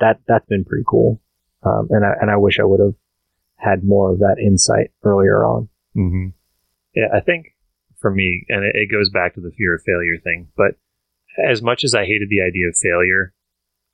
that 0.00 0.20
that's 0.26 0.46
been 0.46 0.64
pretty 0.64 0.84
cool. 0.86 1.20
Um, 1.62 1.88
and 1.90 2.04
I 2.04 2.14
and 2.20 2.30
I 2.30 2.36
wish 2.36 2.58
I 2.60 2.64
would 2.64 2.80
have 2.80 2.94
had 3.56 3.82
more 3.84 4.12
of 4.12 4.20
that 4.20 4.36
insight 4.40 4.92
earlier 5.02 5.44
on. 5.44 5.68
Mm-hmm. 5.96 6.28
Yeah, 6.94 7.08
I 7.12 7.20
think 7.20 7.54
for 8.00 8.10
me, 8.10 8.44
and 8.48 8.64
it, 8.64 8.72
it 8.74 8.90
goes 8.92 9.10
back 9.10 9.34
to 9.34 9.40
the 9.40 9.50
fear 9.50 9.74
of 9.74 9.82
failure 9.82 10.16
thing, 10.22 10.48
but 10.56 10.76
as 11.44 11.60
much 11.62 11.82
as 11.84 11.94
I 11.94 12.04
hated 12.04 12.28
the 12.30 12.40
idea 12.40 12.68
of 12.68 12.76
failure, 12.76 13.32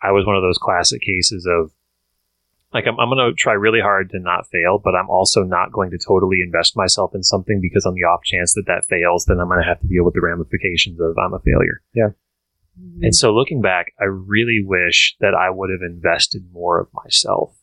I 0.03 0.13
was 0.13 0.27
one 0.27 0.37
of 0.37 0.43
those 0.43 0.59
classic 0.59 1.01
cases 1.03 1.47
of 1.51 1.73
like 2.75 2.87
I'm, 2.89 2.99
I'm 2.99 3.09
going 3.09 3.31
to 3.31 3.35
try 3.39 3.53
really 3.53 3.81
hard 3.81 4.11
to 4.11 4.19
not 4.19 4.49
fail, 4.51 4.81
but 4.83 4.97
I'm 4.97 5.09
also 5.09 5.45
not 5.45 5.73
going 5.73 5.93
to 5.93 5.99
totally 5.99 6.39
invest 6.45 6.77
myself 6.77 7.15
in 7.15 7.23
something 7.23 7.61
because 7.63 7.87
on 7.87 7.95
the 7.95 8.03
off 8.03 8.25
chance 8.25 8.55
that 8.55 8.67
that 8.67 8.85
fails, 8.85 9.25
then 9.27 9.39
I'm 9.39 9.49
going 9.49 9.63
to 9.63 9.69
have 9.69 9.81
to 9.81 9.87
deal 9.87 10.05
with 10.05 10.15
the 10.15 10.21
ramifications 10.21 11.01
of 11.01 11.17
I'm 11.17 11.33
a 11.33 11.39
failure. 11.39 11.83
Mm-hmm. 12.79 13.05
And 13.05 13.15
so 13.15 13.33
looking 13.33 13.63
back, 13.63 13.93
I 14.01 14.05
really 14.05 14.61
wish 14.65 15.17
that 15.21 15.35
I 15.35 15.51
would 15.51 15.71
have 15.71 15.89
invested 15.89 16.43
more 16.53 16.81
of 16.81 16.89
myself 16.93 17.57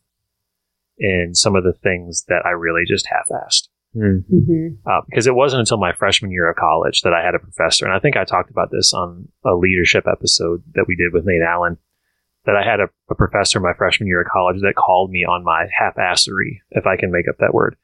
in 0.97 1.35
some 1.35 1.57
of 1.57 1.65
the 1.65 1.73
things 1.73 2.23
that 2.29 2.45
I 2.45 2.51
really 2.51 2.83
just 2.87 3.07
half-assed. 3.07 3.67
Hmm. 3.93 4.19
Mm-hmm. 4.33 4.89
Uh, 4.89 5.01
because 5.09 5.27
it 5.27 5.35
wasn't 5.35 5.59
until 5.59 5.77
my 5.77 5.91
freshman 5.91 6.31
year 6.31 6.49
of 6.49 6.55
college 6.55 7.01
that 7.01 7.11
I 7.11 7.25
had 7.25 7.35
a 7.35 7.39
professor, 7.39 7.83
and 7.83 7.93
I 7.93 7.99
think 7.99 8.15
I 8.15 8.23
talked 8.23 8.49
about 8.49 8.71
this 8.71 8.93
on 8.93 9.27
a 9.43 9.53
leadership 9.53 10.05
episode 10.09 10.63
that 10.75 10.85
we 10.87 10.95
did 10.95 11.11
with 11.11 11.25
Nate 11.25 11.41
Allen, 11.41 11.77
that 12.45 12.55
I 12.55 12.63
had 12.67 12.79
a, 12.79 12.87
a 13.09 13.15
professor 13.15 13.59
my 13.59 13.73
freshman 13.77 14.07
year 14.07 14.21
of 14.21 14.27
college 14.31 14.61
that 14.61 14.75
called 14.75 15.11
me 15.11 15.23
on 15.25 15.43
my 15.43 15.65
half-assery, 15.77 16.59
if 16.71 16.85
I 16.87 16.97
can 16.97 17.11
make 17.11 17.27
up 17.29 17.35
that 17.39 17.53
word. 17.53 17.75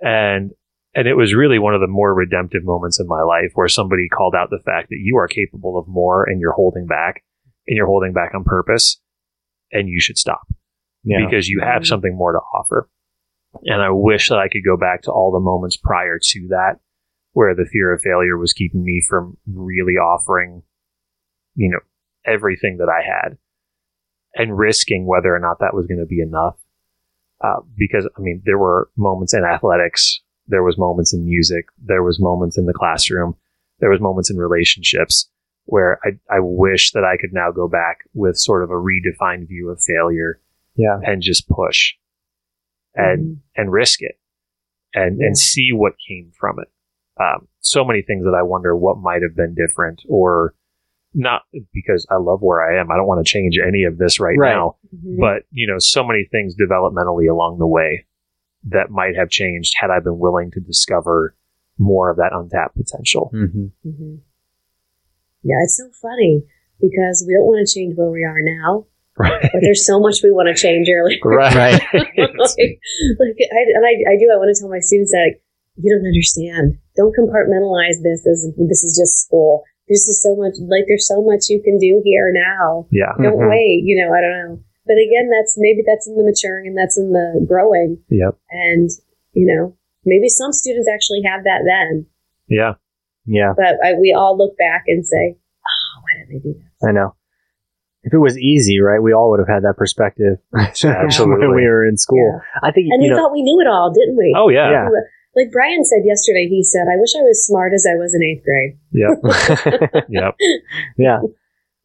And 0.00 0.52
and 0.94 1.06
it 1.06 1.14
was 1.14 1.34
really 1.34 1.58
one 1.58 1.74
of 1.74 1.80
the 1.82 1.86
more 1.86 2.14
redemptive 2.14 2.64
moments 2.64 2.98
in 2.98 3.06
my 3.06 3.20
life 3.22 3.50
where 3.54 3.68
somebody 3.68 4.08
called 4.08 4.34
out 4.34 4.48
the 4.50 4.62
fact 4.64 4.88
that 4.88 4.98
you 5.00 5.18
are 5.18 5.28
capable 5.28 5.78
of 5.78 5.86
more 5.86 6.24
and 6.24 6.40
you're 6.40 6.54
holding 6.54 6.86
back 6.86 7.22
and 7.66 7.76
you're 7.76 7.86
holding 7.86 8.14
back 8.14 8.32
on 8.34 8.42
purpose 8.42 8.98
and 9.70 9.88
you 9.88 10.00
should 10.00 10.16
stop 10.16 10.40
Yeah. 11.04 11.24
because 11.24 11.46
you 11.48 11.60
have 11.60 11.82
Mhm. 11.82 11.86
something 11.86 12.16
more 12.16 12.32
to 12.32 12.38
offer. 12.54 12.88
And 13.64 13.82
I 13.82 13.90
wish 13.90 14.30
that 14.30 14.38
I 14.38 14.48
could 14.48 14.64
go 14.64 14.76
back 14.78 15.02
to 15.02 15.12
all 15.12 15.30
the 15.30 15.40
moments 15.40 15.76
prior 15.76 16.18
to 16.20 16.46
that 16.48 16.80
where 17.32 17.54
the 17.54 17.66
fear 17.70 17.92
of 17.92 18.00
failure 18.00 18.38
was 18.38 18.54
keeping 18.54 18.82
me 18.82 19.02
from 19.06 19.36
really 19.46 19.94
offering, 19.94 20.62
you 21.54 21.70
know, 21.70 21.80
everything 22.24 22.78
that 22.78 22.88
I 22.88 23.02
had 23.02 23.36
and 24.38 24.56
risking 24.56 25.04
whether 25.06 25.34
or 25.34 25.38
not 25.38 25.58
that 25.58 25.74
was 25.74 25.86
going 25.86 26.00
to 26.00 26.06
be 26.06 26.20
enough. 26.22 26.56
Uh, 27.44 27.60
because, 27.76 28.08
I 28.16 28.20
mean, 28.20 28.42
there 28.46 28.58
were 28.58 28.88
moments 28.96 29.34
in 29.34 29.44
athletics, 29.44 30.20
there 30.46 30.62
was 30.62 30.78
moments 30.78 31.12
in 31.12 31.24
music, 31.24 31.66
there 31.84 32.02
was 32.02 32.18
moments 32.18 32.56
in 32.56 32.66
the 32.66 32.72
classroom, 32.72 33.36
there 33.80 33.90
was 33.90 34.00
moments 34.00 34.30
in 34.30 34.36
relationships 34.38 35.28
where 35.66 36.00
I, 36.04 36.12
I 36.34 36.40
wish 36.40 36.92
that 36.92 37.04
I 37.04 37.16
could 37.20 37.32
now 37.32 37.50
go 37.52 37.68
back 37.68 38.08
with 38.14 38.38
sort 38.38 38.64
of 38.64 38.70
a 38.70 38.74
redefined 38.74 39.46
view 39.48 39.68
of 39.70 39.82
failure 39.82 40.40
Yeah. 40.76 40.98
and 41.04 41.20
just 41.22 41.48
push 41.48 41.92
and 42.94 43.40
and 43.54 43.70
risk 43.70 44.00
it 44.02 44.18
and 44.94 45.18
Yeah. 45.20 45.26
and 45.26 45.38
see 45.38 45.70
what 45.72 45.92
came 46.08 46.32
from 46.40 46.56
it. 46.58 46.68
Um, 47.22 47.46
so 47.60 47.84
many 47.84 48.02
things 48.02 48.24
that 48.24 48.34
I 48.36 48.42
wonder 48.42 48.74
what 48.74 48.98
might 48.98 49.22
have 49.22 49.36
been 49.36 49.54
different 49.54 50.02
or 50.08 50.54
not 51.14 51.42
because 51.72 52.06
I 52.10 52.16
love 52.16 52.40
where 52.42 52.60
I 52.62 52.80
am. 52.80 52.90
I 52.90 52.96
don't 52.96 53.06
want 53.06 53.24
to 53.24 53.30
change 53.30 53.56
any 53.58 53.84
of 53.84 53.98
this 53.98 54.20
right, 54.20 54.36
Right. 54.38 54.54
now, 54.54 54.76
Mhm. 54.94 55.18
but 55.18 55.42
you 55.50 55.66
know, 55.66 55.76
so 55.78 56.04
many 56.04 56.24
things 56.30 56.54
developmentally 56.56 57.30
along 57.30 57.58
the 57.58 57.66
way 57.66 58.04
that 58.64 58.90
might 58.90 59.16
have 59.16 59.30
changed 59.30 59.74
had 59.80 59.90
I 59.90 60.00
been 60.00 60.18
willing 60.18 60.50
to 60.52 60.60
discover 60.60 61.34
more 61.78 62.10
of 62.10 62.16
that 62.18 62.32
untapped 62.32 62.76
potential. 62.76 63.28
hmm 63.32 63.66
hmm 63.82 64.14
Yeah, 65.42 65.56
it's 65.62 65.76
so 65.76 65.88
funny 66.02 66.42
because 66.80 67.24
we 67.26 67.34
don't 67.34 67.46
want 67.46 67.66
to 67.66 67.72
change 67.72 67.96
where 67.96 68.10
we 68.10 68.24
are 68.24 68.40
now, 68.42 68.86
Right. 69.16 69.40
but 69.52 69.60
there's 69.62 69.86
so 69.86 69.98
much 70.00 70.20
we 70.22 70.30
want 70.30 70.48
to 70.48 70.54
change 70.54 70.88
earlier. 70.90 71.18
Right. 71.24 71.72
like, 71.94 72.14
like 73.18 73.38
I, 73.40 73.60
and 73.74 73.84
I, 73.86 74.12
I 74.12 74.16
do. 74.18 74.30
I 74.32 74.36
want 74.38 74.54
to 74.54 74.60
tell 74.60 74.68
my 74.70 74.80
students 74.80 75.12
that 75.12 75.32
like, 75.34 75.42
you 75.80 75.94
don't 75.94 76.06
understand. 76.06 76.78
Don't 76.96 77.14
compartmentalize 77.14 78.02
this 78.02 78.26
as 78.26 78.50
this 78.58 78.82
is 78.84 78.98
just 78.98 79.24
school. 79.24 79.62
This 79.88 80.06
is 80.08 80.22
so 80.22 80.36
much. 80.36 80.54
Like 80.60 80.84
there's 80.86 81.06
so 81.08 81.22
much 81.22 81.48
you 81.48 81.60
can 81.62 81.78
do 81.78 82.00
here 82.04 82.30
now. 82.32 82.86
yeah. 82.92 83.12
Don't 83.20 83.38
Mhm. 83.38 83.50
wait. 83.50 83.82
You 83.84 84.04
know, 84.04 84.12
I 84.14 84.20
don't 84.20 84.38
know. 84.48 84.60
But 84.86 84.96
again, 84.96 85.28
that's 85.30 85.56
maybe 85.58 85.82
that's 85.86 86.06
in 86.08 86.16
the 86.16 86.24
maturing 86.24 86.66
and 86.66 86.76
that's 86.76 86.96
in 86.98 87.12
the 87.12 87.44
growing. 87.46 87.98
Yep. 88.08 88.36
And 88.50 88.90
you 89.32 89.46
know, 89.46 89.74
maybe 90.04 90.28
some 90.28 90.52
students 90.52 90.88
actually 90.92 91.22
have 91.24 91.44
that 91.44 91.62
then. 91.66 92.06
Yeah. 92.48 92.74
Yeah. 93.26 93.52
But 93.56 93.76
I, 93.84 93.94
we 93.94 94.14
all 94.16 94.36
look 94.36 94.56
back 94.56 94.84
and 94.88 95.04
say, 95.04 95.36
"Oh, 95.36 96.00
why 96.02 96.10
didn't 96.20 96.32
they 96.42 96.48
do 96.50 96.54
that?" 96.58 96.88
I 96.88 96.92
know. 96.92 97.14
If 98.04 98.14
it 98.14 98.18
was 98.18 98.38
easy, 98.38 98.80
right, 98.80 99.02
we 99.02 99.12
all 99.12 99.28
would 99.30 99.40
have 99.40 99.48
had 99.48 99.64
that 99.64 99.76
perspective 99.76 100.38
Absolutely. 100.56 101.46
when 101.48 101.56
we 101.56 101.66
were 101.66 101.84
in 101.86 101.96
school. 101.98 102.40
I 102.62 102.70
think 102.70 102.86
And 102.90 103.02
you 103.02 103.10
we 103.10 103.10
know. 103.10 103.16
thought 103.16 103.32
we 103.32 103.42
knew 103.42 103.60
it 103.60 103.66
all, 103.66 103.92
didn't 103.92 104.16
we? 104.16 104.34
Oh 104.38 104.48
yeah. 104.48 104.70
Yeah. 104.70 104.88
Like 105.38 105.52
Brian 105.52 105.84
said 105.84 106.02
yesterday, 106.04 106.48
he 106.48 106.62
said, 106.64 106.86
"I 106.92 106.96
wish 106.98 107.10
I 107.16 107.22
was 107.22 107.46
smart 107.46 107.72
as 107.72 107.86
I 107.88 107.94
was 107.96 108.14
in 108.14 108.22
eighth 108.22 108.44
grade." 108.44 108.78
Yep. 108.92 110.04
Yep. 110.08 110.34
yeah. 110.98 111.20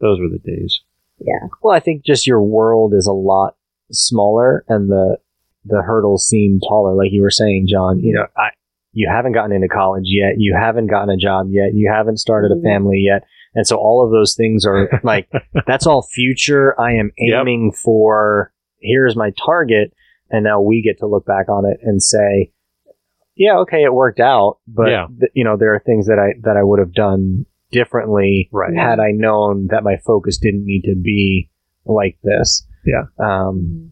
Those 0.01 0.19
were 0.19 0.29
the 0.29 0.39
days. 0.43 0.81
Yeah. 1.19 1.47
Well, 1.61 1.75
I 1.75 1.79
think 1.79 2.03
just 2.03 2.25
your 2.27 2.41
world 2.41 2.93
is 2.93 3.05
a 3.07 3.13
lot 3.13 3.55
smaller, 3.91 4.65
and 4.67 4.89
the 4.89 5.17
the 5.65 5.81
hurdles 5.81 6.27
seem 6.27 6.59
taller. 6.67 6.93
Like 6.95 7.11
you 7.11 7.21
were 7.21 7.29
saying, 7.29 7.67
John. 7.69 7.99
You 7.99 8.13
know, 8.15 8.25
I, 8.37 8.49
you 8.91 9.07
haven't 9.11 9.33
gotten 9.33 9.51
into 9.55 9.67
college 9.67 10.05
yet. 10.07 10.33
You 10.37 10.55
haven't 10.59 10.87
gotten 10.87 11.09
a 11.09 11.17
job 11.17 11.47
yet. 11.51 11.73
You 11.73 11.89
haven't 11.93 12.17
started 12.17 12.51
a 12.51 12.55
Mhm. 12.55 12.63
family 12.63 12.99
yet. 12.99 13.23
And 13.55 13.67
so 13.67 13.77
all 13.77 14.03
of 14.03 14.11
those 14.11 14.35
things 14.35 14.65
are 14.65 14.89
like 15.03 15.29
that's 15.67 15.85
all 15.87 16.07
future. 16.13 16.79
I 16.79 16.93
am 16.93 17.11
Yep. 17.17 17.41
aiming 17.41 17.71
for. 17.73 18.51
Here's 18.81 19.15
my 19.15 19.31
target, 19.45 19.93
and 20.29 20.43
now 20.43 20.59
we 20.59 20.81
get 20.81 20.97
to 20.99 21.07
look 21.07 21.25
back 21.25 21.47
on 21.49 21.65
it 21.65 21.79
and 21.83 22.01
say, 22.03 22.51
"Yeah, 23.35 23.57
okay, 23.59 23.83
it 23.83 23.93
worked 23.93 24.19
out." 24.19 24.57
But 24.67 24.89
Yeah. 24.89 25.07
th- 25.19 25.31
you 25.33 25.43
know, 25.43 25.57
there 25.57 25.73
are 25.75 25.79
things 25.85 26.07
that 26.07 26.19
I 26.19 26.33
that 26.43 26.57
I 26.57 26.63
would 26.63 26.79
have 26.79 26.93
done 26.93 27.45
differently 27.71 28.49
Right. 28.51 28.75
had 28.75 28.99
I 28.99 29.11
known 29.11 29.67
that 29.71 29.83
my 29.83 29.97
focus 30.05 30.37
didn't 30.37 30.65
need 30.65 30.83
to 30.83 30.95
be 30.95 31.49
like 31.85 32.17
this. 32.23 32.65
Yeah. 32.85 33.03
Um, 33.19 33.91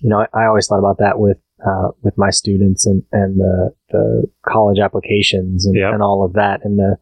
you 0.00 0.08
know, 0.10 0.18
I, 0.20 0.26
I 0.42 0.46
always 0.46 0.66
thought 0.68 0.78
about 0.78 0.98
that 0.98 1.18
with 1.18 1.38
uh, 1.66 1.88
with 2.02 2.16
my 2.18 2.30
students 2.30 2.86
and 2.86 3.02
and 3.12 3.38
the 3.40 3.74
the 3.90 4.26
college 4.46 4.78
applications 4.78 5.66
and, 5.66 5.74
Yep. 5.76 5.94
and 5.94 6.02
all 6.02 6.24
of 6.24 6.34
that 6.34 6.60
and 6.64 6.78
the 6.78 6.98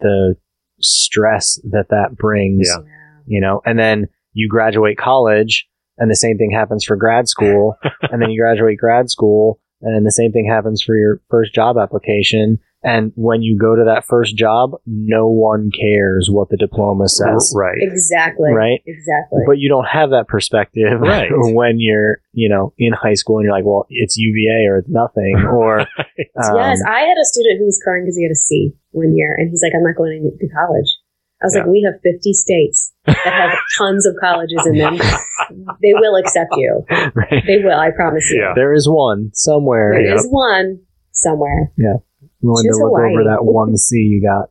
the 0.00 0.36
stress 0.80 1.60
that 1.70 1.86
that 1.90 2.16
brings. 2.16 2.68
Yeah. 2.68 2.82
You 3.26 3.40
know, 3.40 3.62
and 3.64 3.78
then 3.78 4.08
you 4.32 4.48
graduate 4.48 4.98
college, 4.98 5.68
and 5.96 6.10
the 6.10 6.16
same 6.16 6.36
thing 6.38 6.50
happens 6.50 6.84
for 6.84 6.96
grad 6.96 7.28
school, 7.28 7.76
and 8.10 8.20
then 8.20 8.30
you 8.30 8.40
graduate 8.42 8.78
grad 8.78 9.08
school, 9.10 9.60
and 9.82 10.06
the 10.06 10.12
same 10.12 10.32
thing 10.32 10.48
happens 10.48 10.82
for 10.82 10.96
your 10.96 11.20
first 11.30 11.54
job 11.54 11.76
application. 11.76 12.58
And 12.84 13.12
when 13.14 13.42
you 13.42 13.56
go 13.56 13.76
to 13.76 13.84
that 13.84 14.04
first 14.04 14.36
job, 14.36 14.72
no 14.86 15.28
one 15.28 15.70
cares 15.70 16.28
what 16.30 16.48
the 16.48 16.56
diploma 16.56 17.08
says. 17.08 17.54
Right. 17.56 17.78
Exactly. 17.80 18.50
Right. 18.52 18.80
Exactly. 18.86 19.42
But 19.46 19.58
you 19.58 19.68
don't 19.68 19.86
have 19.86 20.10
that 20.10 20.26
perspective 20.26 21.00
Right. 21.00 21.28
when 21.30 21.78
you're, 21.78 22.18
you 22.32 22.48
know, 22.48 22.74
in 22.78 22.92
high 22.92 23.14
school 23.14 23.38
and 23.38 23.44
you're 23.44 23.54
like, 23.54 23.64
well, 23.64 23.86
it's 23.88 24.16
UVA 24.16 24.66
or 24.66 24.78
it's 24.78 24.88
nothing. 24.88 25.36
Or, 25.52 25.80
um, 25.80 25.86
yes, 26.56 26.82
I 26.88 27.00
had 27.00 27.18
a 27.20 27.24
student 27.24 27.58
who 27.58 27.66
was 27.66 27.80
crying 27.84 28.04
because 28.04 28.16
he 28.16 28.24
had 28.24 28.32
a 28.32 28.34
C 28.34 28.74
one 28.92 29.14
year, 29.14 29.34
and 29.36 29.50
he's 29.50 29.62
like, 29.62 29.72
"I'm 29.76 29.84
not 29.84 29.96
going 29.96 30.32
to 30.38 30.48
college." 30.48 30.96
I 31.42 31.46
was 31.46 31.54
Yeah. 31.54 31.62
like, 31.62 31.70
"We 31.70 31.82
have 31.90 32.00
50 32.02 32.32
states 32.32 32.92
that 33.06 33.16
have 33.16 33.50
tons 33.78 34.06
of 34.06 34.14
colleges 34.20 34.62
in 34.66 34.78
them. 34.78 34.96
they 35.82 35.92
will 35.94 36.16
accept 36.16 36.50
you. 36.56 36.84
right. 36.90 37.42
They 37.46 37.58
will. 37.64 37.78
I 37.78 37.90
promise 37.90 38.30
you. 38.30 38.40
Yeah. 38.40 38.52
there 38.54 38.72
is 38.72 38.88
one 38.88 39.30
somewhere 39.34 39.92
There 39.94 40.06
Yep. 40.08 40.16
is 40.16 40.26
one 40.30 40.80
somewhere." 41.12 41.72
willing 42.40 42.64
to 42.64 42.70
look 42.76 42.88
Hawaii. 42.96 43.12
over 43.12 43.24
that 43.24 43.44
one 43.44 43.76
C 43.76 43.98
you 43.98 44.20
got. 44.22 44.50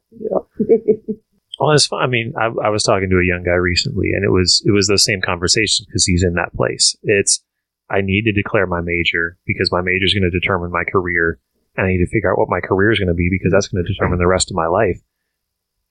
Well, 1.60 1.72
it's 1.72 1.86
fun. 1.86 2.02
I 2.02 2.08
mean, 2.08 2.34
I, 2.39 2.46
I 2.66 2.70
was 2.70 2.84
talking 2.84 3.10
to 3.10 3.18
a 3.18 3.24
young 3.26 3.44
guy 3.44 3.54
recently, 3.54 4.12
and 4.16 4.24
it 4.26 4.32
was 4.32 4.64
it 4.66 4.72
was 4.72 4.88
those 4.88 5.04
same 5.06 5.22
conversations 5.22 5.86
because 5.86 6.06
he's 6.06 6.24
in 6.24 6.34
that 6.34 6.54
place. 6.56 6.96
It's 7.04 7.44
I 7.89 8.02
need 8.02 8.24
to 8.24 8.32
declare 8.32 8.66
my 8.66 8.82
major 8.82 9.38
because 9.46 9.72
my 9.72 9.82
major 9.82 10.06
is 10.06 10.14
going 10.14 10.30
to 10.30 10.39
determine 10.39 10.72
my 10.72 10.84
career, 10.92 11.39
and 11.78 11.86
I 11.86 11.89
need 11.92 12.00
to 12.04 12.08
figure 12.10 12.32
out 12.32 12.39
what 12.39 12.50
my 12.50 12.62
career 12.62 12.92
is 12.92 13.00
going 13.00 13.10
to 13.10 13.14
be 13.14 13.30
because 13.30 13.52
that's 13.52 13.68
going 13.68 13.84
to 13.86 13.94
determine 13.94 14.18
the 14.18 14.28
rest 14.28 14.50
of 14.50 14.56
my 14.56 14.68
life. 14.68 15.00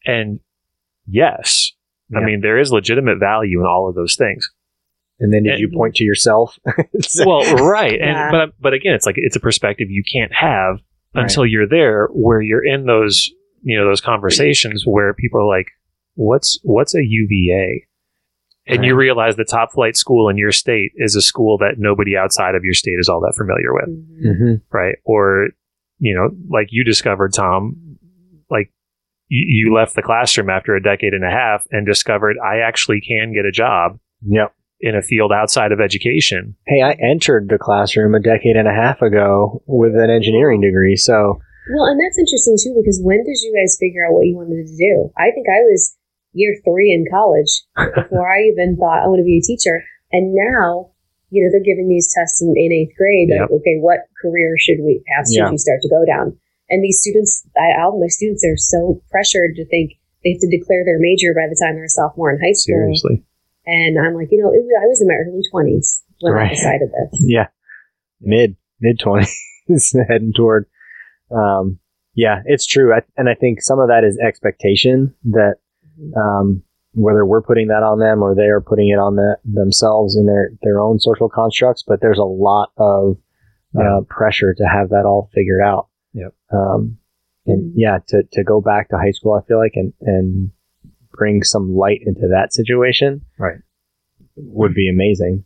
And 0.07 0.41
yes, 1.11 1.73
I 2.15 2.21
mean 2.21 2.41
there 2.41 2.59
is 2.59 2.73
legitimate 2.73 3.19
value 3.19 3.61
in 3.61 3.67
all 3.67 3.89
of 3.89 3.95
those 3.95 4.17
things. 4.17 4.49
And 5.23 5.33
then 5.35 5.43
did 5.43 5.53
And- 5.53 5.61
you 5.61 5.71
point 5.75 5.97
to 5.97 6.05
yourself? 6.05 6.59
well, 7.27 7.43
right, 7.57 7.93
and 8.01 8.11
Yeah. 8.17 8.31
but 8.31 8.55
but 8.61 8.73
again, 8.73 8.95
it's 8.95 9.07
like 9.07 9.17
it's 9.19 9.37
a 9.37 9.41
perspective 9.41 9.89
you 9.91 10.03
can't 10.11 10.33
have 10.33 10.81
Right. 11.15 11.23
until 11.25 11.45
you're 11.45 11.67
there, 11.69 12.07
where 12.13 12.41
you're 12.41 12.65
in 12.65 12.87
those 12.87 13.31
you 13.63 13.77
know 13.79 13.87
those 13.87 14.01
conversations 14.01 14.85
where 14.87 15.13
people 15.13 15.41
are 15.41 15.47
like, 15.47 15.67
"What's 16.15 16.59
what's 16.63 16.95
a 16.95 17.05
UVA?" 17.05 17.85
And 18.67 18.85
you 18.85 18.95
realize 18.95 19.35
the 19.37 19.45
top 19.45 19.73
flight 19.73 19.97
school 19.97 20.29
in 20.29 20.37
your 20.39 20.53
state 20.53 20.93
is 20.97 21.17
a 21.17 21.21
school 21.21 21.59
that 21.59 21.75
nobody 21.79 22.17
outside 22.17 22.55
of 22.55 22.63
your 22.63 22.75
state 22.75 22.99
is 23.01 23.09
all 23.09 23.21
that 23.23 23.35
familiar 23.37 23.75
with, 23.75 23.89
Mhm. 24.25 24.37
hmm 24.39 24.55
right? 24.77 24.97
Or 25.05 25.49
you 25.99 26.15
know, 26.15 26.31
like 26.49 26.69
you 26.71 26.85
discovered, 26.85 27.33
Tom, 27.35 27.77
like 27.77 27.90
you, 29.31 29.45
you 29.69 29.75
left 29.75 29.95
the 29.97 30.03
classroom 30.03 30.51
after 30.51 30.75
a 30.77 30.83
decade 30.83 31.15
and 31.15 31.25
a 31.25 31.31
half 31.31 31.65
and 31.71 31.87
discovered 31.87 32.37
I 32.45 32.59
actually 32.59 33.01
can 33.01 33.33
get 33.33 33.47
a 33.47 33.51
job 33.53 33.99
Yep. 34.29 34.53
in 34.83 34.95
a 34.95 35.01
field 35.03 35.33
outside 35.33 35.73
of 35.73 35.81
education. 35.81 36.55
Hey, 36.67 36.83
I 36.83 36.93
entered 37.01 37.49
the 37.49 37.57
classroom 37.59 38.15
a 38.15 38.21
decade 38.21 38.57
and 38.57 38.69
a 38.69 38.75
half 38.75 39.01
ago 39.01 39.63
with 39.67 39.95
an 39.97 40.11
engineering 40.11 40.61
degree. 40.61 40.97
So, 40.97 41.41
Well, 41.73 41.87
and 41.89 41.99
that's 42.01 42.19
interesting 42.19 42.57
too 42.61 42.75
because 42.77 43.01
when 43.03 43.25
did 43.25 43.39
you 43.41 43.55
guys 43.57 43.79
figure 43.81 44.05
out 44.07 44.13
what 44.13 44.27
you 44.27 44.37
wanted 44.37 44.67
to 44.67 44.77
do? 44.77 45.09
I 45.17 45.31
think 45.33 45.47
I 45.49 45.63
was 45.73 45.97
year 46.33 46.55
three 46.65 46.93
in 46.93 47.07
college 47.11 47.63
before 47.95 48.29
I 48.31 48.43
even 48.53 48.77
thought 48.77 49.03
I 49.03 49.09
want 49.09 49.21
to 49.21 49.25
be 49.25 49.39
a 49.39 49.47
teacher. 49.47 49.83
And 50.13 50.35
now, 50.35 50.91
you 51.31 51.43
know, 51.43 51.51
they're 51.55 51.63
giving 51.63 51.89
these 51.89 52.13
tests 52.13 52.43
in, 52.43 52.53
in 52.57 52.73
eighth 52.73 52.97
grade. 52.99 53.31
Like, 53.31 53.51
okay, 53.51 53.79
what 53.79 54.01
career 54.21 54.55
should 54.59 54.79
we 54.83 55.03
path 55.07 55.31
should 55.31 55.39
Yeah. 55.47 55.51
you 55.51 55.59
start 55.59 55.79
to 55.83 55.89
go 55.89 56.03
down? 56.05 56.37
And 56.71 56.83
these 56.85 57.01
students, 57.01 57.45
I, 57.57 57.83
all 57.83 58.01
my 58.01 58.07
students 58.09 58.45
are 58.47 58.57
so 58.57 59.03
pressured 59.11 59.57
to 59.57 59.67
think 59.67 59.93
they 60.25 60.33
have 60.33 60.41
to 60.41 60.51
declare 60.51 60.85
their 60.85 60.99
major 61.01 61.35
by 61.35 61.49
the 61.51 61.59
time 61.61 61.75
they're 61.75 61.85
a 61.85 61.89
sophomore 61.89 62.31
in 62.31 62.39
high 62.41 62.53
school. 62.53 62.77
Seriously. 62.79 63.25
And 63.67 63.99
I'm 63.99 64.15
like, 64.15 64.29
you 64.31 64.39
know, 64.41 64.51
it, 64.53 64.63
I 64.81 64.87
was 64.87 65.01
in 65.03 65.09
my 65.09 65.15
early 65.15 65.43
20s 65.53 66.03
when 66.21 66.35
I 66.35 66.49
decided 66.49 66.89
this. 66.91 67.21
Yeah. 67.27 67.49
Mid, 68.21 68.57
mid 68.81 68.99
20s 68.99 69.29
heading 70.09 70.33
toward. 70.35 70.67
Um, 71.31 71.79
yeah, 72.15 72.43
it's 72.45 72.67
true. 72.67 72.93
I, 72.95 73.01
and 73.17 73.29
I 73.29 73.35
think 73.35 73.63
some 73.63 73.79
of 73.79 73.89
that 73.89 74.05
is 74.05 74.19
expectation 74.19 75.15
that, 75.25 75.55
um, 76.17 76.63
whether 76.93 77.25
we're 77.25 77.43
putting 77.43 77.69
that 77.69 77.83
on 77.83 77.99
them 78.01 78.23
or 78.23 78.35
they 78.35 78.49
are 78.49 78.61
putting 78.61 78.89
it 78.89 78.99
on 78.99 79.17
the, 79.17 79.37
themselves 79.45 80.17
in 80.17 80.27
their, 80.27 80.51
their 80.63 80.81
own 80.81 80.99
social 80.99 81.29
constructs, 81.29 81.85
but 81.87 82.01
there's 82.01 82.19
a 82.19 82.25
lot 82.25 82.71
of, 82.77 83.17
Yeah. 83.75 83.99
uh, 83.99 84.01
pressure 84.09 84.53
to 84.55 84.65
have 84.65 84.89
that 84.91 85.05
all 85.07 85.31
figured 85.33 85.61
out. 85.63 85.87
Yep. 86.15 86.35
Um, 86.53 86.99
and 87.47 87.73
Mhm. 87.73 87.75
yeah, 87.77 87.99
to, 88.09 88.23
to 88.33 88.45
go 88.45 88.61
back 88.61 88.89
to 88.91 88.97
high 88.99 89.11
school, 89.13 89.35
I 89.35 89.47
feel 89.47 89.59
like, 89.59 89.73
and, 89.75 89.93
and 90.01 90.51
bring 91.13 91.43
some 91.43 91.75
light 91.75 92.01
into 92.05 92.29
that 92.29 92.53
situation 92.53 93.23
Right. 93.39 93.59
would 94.37 94.75
be 94.75 94.89
amazing. 94.89 95.45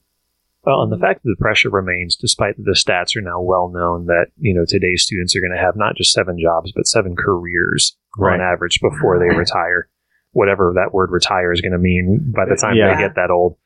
Well, 0.64 0.82
and 0.82 0.90
the 0.92 0.98
fact 0.98 1.22
that 1.22 1.28
the 1.28 1.42
pressure 1.42 1.68
remains, 1.68 2.16
despite 2.16 2.56
that 2.56 2.62
the 2.64 2.72
stats 2.72 3.16
are 3.16 3.20
now 3.20 3.40
well 3.42 3.68
known 3.68 4.06
that, 4.06 4.28
you 4.38 4.54
know, 4.54 4.64
today's 4.66 5.02
students 5.02 5.36
are 5.36 5.40
going 5.40 5.52
to 5.52 5.58
have 5.62 5.76
not 5.76 5.94
just 5.96 6.12
seven 6.12 6.38
jobs, 6.40 6.72
but 6.72 6.86
seven 6.86 7.14
careers 7.16 7.96
Right. 8.18 8.34
on 8.34 8.40
average 8.40 8.80
before 8.80 9.18
they 9.18 9.34
retire. 9.36 9.88
Whatever 10.32 10.72
that 10.76 10.94
word 10.94 11.10
retire 11.10 11.52
is 11.52 11.60
going 11.60 11.72
to 11.72 11.78
mean 11.78 12.32
by 12.34 12.44
the 12.46 12.56
time 12.56 12.76
Yeah. 12.76 12.94
they 12.94 13.00
get 13.02 13.14
that 13.16 13.30
old. 13.30 13.56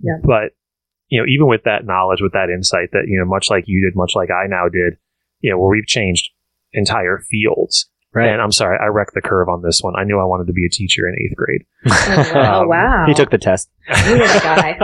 Yeah. 0.00 0.16
But, 0.24 0.52
you 1.08 1.20
know, 1.20 1.26
even 1.28 1.46
with 1.46 1.64
that 1.64 1.84
knowledge, 1.84 2.20
with 2.22 2.32
that 2.32 2.48
insight 2.50 2.90
that, 2.92 3.04
you 3.06 3.18
know, 3.18 3.26
much 3.26 3.50
like 3.50 3.64
you 3.68 3.82
did, 3.84 3.94
much 3.94 4.12
like 4.16 4.30
I 4.30 4.46
now 4.46 4.68
did, 4.68 4.96
you 5.40 5.50
know, 5.50 5.58
where 5.58 5.68
we've 5.70 5.86
changed 5.86 6.30
entire 6.76 7.18
fields. 7.18 7.88
Right. 8.14 8.30
And 8.30 8.40
I'm 8.40 8.52
sorry, 8.52 8.78
I 8.82 8.86
wrecked 8.86 9.12
the 9.12 9.20
curve 9.20 9.50
on 9.50 9.60
this 9.60 9.82
one. 9.82 9.94
I 9.94 10.04
knew 10.04 10.18
I 10.18 10.24
wanted 10.24 10.46
to 10.46 10.54
be 10.54 10.64
a 10.64 10.70
teacher 10.70 11.06
in 11.06 11.14
eighth 11.20 11.36
grade. 11.36 11.66
Oh, 11.86 12.32
wow. 12.34 12.62
Um, 12.62 12.68
wow. 12.68 13.04
He 13.06 13.12
took 13.12 13.30
the 13.30 13.36
test. 13.36 13.68
You're 14.06 14.18
the 14.20 14.40
guy. 14.42 14.78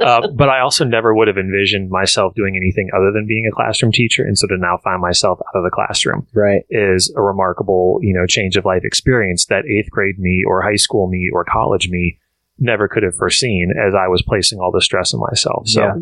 uh, 0.00 0.28
but 0.28 0.48
I 0.48 0.60
also 0.60 0.84
never 0.84 1.12
would 1.12 1.26
have 1.26 1.38
envisioned 1.38 1.90
myself 1.90 2.34
doing 2.36 2.56
anything 2.56 2.90
other 2.96 3.10
than 3.12 3.26
being 3.26 3.46
a 3.50 3.54
classroom 3.54 3.90
teacher. 3.90 4.22
And 4.22 4.38
so 4.38 4.46
to 4.46 4.56
now 4.58 4.78
find 4.84 5.00
myself 5.00 5.40
out 5.40 5.58
of 5.58 5.64
the 5.64 5.70
classroom 5.70 6.24
Right. 6.32 6.62
is 6.70 7.12
a 7.16 7.20
remarkable, 7.22 7.98
you 8.00 8.14
know, 8.14 8.26
change 8.26 8.56
of 8.56 8.64
life 8.64 8.82
experience 8.84 9.46
that 9.46 9.64
eighth 9.66 9.90
grade 9.90 10.20
me 10.20 10.44
or 10.46 10.62
high 10.62 10.76
school 10.76 11.08
me 11.08 11.30
or 11.32 11.44
college 11.44 11.88
me 11.88 12.16
never 12.60 12.86
could 12.86 13.02
have 13.02 13.16
foreseen 13.16 13.72
as 13.72 13.92
I 13.92 14.06
was 14.06 14.22
placing 14.22 14.60
all 14.60 14.70
the 14.70 14.82
stress 14.82 15.12
on 15.14 15.20
myself. 15.20 15.66
So 15.66 15.80
Yeah. 15.82 15.94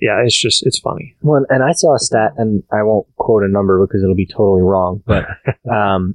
Yeah, 0.00 0.22
it's 0.24 0.40
just, 0.40 0.64
it's 0.66 0.78
funny. 0.78 1.16
Well, 1.22 1.44
and 1.48 1.62
I 1.62 1.72
saw 1.72 1.94
a 1.94 1.98
stat, 1.98 2.34
and 2.36 2.62
I 2.72 2.82
won't 2.82 3.06
quote 3.16 3.42
a 3.42 3.48
number 3.48 3.84
because 3.86 4.02
it'll 4.02 4.14
be 4.14 4.26
totally 4.26 4.62
wrong, 4.62 5.02
but 5.06 5.26
um, 5.70 6.14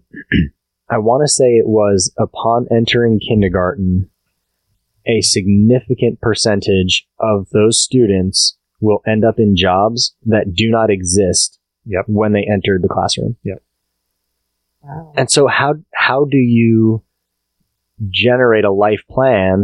I 0.89 0.97
want 0.99 1.23
to 1.23 1.27
say 1.27 1.55
it 1.55 1.67
was 1.67 2.13
upon 2.17 2.67
entering 2.71 3.19
kindergarten, 3.19 4.09
a 5.05 5.21
significant 5.21 6.21
percentage 6.21 7.05
of 7.19 7.49
those 7.49 7.81
students 7.81 8.57
will 8.79 9.01
end 9.07 9.25
up 9.25 9.38
in 9.38 9.55
jobs 9.55 10.15
that 10.25 10.53
do 10.53 10.69
not 10.69 10.89
exist 10.89 11.59
Yep. 11.86 12.05
when 12.07 12.31
they 12.31 12.47
entered 12.49 12.81
the 12.81 12.88
classroom. 12.88 13.36
Wow. 14.81 15.13
And 15.15 15.29
so, 15.31 15.47
how 15.47 15.75
how 15.93 16.25
do 16.25 16.38
you 16.38 17.03
generate 18.09 18.65
a 18.65 18.71
life 18.71 19.01
plan 19.09 19.63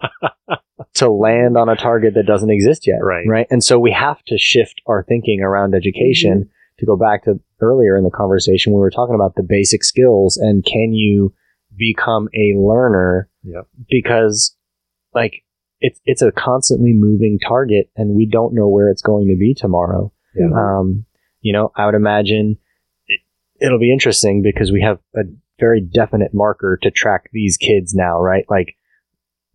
to 0.94 1.10
land 1.10 1.56
on 1.56 1.68
a 1.68 1.76
target 1.76 2.14
that 2.14 2.26
doesn't 2.26 2.50
exist 2.50 2.86
yet? 2.86 2.98
Right. 3.02 3.26
Right. 3.26 3.46
And 3.50 3.62
so 3.62 3.78
we 3.78 3.92
have 3.92 4.22
to 4.26 4.38
shift 4.38 4.80
our 4.86 5.04
thinking 5.04 5.40
around 5.40 5.74
education 5.74 6.48
to 6.78 6.86
go 6.86 6.96
back 6.96 7.24
to 7.24 7.40
earlier 7.60 7.96
in 7.96 8.04
the 8.04 8.10
conversation 8.10 8.72
when 8.72 8.78
we 8.78 8.82
were 8.82 8.90
talking 8.90 9.14
about 9.14 9.34
the 9.34 9.42
basic 9.42 9.82
skills 9.84 10.36
and 10.36 10.64
can 10.64 10.92
you 10.92 11.34
become 11.76 12.28
a 12.34 12.56
learner? 12.56 13.28
Yep. 13.42 13.66
Because 13.88 14.56
like 15.14 15.44
it's 15.80 16.00
it's 16.04 16.22
a 16.22 16.32
constantly 16.32 16.92
moving 16.92 17.38
target 17.38 17.90
and 17.96 18.14
we 18.14 18.26
don't 18.26 18.54
know 18.54 18.68
where 18.68 18.88
it's 18.90 19.02
going 19.02 19.28
to 19.28 19.36
be 19.36 19.54
tomorrow. 19.54 20.12
Yeah. 20.34 20.48
Um, 20.54 21.04
you 21.40 21.52
know, 21.52 21.72
I 21.76 21.86
would 21.86 21.94
imagine 21.94 22.58
it, 23.06 23.20
it'll 23.60 23.78
be 23.78 23.92
interesting 23.92 24.42
because 24.42 24.72
we 24.72 24.82
have 24.82 24.98
a 25.16 25.22
very 25.58 25.80
definite 25.80 26.32
marker 26.32 26.78
to 26.82 26.90
track 26.90 27.30
these 27.32 27.56
kids 27.56 27.94
now, 27.94 28.20
right? 28.20 28.44
Like 28.48 28.76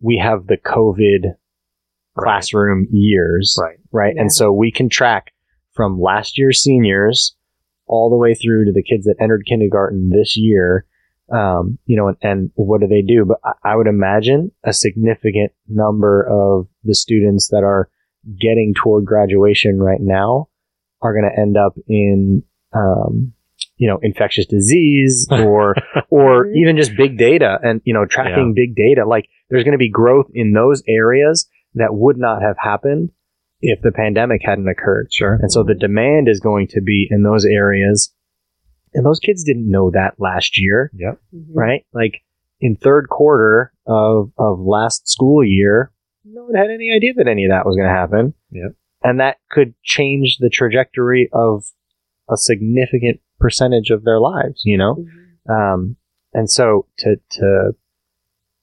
we 0.04 0.18
have 0.22 0.46
the 0.46 0.58
COVID 0.58 1.34
classroom 2.18 2.86
years, 2.92 3.56
Right. 3.60 3.78
right? 3.90 4.12
Yeah. 4.14 4.22
And 4.22 4.32
so 4.32 4.52
we 4.52 4.70
can 4.70 4.88
track 4.88 5.32
from 5.72 6.00
last 6.00 6.38
year's 6.38 6.62
seniors 6.62 7.34
all 7.86 8.10
the 8.10 8.16
way 8.16 8.34
through 8.34 8.66
to 8.66 8.72
the 8.72 8.82
kids 8.82 9.06
that 9.06 9.16
entered 9.20 9.44
kindergarten 9.48 10.10
this 10.10 10.36
year. 10.36 10.86
Um, 11.32 11.78
you 11.86 11.96
know, 11.96 12.08
and, 12.08 12.16
and 12.22 12.50
what 12.54 12.82
do 12.82 12.86
they 12.86 13.00
do? 13.02 13.24
But 13.24 13.38
I, 13.44 13.72
I 13.72 13.76
would 13.76 13.86
imagine 13.86 14.52
a 14.62 14.74
significant 14.74 15.52
number 15.68 16.22
of 16.22 16.68
the 16.84 16.94
students 16.94 17.48
that 17.48 17.64
are 17.64 17.88
getting 18.38 18.74
toward 18.74 19.06
graduation 19.06 19.78
right 19.80 20.00
now 20.00 20.48
are 21.00 21.14
going 21.14 21.30
to 21.30 21.40
end 21.40 21.56
up 21.56 21.74
in, 21.88 22.42
um, 22.74 23.32
you 23.76 23.88
know, 23.88 23.98
infectious 24.02 24.46
disease 24.46 25.26
or, 25.32 25.74
or 26.10 26.46
Mhm. 26.46 26.56
even 26.56 26.76
just 26.76 26.96
big 26.96 27.18
data 27.18 27.58
and, 27.62 27.80
you 27.84 27.92
know, 27.94 28.04
tracking 28.06 28.52
big 28.54 28.74
data. 28.76 29.06
Like 29.06 29.26
there's 29.50 29.64
going 29.64 29.72
to 29.72 29.78
be 29.78 29.90
growth 29.90 30.26
in 30.34 30.52
those 30.52 30.82
areas 30.88 31.48
that 31.74 31.94
would 31.94 32.16
not 32.16 32.40
have 32.42 32.56
happened 32.58 33.10
if 33.60 33.80
the 33.82 33.90
pandemic 33.92 34.42
hadn't 34.44 34.68
occurred. 34.68 35.08
Sure. 35.12 35.38
And 35.40 35.50
so 35.50 35.62
the 35.64 35.74
demand 35.74 36.28
is 36.28 36.38
going 36.40 36.68
to 36.68 36.80
be 36.80 37.08
in 37.10 37.22
those 37.22 37.44
areas. 37.44 38.14
And 38.92 39.04
those 39.04 39.18
kids 39.18 39.42
didn't 39.42 39.68
know 39.68 39.90
that 39.90 40.14
last 40.18 40.60
year, 40.60 40.90
Yep. 40.94 41.18
Mhm. 41.34 41.44
right? 41.52 41.84
Like 41.92 42.20
in 42.60 42.76
third 42.76 43.08
quarter 43.08 43.72
of, 43.86 44.30
of 44.38 44.60
last 44.60 45.08
school 45.08 45.42
year, 45.44 45.90
no 46.24 46.44
one 46.44 46.54
had 46.54 46.70
any 46.70 46.92
idea 46.94 47.12
that 47.16 47.26
any 47.28 47.44
of 47.44 47.50
that 47.50 47.66
was 47.66 47.74
going 47.76 47.88
to 47.88 47.94
happen. 47.94 48.34
Yep. 48.52 48.72
And 49.02 49.20
that 49.20 49.38
could 49.50 49.74
change 49.82 50.38
the 50.38 50.48
trajectory 50.48 51.28
of 51.32 51.64
a 52.30 52.36
significant 52.36 53.20
percentage 53.40 53.90
of 53.90 54.04
their 54.04 54.20
lives, 54.20 54.62
you 54.64 54.76
know? 54.78 54.96
Mhm. 55.48 55.74
Um, 55.74 55.96
and 56.32 56.50
so 56.50 56.86
to, 56.98 57.16
to 57.32 57.74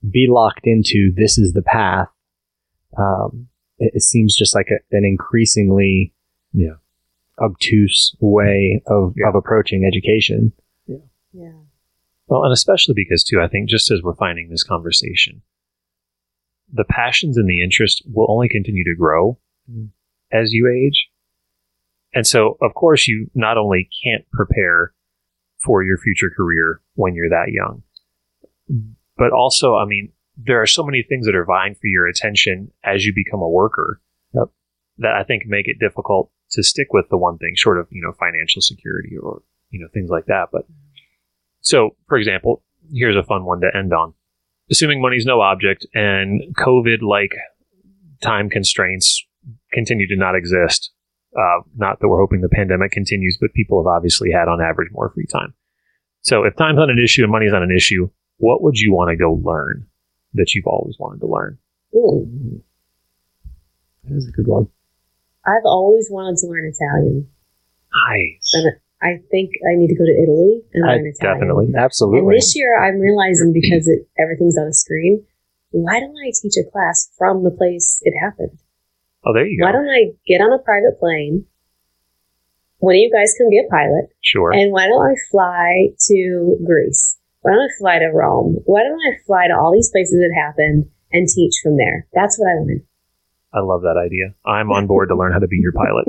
be 0.09 0.28
locked 0.30 0.65
into 0.65 1.11
this 1.15 1.38
is 1.38 1.53
the 1.53 1.61
path, 1.61 2.09
um, 2.97 3.47
it, 3.78 3.91
it 3.95 4.01
seems 4.01 4.36
just 4.36 4.55
like 4.55 4.67
a, 4.72 4.95
an 4.95 5.05
increasingly 5.05 6.13
Yeah. 6.53 6.76
obtuse 7.39 8.15
way 8.19 8.82
of, 8.88 9.13
Yeah. 9.17 9.30
of 9.30 9.36
approaching 9.36 9.86
education. 9.86 10.53
Yeah. 11.34 11.53
Well, 12.28 12.43
and 12.43 12.51
especially 12.51 12.93
because, 12.95 13.24
too, 13.24 13.39
I 13.41 13.47
think 13.47 13.69
just 13.69 13.89
as 13.91 14.01
we're 14.01 14.15
finding 14.15 14.49
this 14.49 14.63
conversation, 14.63 15.41
the 16.74 16.84
passions 16.86 17.38
and 17.38 17.49
the 17.49 17.61
interest 17.61 18.03
will 18.11 18.28
only 18.30 18.49
continue 18.49 18.84
to 18.84 18.95
grow 18.97 19.38
Mm. 19.72 19.89
as 20.32 20.51
you 20.53 20.67
age. 20.67 21.07
And 22.14 22.28
so, 22.28 22.57
of 22.62 22.74
course, 22.74 23.07
you 23.07 23.30
not 23.34 23.57
only 23.57 23.89
can't 24.03 24.30
prepare 24.32 24.93
for 25.64 25.84
your 25.84 25.97
future 25.97 26.32
career 26.36 26.82
when 26.95 27.16
you're 27.16 27.30
that 27.30 27.51
young, 27.51 27.84
but 29.18 29.32
also, 29.32 29.76
I 29.76 29.86
mean, 29.86 30.12
there 30.38 30.62
are 30.62 30.68
so 30.68 30.84
many 30.84 31.03
things 31.07 31.26
that 31.26 31.36
are 31.36 31.45
vying 31.45 31.76
for 31.76 31.88
your 31.88 32.07
attention 32.07 32.72
as 32.84 33.05
you 33.05 33.14
become 33.14 33.41
a 33.41 33.49
worker 33.49 34.01
Yep. 34.34 34.49
that 34.99 35.14
I 35.14 35.24
think 35.24 35.43
make 35.45 35.68
it 35.68 35.80
difficult 35.80 36.32
to 36.51 36.64
stick 36.64 36.88
with 36.91 37.07
the 37.09 37.18
one 37.18 37.38
thing 37.38 37.53
short 37.55 37.78
of, 37.78 37.88
you 37.91 38.01
know, 38.01 38.14
financial 38.14 38.62
security 38.62 39.18
or, 39.18 39.41
you 39.70 39.80
know, 39.80 39.88
things 39.93 40.09
like 40.09 40.26
that. 40.26 40.49
But 40.51 40.66
so, 41.62 41.95
for 42.07 42.18
example, 42.18 42.64
here's 42.91 43.16
a 43.16 43.24
fun 43.24 43.45
one 43.45 43.62
to 43.62 43.76
end 43.76 43.93
on. 43.93 44.14
Assuming 44.70 45.01
money's 45.01 45.26
no 45.26 45.41
object 45.41 45.86
and 45.93 46.41
COVID 46.55 47.01
like 47.01 47.36
time 48.22 48.49
constraints 48.49 49.26
continue 49.72 50.07
to 50.07 50.16
not 50.16 50.36
exist, 50.36 50.91
uh, 51.38 51.61
not 51.75 51.99
that 51.99 52.07
we're 52.07 52.19
hoping 52.19 52.41
the 52.41 52.49
pandemic 52.49 52.91
continues, 52.91 53.38
but 53.39 53.53
people 53.53 53.82
have 53.82 53.88
obviously 53.88 54.32
had 54.32 54.47
on 54.47 54.61
average 54.61 54.89
more 54.91 55.11
free 55.13 55.27
time. 55.32 55.53
So 56.21 56.43
if 56.43 56.55
time's 56.55 56.77
not 56.77 56.89
an 56.89 56.99
issue 57.03 57.23
and 57.23 57.32
money's 57.32 57.51
not 57.51 57.63
an 57.63 57.75
issue, 57.75 58.09
what 58.38 58.61
would 58.61 58.77
you 58.77 58.93
want 58.93 59.09
to 59.09 59.17
go 59.17 59.34
learn 59.34 59.88
that 60.34 60.53
you've 60.53 60.67
always 60.67 60.95
wanted 60.99 61.19
to 61.21 61.27
learn? 61.27 61.57
Ooh. 61.95 62.61
That 64.03 64.17
is 64.17 64.27
a 64.27 64.32
good 64.32 64.47
one. 64.47 64.67
I've 65.45 65.65
always 65.65 66.07
wanted 66.11 66.38
to 66.38 66.47
learn 66.47 66.71
Italian. 66.71 67.27
Nice. 68.09 68.53
And 68.53 68.75
I 69.01 69.21
think 69.32 69.51
I 69.65 69.75
need 69.75 69.88
to 69.88 69.95
go 69.95 70.05
to 70.05 70.23
Italy 70.23 70.61
and 70.73 70.86
I 70.86 70.95
learn 70.95 71.07
Italian. 71.07 71.39
definitely. 71.39 71.65
And 71.65 71.75
Absolutely. 71.75 72.36
this 72.36 72.55
year 72.55 72.77
I'm 72.77 72.99
realizing 72.99 73.51
because 73.53 73.88
it, 73.88 74.07
everything's 74.19 74.57
on 74.57 74.67
a 74.67 74.73
screen, 74.73 75.25
why 75.71 75.99
don't 75.99 76.15
I 76.17 76.32
teach 76.39 76.53
a 76.57 76.69
class 76.69 77.09
from 77.17 77.43
the 77.43 77.51
place 77.51 77.99
it 78.03 78.13
happened? 78.19 78.59
Oh, 79.26 79.34
there 79.34 79.45
you 79.45 79.59
go. 79.59 79.65
Why 79.65 79.72
don't 79.72 79.89
I 79.89 80.11
get 80.26 80.41
on 80.41 80.51
a 80.53 80.59
private 80.59 80.99
plane? 80.99 81.45
One 82.80 82.95
of 82.95 82.99
you 82.99 83.11
guys 83.13 83.34
can 83.38 83.49
be 83.49 83.59
a 83.59 83.69
pilot. 83.69 84.09
Sure. 84.22 84.51
And 84.51 84.72
why 84.74 84.88
don't 84.88 85.05
I 85.05 85.13
fly 85.30 85.89
to 86.07 86.57
Greece 86.65 87.17
Why 87.41 87.51
don't 87.51 87.61
I 87.61 87.69
fly 87.80 87.99
to 87.99 88.07
Rome? 88.07 88.57
Why 88.65 88.82
don't 88.84 88.99
I 88.99 89.17
fly 89.28 89.47
to 89.47 89.53
all 89.53 89.72
these 89.72 89.91
places 89.91 90.19
that 90.19 90.34
happened 90.36 90.89
and 91.11 91.28
teach 91.28 91.53
from 91.61 91.78
there? 91.78 92.07
That's 92.13 92.39
what 92.39 92.47
I 92.49 92.55
wanted. 92.55 92.82
I 93.53 93.59
love 93.59 93.82
that 93.82 94.01
idea. 94.03 94.34
I'm 94.45 94.72
on 94.72 94.88
board 94.88 95.09
to 95.09 95.15
learn 95.15 95.34
how 95.34 95.39
to 95.39 95.47
be 95.47 95.57
your 95.59 95.74
pilot. 95.74 96.05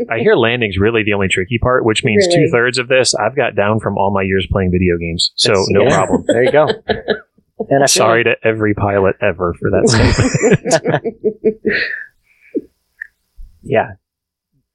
I 0.10 0.18
hear 0.20 0.34
landing's 0.36 0.78
really 0.78 1.04
the 1.04 1.12
only 1.12 1.28
tricky 1.28 1.58
part, 1.58 1.84
which 1.84 2.02
means 2.02 2.26
Really? 2.26 2.46
two 2.46 2.50
thirds 2.50 2.78
of 2.78 2.88
this 2.88 3.14
I've 3.14 3.36
got 3.36 3.54
down 3.54 3.78
from 3.78 3.98
all 3.98 4.10
my 4.10 4.22
years 4.22 4.48
playing 4.50 4.70
video 4.72 4.96
games. 4.98 5.32
So 5.36 5.50
That's- 5.50 5.66
no 5.70 5.82
yeah. 5.84 5.94
problem. 5.94 6.24
There 6.26 6.42
you 6.42 6.50
go. 6.52 6.66
And 7.58 7.82
I 7.82 7.86
Sorry 7.86 8.24
to 8.24 8.34
every 8.42 8.74
pilot 8.74 9.16
ever 9.22 9.54
for 9.54 9.70
that 9.70 9.88
statement. 9.88 11.56
yeah, 13.62 13.92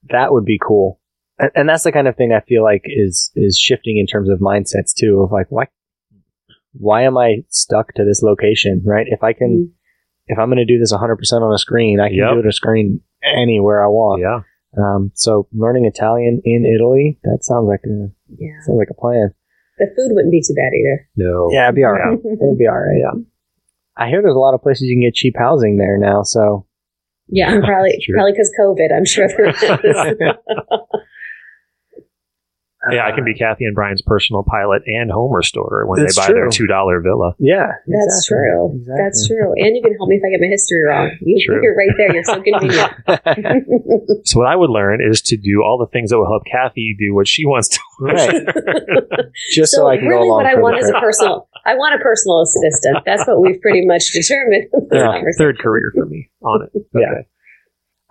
that 0.09 0.31
would 0.31 0.45
be 0.45 0.59
cool. 0.65 0.99
And, 1.37 1.51
and 1.55 1.69
that's 1.69 1.83
the 1.83 1.91
kind 1.91 2.07
of 2.07 2.15
thing 2.15 2.31
I 2.33 2.39
feel 2.41 2.63
like 2.63 2.83
is 2.85 3.31
is 3.35 3.57
shifting 3.57 3.97
in 3.97 4.07
terms 4.07 4.29
of 4.29 4.39
mindsets 4.39 4.93
too. 4.97 5.19
Of 5.21 5.31
like, 5.31 5.47
why 5.49 5.65
why 6.73 7.03
am 7.03 7.17
I 7.17 7.43
stuck 7.49 7.93
to 7.95 8.05
this 8.05 8.21
location? 8.23 8.81
Right? 8.85 9.07
If 9.09 9.23
I 9.23 9.33
can, 9.33 9.71
if 10.27 10.37
I'm 10.39 10.47
going 10.47 10.57
to 10.57 10.65
do 10.65 10.79
this 10.79 10.91
100 10.91 11.17
percent 11.17 11.43
on 11.43 11.53
a 11.53 11.57
screen, 11.57 11.99
I 11.99 12.07
can 12.09 12.17
Yep. 12.17 12.29
do 12.33 12.39
it 12.39 12.43
on 12.43 12.47
a 12.49 12.53
screen 12.53 13.01
anywhere 13.23 13.83
I 13.83 13.87
want. 13.87 14.21
yeah. 14.21 14.39
Um, 14.77 15.11
so 15.15 15.47
learning 15.51 15.85
Italian 15.85 16.41
in 16.45 16.63
Italy, 16.65 17.19
that 17.23 17.39
sounds 17.41 17.67
like 17.67 17.81
a 17.85 18.09
yeah. 18.37 18.59
sounds 18.65 18.77
like 18.77 18.89
a 18.91 18.93
plan. 18.93 19.33
The 19.79 19.87
food 19.95 20.13
wouldn't 20.13 20.31
be 20.31 20.41
too 20.45 20.53
bad 20.53 20.71
either. 20.77 21.07
No. 21.15 21.49
Yeah, 21.51 21.65
it'd 21.65 21.75
be 21.75 21.83
all 21.83 21.93
right. 21.93 22.19
It'd 22.19 22.57
be 22.57 22.67
all 22.67 22.77
right. 22.77 22.99
Yeah. 22.99 23.19
I 23.97 24.07
hear 24.09 24.21
there's 24.21 24.35
a 24.35 24.39
lot 24.39 24.53
of 24.53 24.61
places 24.61 24.83
you 24.83 24.95
can 24.95 25.01
get 25.01 25.13
cheap 25.15 25.35
housing 25.37 25.77
there 25.77 25.97
now. 25.97 26.23
So 26.23 26.65
Yeah, 27.27 27.47
I'm 27.49 27.61
probably 27.69 27.97
probably 28.13 28.31
because 28.33 28.51
COVID. 28.59 28.95
I'm 28.95 29.05
sure 29.05 29.27
there 29.27 29.49
is. 29.49 29.61
Yeah, 32.91 33.07
I 33.07 33.11
can 33.11 33.23
be 33.25 33.33
Kathy 33.33 33.65
and 33.65 33.75
Brian's 33.75 34.01
personal 34.01 34.43
pilot 34.43 34.83
and 34.85 35.11
home 35.11 35.33
restorer 35.33 35.85
when 35.85 35.99
they 36.05 36.11
buy 36.15 36.27
their 36.27 36.49
two 36.49 36.67
dollar 36.67 37.01
villa. 37.01 37.33
Yeah, 37.39 37.71
That's 37.87 38.25
true. 38.27 38.75
Exactly. 38.75 39.03
That's 39.03 39.27
true. 39.27 39.53
And 39.57 39.75
you 39.75 39.81
can 39.81 39.95
help 39.95 40.09
me 40.09 40.15
if 40.15 40.23
I 40.25 40.29
get 40.29 40.41
my 40.41 40.47
history 40.47 40.83
wrong. 40.83 41.11
You, 41.21 41.45
True. 41.45 41.59
You're 41.61 41.75
right 41.75 41.89
there. 41.97 42.13
You're 42.13 42.23
so 42.23 42.41
convenient. 42.41 42.93
So 44.25 44.39
what 44.39 44.47
I 44.47 44.55
would 44.55 44.69
learn 44.69 44.99
is 45.01 45.21
to 45.23 45.37
do 45.37 45.63
all 45.63 45.77
the 45.77 45.87
things 45.87 46.09
that 46.09 46.17
will 46.17 46.27
help 46.27 46.43
Kathy 46.45 46.95
do 46.99 47.15
what 47.15 47.27
she 47.27 47.45
wants 47.45 47.69
to. 47.69 47.79
right. 47.99 48.45
Just 49.51 49.71
so, 49.71 49.79
so 49.79 49.87
I 49.87 49.97
can 49.97 50.05
go 50.05 50.11
really, 50.11 50.27
along 50.27 50.43
what 50.43 50.45
I 50.45 50.51
for 50.51 50.57
the 50.57 50.61
want 50.63 50.77
is 50.77 50.89
a 50.89 50.99
personal. 50.99 51.49
I 51.65 51.75
want 51.75 51.99
a 51.99 52.03
personal 52.03 52.41
assistant. 52.41 52.99
That's 53.05 53.25
what 53.27 53.41
we've 53.41 53.59
pretty 53.61 53.85
much 53.85 54.11
determined. 54.11 54.67
Yeah. 54.91 55.21
Third 55.37 55.59
career 55.59 55.91
for 55.95 56.05
me 56.05 56.29
on 56.41 56.63
it. 56.63 56.85
Yeah. 56.93 57.23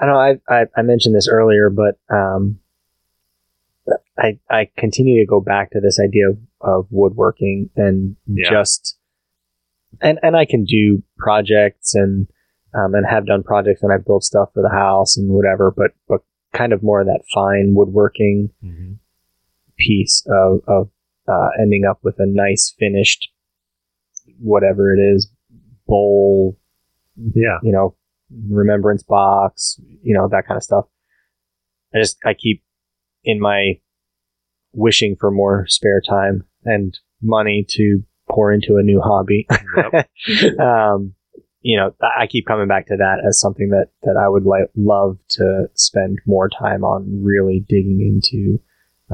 I 0.00 0.06
know 0.06 0.16
I, 0.16 0.38
I 0.48 0.66
I 0.76 0.82
mentioned 0.82 1.14
this 1.14 1.28
earlier, 1.28 1.70
but 1.70 1.98
um, 2.14 2.58
I 4.18 4.38
I 4.50 4.70
continue 4.76 5.20
to 5.20 5.26
go 5.26 5.40
back 5.40 5.70
to 5.72 5.80
this 5.80 5.98
idea 6.00 6.30
of, 6.30 6.38
of 6.60 6.86
woodworking 6.90 7.70
and 7.76 8.16
Yeah. 8.26 8.50
just 8.50 8.98
and 10.00 10.18
and 10.22 10.36
I 10.36 10.44
can 10.44 10.64
do 10.64 11.02
projects 11.16 11.94
and 11.94 12.26
um, 12.74 12.94
and 12.94 13.06
have 13.06 13.26
done 13.26 13.42
projects 13.42 13.82
and 13.82 13.92
I've 13.92 14.04
built 14.04 14.24
stuff 14.24 14.50
for 14.54 14.62
the 14.62 14.68
house 14.68 15.16
and 15.16 15.30
whatever, 15.30 15.70
but 15.70 15.92
but 16.08 16.20
kind 16.52 16.72
of 16.72 16.82
more 16.82 17.00
of 17.00 17.06
that 17.06 17.22
fine 17.32 17.74
woodworking 17.74 18.50
Mm-hmm. 18.64 18.92
piece 19.78 20.26
of 20.28 20.60
of 20.66 20.90
uh, 21.26 21.48
ending 21.60 21.84
up 21.84 21.98
with 22.02 22.16
a 22.18 22.26
nice 22.26 22.74
finished 22.78 23.28
whatever 24.40 24.94
it 24.94 24.98
is 25.00 25.30
bowl 25.86 26.58
Yeah. 27.16 27.58
you 27.62 27.72
know, 27.72 27.96
remembrance 28.48 29.02
box, 29.02 29.80
you 30.02 30.14
know, 30.14 30.28
that 30.28 30.46
kind 30.46 30.56
of 30.56 30.62
stuff. 30.62 30.84
I 31.94 31.98
just, 32.00 32.18
I 32.24 32.34
keep 32.34 32.62
in 33.28 33.38
my 33.40 33.74
wishing 34.72 35.16
for 35.20 35.30
more 35.30 35.66
spare 35.68 36.00
time 36.00 36.44
and 36.64 36.98
money 37.20 37.66
to 37.68 38.02
pour 38.30 38.52
into 38.52 38.76
a 38.76 38.82
new 38.82 39.00
hobby. 39.00 39.46
Yep. 39.76 40.58
um, 40.60 41.14
you 41.60 41.76
know, 41.76 41.92
I 42.00 42.22
I 42.22 42.26
keep 42.26 42.46
coming 42.46 42.68
back 42.68 42.86
to 42.86 42.96
that 42.96 43.18
as 43.26 43.38
something 43.38 43.68
that, 43.70 43.88
that 44.02 44.16
I 44.16 44.28
would 44.28 44.44
like, 44.44 44.70
love 44.76 45.18
to 45.30 45.68
spend 45.74 46.20
more 46.26 46.48
time 46.48 46.84
on 46.84 47.22
really 47.22 47.64
digging 47.68 48.00
into, 48.00 48.60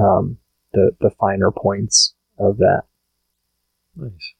um, 0.00 0.38
the, 0.72 0.92
the 1.00 1.10
finer 1.18 1.50
points 1.50 2.14
of 2.38 2.58
that. 2.58 2.82
Nice. 3.96 4.34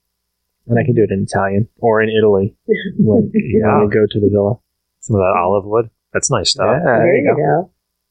And 0.67 0.79
I 0.79 0.85
can 0.85 0.95
do 0.95 1.03
it 1.03 1.11
in 1.11 1.23
Italian 1.29 1.69
or 1.79 2.01
in 2.01 2.11
Italy 2.11 2.57
when, 2.99 3.33
Yeah. 3.35 3.79
when 3.79 3.89
we 3.89 3.95
go 3.95 4.07
to 4.09 4.21
the 4.21 4.29
villa. 4.31 4.55
Some 5.01 5.17
of 5.17 5.21
that 5.21 5.41
olive 5.43 5.65
wood. 5.65 5.91
That's 6.13 6.31
nice 6.31 6.51
stuff. 6.53 6.67
Yeah, 6.71 6.85
There 6.85 7.17
you 7.17 7.35
go. 7.35 7.39
Yeah, 7.39 7.63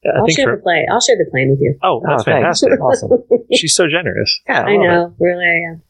I 0.05 0.19
I'll 0.19 0.25
think 0.25 0.37
share 0.37 0.45
for, 0.47 0.55
the 0.57 0.61
plane. 0.61 0.85
I'll 0.91 1.01
share 1.01 1.17
the 1.17 1.29
plane 1.31 1.49
with 1.51 1.59
you. 1.61 1.77
oh, 1.83 2.01
that's 2.05 2.21
Oh, 2.21 2.25
fantastic. 2.25 2.79
Awesome. 2.79 3.11
She's 3.53 3.75
so 3.75 3.87
generous. 3.87 4.41
Yeah, 4.47 4.61
I 4.61 4.63
love 4.63 4.69
it. 4.71 4.87
know, 4.87 5.15
really, 5.19 5.45
I 5.45 5.71
am. 5.73 5.81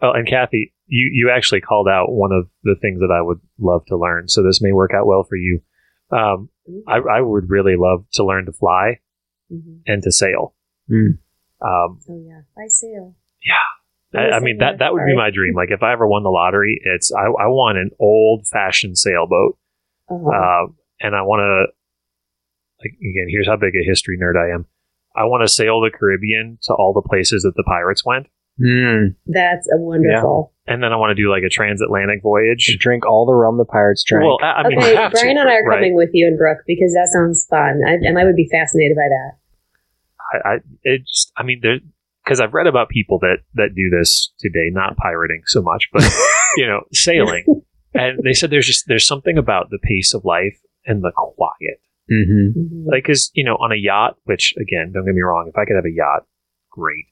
Oh, 0.00 0.12
and 0.12 0.26
Kathy, 0.28 0.72
you, 0.86 1.10
you 1.12 1.30
actually 1.34 1.60
called 1.60 1.88
out 1.88 2.12
one 2.12 2.30
of 2.32 2.48
the 2.62 2.76
things 2.80 3.00
that 3.00 3.10
I 3.12 3.20
would 3.20 3.40
love 3.58 3.84
to 3.86 3.96
learn. 3.96 4.28
So 4.28 4.42
this 4.44 4.62
may 4.62 4.72
work 4.72 4.92
out 4.94 5.06
well 5.06 5.24
for 5.24 5.36
you. 5.36 5.60
Um, 6.10 6.48
I, 6.86 6.98
I 6.98 7.20
would 7.20 7.50
really 7.50 7.74
love 7.76 8.04
to 8.12 8.24
learn 8.24 8.46
to 8.46 8.52
fly 8.52 9.00
Mhm. 9.52 9.80
and 9.86 10.02
to 10.02 10.12
sail. 10.12 10.54
Mm. 10.90 11.18
Um, 11.60 11.98
Oh 12.08 12.22
yeah, 12.24 12.42
I 12.56 12.68
sail. 12.68 13.14
I, 14.14 14.36
I 14.36 14.40
mean 14.40 14.58
that 14.58 14.78
that 14.78 14.92
would 14.94 15.04
be 15.04 15.14
my 15.16 15.30
dream. 15.30 15.54
Like 15.54 15.70
if 15.70 15.82
I 15.82 15.92
ever 15.92 16.06
won 16.06 16.22
the 16.22 16.30
lottery, 16.30 16.80
it's 16.82 17.12
I, 17.12 17.24
I 17.24 17.46
want 17.48 17.76
an 17.76 17.90
old 18.00 18.46
fashioned 18.46 18.96
sailboat, 18.96 19.58
Uh-huh. 20.08 20.30
uh, 20.30 20.66
and 21.00 21.14
I 21.14 21.22
want 21.22 21.40
to. 21.40 21.72
Like 22.82 22.92
again, 23.00 23.26
here's 23.28 23.48
how 23.48 23.56
big 23.56 23.74
a 23.74 23.84
history 23.86 24.18
nerd 24.18 24.36
I 24.36 24.54
am. 24.54 24.66
I 25.16 25.24
want 25.24 25.42
to 25.42 25.48
sail 25.48 25.80
the 25.80 25.90
Caribbean 25.90 26.58
to 26.62 26.74
all 26.74 26.92
the 26.92 27.06
places 27.08 27.42
that 27.42 27.54
the 27.56 27.64
pirates 27.64 28.04
went, 28.04 28.28
Mm. 28.60 29.14
That's 29.26 29.68
a 29.72 29.78
wonderful. 29.78 30.52
and 30.66 30.82
then 30.82 30.92
I 30.92 30.96
want 30.96 31.10
to 31.10 31.14
do 31.14 31.30
like 31.30 31.44
a 31.44 31.48
transatlantic 31.48 32.22
voyage. 32.22 32.76
Drink 32.80 33.06
all 33.06 33.24
the 33.24 33.34
rum 33.34 33.56
the 33.56 33.64
pirates 33.64 34.02
drink. 34.02 34.24
Well, 34.24 34.38
I, 34.42 34.62
I 34.62 34.68
mean, 34.68 34.78
okay, 34.78 34.90
you 34.90 34.96
have 34.96 35.12
to, 35.12 35.18
Brian 35.20 35.38
and 35.38 35.48
I 35.48 35.54
are 35.58 35.64
right? 35.64 35.76
coming 35.76 35.94
with 35.94 36.10
you 36.12 36.26
and 36.26 36.36
Brooke 36.36 36.58
because 36.66 36.92
that 36.94 37.08
sounds 37.12 37.46
fun, 37.48 37.80
I, 37.86 37.92
and 38.02 38.18
I 38.18 38.24
would 38.24 38.36
be 38.36 38.48
fascinated 38.50 38.96
by 38.96 39.08
that. 39.08 39.32
I, 40.44 40.54
I 40.54 40.58
it 40.82 41.06
just 41.06 41.32
I 41.36 41.44
mean 41.44 41.60
there 41.62 41.78
because 42.24 42.40
I've 42.40 42.52
read 42.52 42.66
about 42.66 42.88
people 42.88 43.20
that 43.20 43.38
that 43.54 43.74
do 43.76 43.96
this 43.96 44.32
today, 44.40 44.70
not 44.72 44.96
pirating 44.96 45.42
so 45.46 45.62
much, 45.62 45.88
but 45.92 46.02
you 46.56 46.66
know 46.66 46.80
sailing, 46.92 47.44
and 47.94 48.18
they 48.24 48.32
said 48.32 48.50
there's 48.50 48.66
just 48.66 48.86
there's 48.88 49.06
something 49.06 49.38
about 49.38 49.70
the 49.70 49.78
pace 49.80 50.14
of 50.14 50.24
life 50.24 50.58
and 50.84 51.02
the 51.02 51.12
quiet, 51.14 51.80
mm-hmm. 52.10 52.58
Mhm. 52.58 52.86
like 52.86 53.04
because 53.04 53.30
you 53.34 53.44
know 53.44 53.56
on 53.56 53.72
a 53.72 53.76
yacht, 53.76 54.16
which 54.24 54.54
again 54.60 54.92
don't 54.92 55.04
get 55.04 55.14
me 55.14 55.22
wrong, 55.22 55.46
if 55.48 55.56
I 55.56 55.64
could 55.64 55.76
have 55.76 55.84
a 55.84 55.90
yacht, 55.94 56.26
great, 56.70 57.06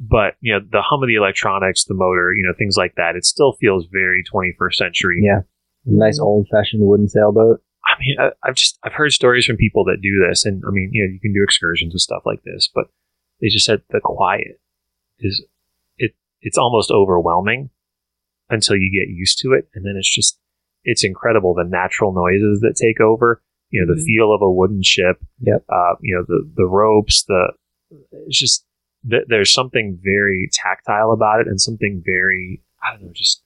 but 0.00 0.34
you 0.40 0.52
know 0.52 0.60
the 0.60 0.82
hum 0.82 1.02
of 1.02 1.08
the 1.08 1.16
electronics, 1.16 1.84
the 1.84 1.94
motor, 1.94 2.32
you 2.34 2.46
know 2.46 2.54
things 2.58 2.76
like 2.76 2.94
that, 2.96 3.16
it 3.16 3.24
still 3.24 3.52
feels 3.52 3.86
very 3.90 4.22
21st 4.32 4.74
century. 4.74 5.20
Yeah. 5.22 5.40
Nice 5.84 6.18
old 6.18 6.46
fashioned 6.50 6.82
wooden 6.86 7.08
sailboat. 7.08 7.62
I 7.86 7.98
mean, 7.98 8.16
I, 8.20 8.30
I've 8.46 8.54
just 8.54 8.78
I've 8.84 8.92
heard 8.92 9.12
stories 9.12 9.46
from 9.46 9.56
people 9.56 9.84
that 9.84 10.00
do 10.02 10.26
this, 10.28 10.44
and 10.44 10.62
I 10.66 10.70
mean, 10.70 10.90
you 10.92 11.02
know, 11.04 11.10
you 11.12 11.20
can 11.20 11.32
do 11.32 11.42
excursions 11.42 11.94
and 11.94 12.00
stuff 12.00 12.22
like 12.26 12.42
this, 12.44 12.68
but 12.74 12.86
they 13.40 13.48
just 13.48 13.64
said 13.64 13.82
the 13.90 14.00
quiet 14.00 14.60
is 15.20 15.44
it 15.96 16.12
it's 16.42 16.58
almost 16.58 16.90
overwhelming 16.90 17.70
until 18.50 18.76
you 18.76 18.90
get 18.92 19.12
used 19.12 19.38
to 19.40 19.52
it, 19.52 19.68
and 19.74 19.84
then 19.86 19.94
it's 19.96 20.12
just 20.12 20.38
it's 20.84 21.04
incredible 21.04 21.54
the 21.54 21.64
natural 21.64 22.12
noises 22.12 22.60
that 22.60 22.76
take 22.76 23.00
over. 23.00 23.42
You 23.70 23.84
know, 23.84 23.94
the 23.94 24.00
Mhm. 24.00 24.04
feel 24.06 24.32
of 24.34 24.40
a 24.42 24.50
wooden 24.50 24.82
ship. 24.82 25.18
Yep. 25.40 25.64
Uh, 25.68 25.94
you 26.00 26.14
know, 26.16 26.24
the 26.26 26.50
the 26.56 26.66
ropes. 26.66 27.24
The 27.24 27.52
it's 28.26 28.38
just 28.38 28.66
th- 29.08 29.24
there's 29.28 29.52
something 29.52 29.98
very 30.02 30.48
tactile 30.52 31.12
about 31.12 31.40
it, 31.40 31.46
and 31.46 31.60
something 31.60 32.02
very 32.04 32.62
I 32.82 32.92
don't 32.92 33.04
know, 33.06 33.12
just 33.12 33.42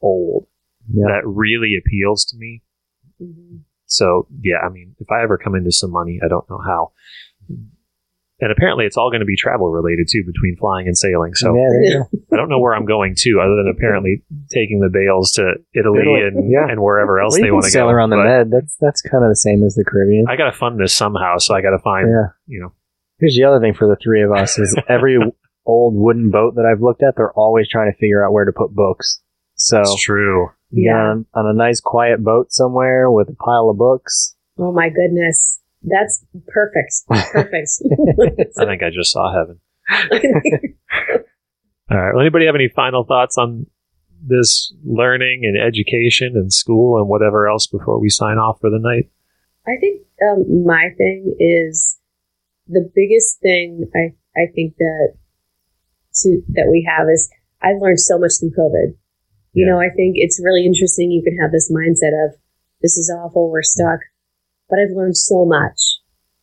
old 0.00 0.46
Yeah. 0.92 1.06
that 1.08 1.26
really 1.26 1.76
appeals 1.76 2.24
to 2.26 2.36
me. 2.36 2.62
Mhm. 3.20 3.60
So 3.86 4.28
yeah, 4.42 4.58
I 4.58 4.68
mean, 4.68 4.94
if 5.00 5.10
I 5.10 5.22
ever 5.22 5.38
come 5.38 5.54
into 5.54 5.72
some 5.72 5.90
money, 5.90 6.20
I 6.22 6.28
don't 6.28 6.48
know 6.50 6.58
how. 6.58 6.92
And 8.40 8.52
apparently, 8.52 8.86
it's 8.86 8.96
all 8.96 9.10
going 9.10 9.20
to 9.20 9.26
be 9.26 9.36
travel 9.36 9.70
related 9.70 10.06
too, 10.08 10.22
between 10.24 10.56
flying 10.56 10.86
and 10.86 10.96
sailing. 10.96 11.34
So 11.34 11.56
yeah, 11.56 11.90
there. 11.90 12.08
I 12.32 12.36
don't 12.36 12.48
know 12.48 12.60
where 12.60 12.74
I'm 12.74 12.86
going 12.86 13.14
to, 13.18 13.40
other 13.42 13.56
than 13.56 13.72
apparently 13.74 14.22
taking 14.52 14.78
the 14.80 14.88
Bales 14.88 15.32
to 15.32 15.54
Italy, 15.74 16.00
Italy, 16.02 16.20
and 16.22 16.50
yeah. 16.50 16.66
and 16.68 16.80
wherever 16.80 17.20
else 17.20 17.34
Well, 17.34 17.42
they 17.42 17.50
want 17.50 17.64
to 17.64 17.70
sail 17.70 17.86
go. 17.86 17.90
around 17.90 18.10
the 18.10 18.16
But 18.16 18.24
Med. 18.24 18.50
That's 18.50 18.76
that's 18.80 19.02
kind 19.02 19.24
of 19.24 19.30
the 19.30 19.36
same 19.36 19.64
as 19.64 19.74
the 19.74 19.84
Caribbean. 19.84 20.26
I 20.28 20.36
got 20.36 20.50
to 20.50 20.56
fund 20.56 20.78
this 20.78 20.94
somehow, 20.94 21.38
so 21.38 21.54
I 21.54 21.62
got 21.62 21.70
to 21.70 21.80
find 21.80 22.08
yeah. 22.08 22.28
you 22.46 22.60
know. 22.60 22.72
Here's 23.18 23.34
the 23.34 23.44
other 23.44 23.58
thing 23.58 23.74
for 23.74 23.88
the 23.88 23.96
three 24.00 24.22
of 24.22 24.30
us 24.30 24.58
is 24.60 24.76
every 24.88 25.18
old 25.66 25.94
wooden 25.96 26.30
boat 26.30 26.54
that 26.56 26.64
I've 26.64 26.80
looked 26.80 27.02
at, 27.02 27.14
they're 27.16 27.32
always 27.32 27.68
trying 27.68 27.92
to 27.92 27.98
figure 27.98 28.24
out 28.24 28.32
where 28.32 28.44
to 28.44 28.52
put 28.52 28.74
books. 28.74 29.20
So 29.54 29.80
It's 29.80 30.02
true. 30.02 30.50
Yeah. 30.70 30.94
on, 30.96 31.26
on 31.34 31.46
a 31.46 31.52
nice 31.52 31.80
quiet 31.80 32.22
boat 32.22 32.52
somewhere 32.52 33.10
with 33.10 33.28
a 33.28 33.34
pile 33.34 33.70
of 33.70 33.78
books. 33.78 34.36
Oh 34.58 34.72
my 34.72 34.88
goodness, 34.88 35.60
that's 35.90 36.24
perfect. 36.48 36.92
Perfect. 37.32 37.70
I 38.58 38.64
think 38.64 38.82
I 38.82 38.90
just 38.90 39.12
saw 39.12 39.32
heaven. 39.32 39.60
All 41.90 41.96
right. 41.96 42.12
Well, 42.12 42.20
anybody 42.20 42.46
have 42.46 42.54
any 42.54 42.68
final 42.68 43.04
thoughts 43.04 43.38
on 43.38 43.66
this 44.22 44.72
learning 44.84 45.42
and 45.44 45.56
education 45.56 46.32
and 46.34 46.52
school 46.52 46.98
and 46.98 47.08
whatever 47.08 47.48
else 47.48 47.66
before 47.66 47.98
we 48.00 48.10
sign 48.10 48.36
off 48.36 48.60
for 48.60 48.68
the 48.70 48.78
night? 48.78 49.08
I 49.66 49.76
think 49.80 50.02
um, 50.22 50.64
my 50.66 50.88
thing 50.96 51.34
is 51.38 51.98
the 52.66 52.90
biggest 52.94 53.40
thing 53.40 53.88
I, 53.94 54.14
I 54.38 54.46
think 54.54 54.76
that 54.78 55.14
to, 56.22 56.42
that 56.52 56.68
we 56.70 56.86
have 56.88 57.06
is 57.08 57.30
I've 57.62 57.80
learned 57.80 58.00
so 58.00 58.18
much 58.18 58.32
through 58.40 58.50
COVID. 58.58 58.94
You 59.52 59.64
Yeah. 59.66 59.72
know, 59.72 59.78
I 59.80 59.88
think 59.94 60.16
it's 60.16 60.40
really 60.42 60.66
interesting. 60.66 61.10
You 61.10 61.22
can 61.22 61.38
have 61.40 61.52
this 61.52 61.70
mindset 61.72 62.12
of 62.26 62.34
this 62.82 62.96
is 62.98 63.10
awful, 63.10 63.50
we're 63.50 63.62
stuck, 63.62 64.00
but 64.68 64.78
I've 64.78 64.96
learned 64.96 65.16
so 65.16 65.44
much. 65.44 66.00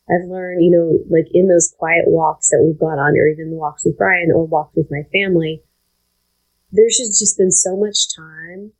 I've 0.10 0.30
learned, 0.30 0.64
you 0.64 0.72
know, 0.72 1.00
like 1.10 1.28
in 1.34 1.48
those 1.48 1.74
quiet 1.78 2.06
walks 2.06 2.50
that 2.50 2.62
we've 2.64 2.80
gone 2.80 3.00
on, 3.00 3.18
or 3.18 3.28
even 3.28 3.50
the 3.50 3.58
walks 3.58 3.86
with 3.86 3.98
Brian 3.98 4.32
or 4.34 4.46
walks 4.46 4.76
with 4.76 4.88
my 4.92 5.02
family, 5.12 5.64
there's 6.72 6.98
just, 6.98 7.20
just 7.20 7.38
been 7.38 7.52
so 7.52 7.76
much 7.76 8.16
time 8.16 8.72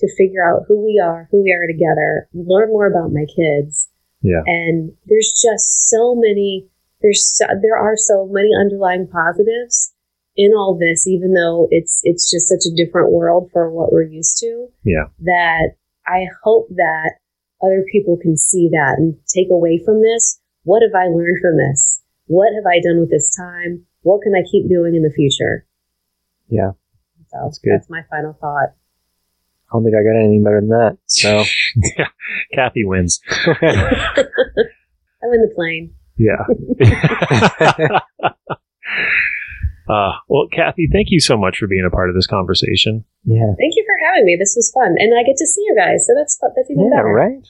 to 0.00 0.16
figure 0.16 0.44
out 0.44 0.64
who 0.68 0.84
we 0.84 1.00
are, 1.02 1.28
who 1.30 1.42
we 1.42 1.52
are 1.52 1.66
together, 1.66 2.28
learn 2.34 2.68
more 2.68 2.86
about 2.86 3.12
my 3.12 3.24
kids. 3.24 3.88
Yeah. 4.20 4.42
And 4.46 4.92
there's 5.06 5.32
just 5.40 5.88
so 5.88 6.14
many, 6.14 6.68
there's 7.02 7.24
so, 7.36 7.46
there 7.62 7.76
are 7.76 7.96
so 7.96 8.28
many 8.30 8.50
underlying 8.58 9.08
positives 9.08 9.94
in 10.36 10.52
all 10.52 10.78
this, 10.78 11.06
even 11.06 11.34
though 11.34 11.66
it's 11.70 12.00
it's 12.04 12.30
just 12.30 12.48
such 12.48 12.64
a 12.70 12.76
different 12.76 13.10
world 13.10 13.50
for 13.52 13.70
what 13.70 13.92
we're 13.92 14.06
used 14.06 14.38
to. 14.38 14.68
Yeah. 14.84 15.06
That 15.20 15.74
I 16.06 16.26
hope 16.44 16.68
that 16.70 17.14
other 17.62 17.84
people 17.90 18.16
can 18.20 18.36
see 18.36 18.68
that 18.72 18.96
and 18.98 19.16
take 19.26 19.48
away 19.50 19.80
from 19.84 20.02
this. 20.02 20.40
What 20.64 20.82
have 20.82 20.94
I 20.94 21.06
learned 21.08 21.38
from 21.40 21.56
this? 21.56 22.02
What 22.26 22.52
have 22.54 22.66
I 22.66 22.80
done 22.80 23.00
with 23.00 23.10
this 23.10 23.34
time? 23.34 23.86
What 24.02 24.22
can 24.22 24.34
I 24.34 24.42
keep 24.50 24.68
doing 24.68 24.94
in 24.94 25.02
the 25.02 25.10
future? 25.10 25.66
Yeah. 26.48 26.72
So 27.28 27.38
That's 27.42 27.58
good. 27.58 27.72
That's 27.74 27.90
my 27.90 28.02
final 28.10 28.34
thought. 28.40 28.74
I 29.68 29.72
don't 29.72 29.84
think 29.84 29.96
I 29.96 30.02
got 30.02 30.18
anything 30.18 30.44
better 30.44 30.60
than 30.60 30.70
that. 30.70 30.98
So 31.06 31.44
yeah. 31.98 32.08
Kathy 32.54 32.84
wins. 32.84 33.20
I 33.30 34.24
win 35.24 35.42
the 35.42 35.52
plane. 35.54 35.94
Yeah. 36.16 36.44
Uh, 39.88 40.12
well, 40.28 40.46
Kathy, 40.52 40.88
thank 40.92 41.08
you 41.10 41.20
so 41.20 41.36
much 41.36 41.58
for 41.58 41.66
being 41.66 41.84
a 41.86 41.90
part 41.90 42.08
of 42.10 42.14
this 42.14 42.26
conversation. 42.26 43.04
yeah. 43.24 43.52
Thank 43.58 43.74
you 43.76 43.84
for 43.86 44.06
having 44.06 44.24
me. 44.26 44.36
This 44.38 44.54
was 44.56 44.70
fun, 44.72 44.96
and 44.98 45.12
I 45.18 45.22
get 45.22 45.36
to 45.38 45.46
see 45.46 45.62
you 45.62 45.74
guys, 45.76 46.06
so 46.06 46.14
that's 46.14 46.38
fu- 46.38 46.52
that's 46.54 46.70
even 46.70 46.84
Yeah, 46.90 46.96
better. 46.98 47.08
right? 47.12 47.46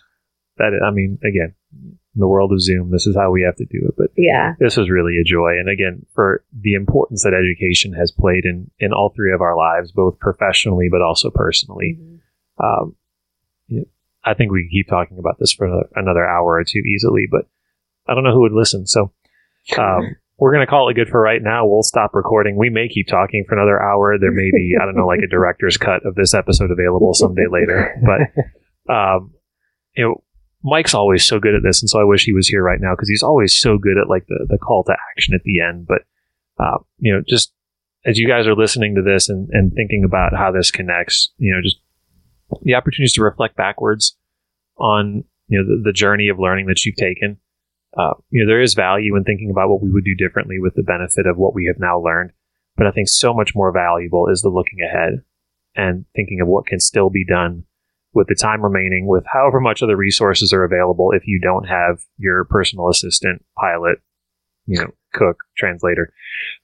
That 0.58 0.80
I 0.84 0.90
mean, 0.90 1.18
again, 1.24 1.54
in 1.72 2.20
the 2.20 2.26
world 2.28 2.52
of 2.52 2.60
Zoom, 2.60 2.90
this 2.90 3.06
is 3.06 3.14
how 3.14 3.30
we 3.30 3.42
have 3.42 3.56
to 3.56 3.64
do 3.64 3.78
it. 3.88 3.94
But 3.96 4.10
Yeah. 4.16 4.54
this 4.58 4.76
was 4.76 4.90
really 4.90 5.18
a 5.20 5.24
joy, 5.24 5.58
and 5.58 5.68
again, 5.68 6.04
for 6.14 6.42
the 6.52 6.74
importance 6.74 7.22
that 7.22 7.34
education 7.34 7.92
has 7.92 8.10
played 8.12 8.44
in 8.44 8.70
in 8.80 8.92
all 8.92 9.10
three 9.14 9.32
of 9.32 9.40
our 9.40 9.56
lives, 9.56 9.92
both 9.92 10.18
professionally 10.18 10.88
but 10.90 11.02
also 11.02 11.30
personally. 11.30 11.98
Mhm. 12.00 12.18
Um, 12.64 12.96
you 13.68 13.78
know, 13.80 13.84
I 14.24 14.34
think 14.34 14.50
we 14.50 14.64
could 14.64 14.72
keep 14.72 14.88
talking 14.88 15.18
about 15.18 15.38
this 15.38 15.52
for 15.52 15.66
another, 15.66 15.88
another 15.94 16.26
hour 16.26 16.54
or 16.54 16.64
two 16.64 16.80
easily, 16.80 17.26
but 17.30 17.46
I 18.08 18.14
don't 18.14 18.24
know 18.24 18.32
who 18.32 18.40
would 18.40 18.52
listen. 18.52 18.86
So 18.86 19.12
um, 19.78 20.16
we're 20.38 20.52
going 20.52 20.64
to 20.64 20.70
call 20.70 20.88
it 20.88 20.94
good 20.94 21.08
for 21.08 21.20
right 21.20 21.42
now. 21.42 21.66
We'll 21.66 21.82
stop 21.82 22.14
recording. 22.14 22.56
We 22.56 22.70
may 22.70 22.88
keep 22.88 23.08
talking 23.08 23.44
for 23.48 23.56
another 23.56 23.82
hour. 23.82 24.18
There 24.18 24.32
may 24.32 24.50
be, 24.52 24.74
I 24.80 24.84
don't 24.84 24.96
know, 24.96 25.06
like 25.06 25.20
a 25.20 25.28
director's 25.28 25.76
cut 25.76 26.06
of 26.06 26.14
this 26.14 26.32
episode 26.32 26.70
available 26.70 27.12
someday 27.14 27.46
later. 27.50 27.94
But, 28.88 28.92
um, 28.94 29.34
you 29.96 30.04
know, 30.04 30.22
Mike's 30.62 30.94
always 30.94 31.26
so 31.26 31.40
good 31.40 31.54
at 31.54 31.62
this. 31.62 31.82
And 31.82 31.90
so 31.90 32.00
I 32.00 32.04
wish 32.04 32.24
he 32.24 32.32
was 32.32 32.48
here 32.48 32.62
right 32.62 32.80
now 32.80 32.94
because 32.94 33.08
he's 33.08 33.22
always 33.22 33.58
so 33.58 33.78
good 33.78 33.98
at 33.98 34.08
like 34.08 34.26
the, 34.28 34.46
the 34.48 34.58
call 34.58 34.84
to 34.84 34.96
action 35.10 35.34
at 35.34 35.42
the 35.44 35.60
end. 35.60 35.86
But, 35.86 36.02
uh, 36.58 36.78
you 36.98 37.12
know, 37.12 37.22
just 37.28 37.52
as 38.06 38.18
you 38.18 38.28
guys 38.28 38.46
are 38.46 38.54
listening 38.54 38.94
to 38.94 39.02
this 39.02 39.28
and, 39.28 39.48
and 39.50 39.72
thinking 39.72 40.04
about 40.04 40.36
how 40.36 40.52
this 40.52 40.70
connects, 40.70 41.32
you 41.38 41.52
know, 41.52 41.60
just 41.62 41.78
the 42.62 42.74
opportunities 42.74 43.14
to 43.14 43.22
reflect 43.22 43.56
backwards 43.56 44.16
on 44.78 45.24
you 45.48 45.58
know 45.58 45.64
the, 45.64 45.82
the 45.90 45.92
journey 45.92 46.28
of 46.28 46.38
learning 46.38 46.66
that 46.66 46.84
you've 46.84 46.96
taken. 46.96 47.38
Uh, 47.96 48.14
you 48.30 48.44
know 48.44 48.50
there 48.50 48.60
is 48.60 48.74
value 48.74 49.16
in 49.16 49.24
thinking 49.24 49.50
about 49.50 49.68
what 49.68 49.82
we 49.82 49.90
would 49.90 50.04
do 50.04 50.14
differently 50.14 50.58
with 50.58 50.74
the 50.74 50.82
benefit 50.82 51.26
of 51.26 51.38
what 51.38 51.54
we 51.54 51.66
have 51.66 51.78
now 51.78 51.98
learned, 51.98 52.32
but 52.76 52.86
I 52.86 52.90
think 52.90 53.08
so 53.08 53.32
much 53.32 53.54
more 53.54 53.72
valuable 53.72 54.28
is 54.28 54.42
the 54.42 54.50
looking 54.50 54.80
ahead 54.82 55.22
and 55.74 56.04
thinking 56.14 56.40
of 56.40 56.48
what 56.48 56.66
can 56.66 56.80
still 56.80 57.10
be 57.10 57.24
done 57.24 57.64
with 58.12 58.26
the 58.26 58.34
time 58.34 58.62
remaining, 58.62 59.06
with 59.06 59.24
however 59.32 59.60
much 59.60 59.82
of 59.82 59.88
the 59.88 59.96
resources 59.96 60.52
are 60.52 60.64
available. 60.64 61.12
If 61.12 61.26
you 61.26 61.40
don't 61.40 61.64
have 61.64 62.00
your 62.18 62.44
personal 62.44 62.88
assistant, 62.88 63.44
pilot, 63.58 63.98
you 64.66 64.80
know, 64.80 64.90
cook, 65.12 65.44
translator, 65.56 66.12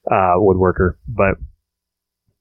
uh, 0.09 0.35
woodworker, 0.37 0.95
but 1.07 1.37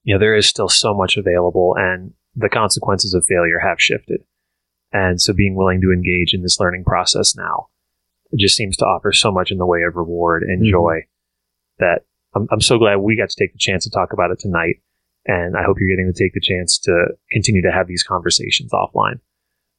you 0.03 0.15
know 0.15 0.21
there 0.21 0.37
is 0.37 0.47
still 0.47 0.69
so 0.69 0.95
much 0.95 1.17
available 1.17 1.75
and 1.79 2.13
the 2.37 2.49
consequences 2.49 3.15
of 3.15 3.25
failure 3.25 3.59
have 3.59 3.81
shifted. 3.81 4.25
And 4.93 5.21
so 5.21 5.33
being 5.33 5.57
willing 5.57 5.81
to 5.81 5.93
engage 5.93 6.35
in 6.35 6.43
this 6.43 6.61
learning 6.61 6.85
process 6.85 7.35
now 7.35 7.69
it 8.35 8.41
just 8.41 8.57
seems 8.57 8.77
to 8.79 8.85
offer 8.85 9.13
so 9.13 9.31
much 9.31 9.51
in 9.51 9.59
the 9.59 9.67
way 9.67 9.83
of 9.83 9.95
reward 9.97 10.43
and 10.43 10.63
Mhm. 10.63 10.71
joy 10.71 11.01
that 11.79 12.01
I'm, 12.35 12.49
I'm 12.51 12.61
so 12.61 12.79
glad 12.79 12.97
we 12.97 13.17
got 13.17 13.31
to 13.31 13.37
take 13.39 13.53
the 13.53 13.59
chance 13.59 13.85
to 13.85 13.91
talk 13.91 14.13
about 14.13 14.31
it 14.33 14.39
tonight. 14.41 14.77
And 15.27 15.57
I 15.57 15.63
hope 15.63 15.77
you're 15.79 15.89
getting 15.97 16.13
to 16.13 16.23
take 16.25 16.35
the 16.35 16.41
chance 16.41 16.79
to 16.81 17.07
continue 17.31 17.63
to 17.63 17.71
have 17.73 17.87
these 17.87 18.03
conversations 18.03 18.73
offline. 18.73 19.21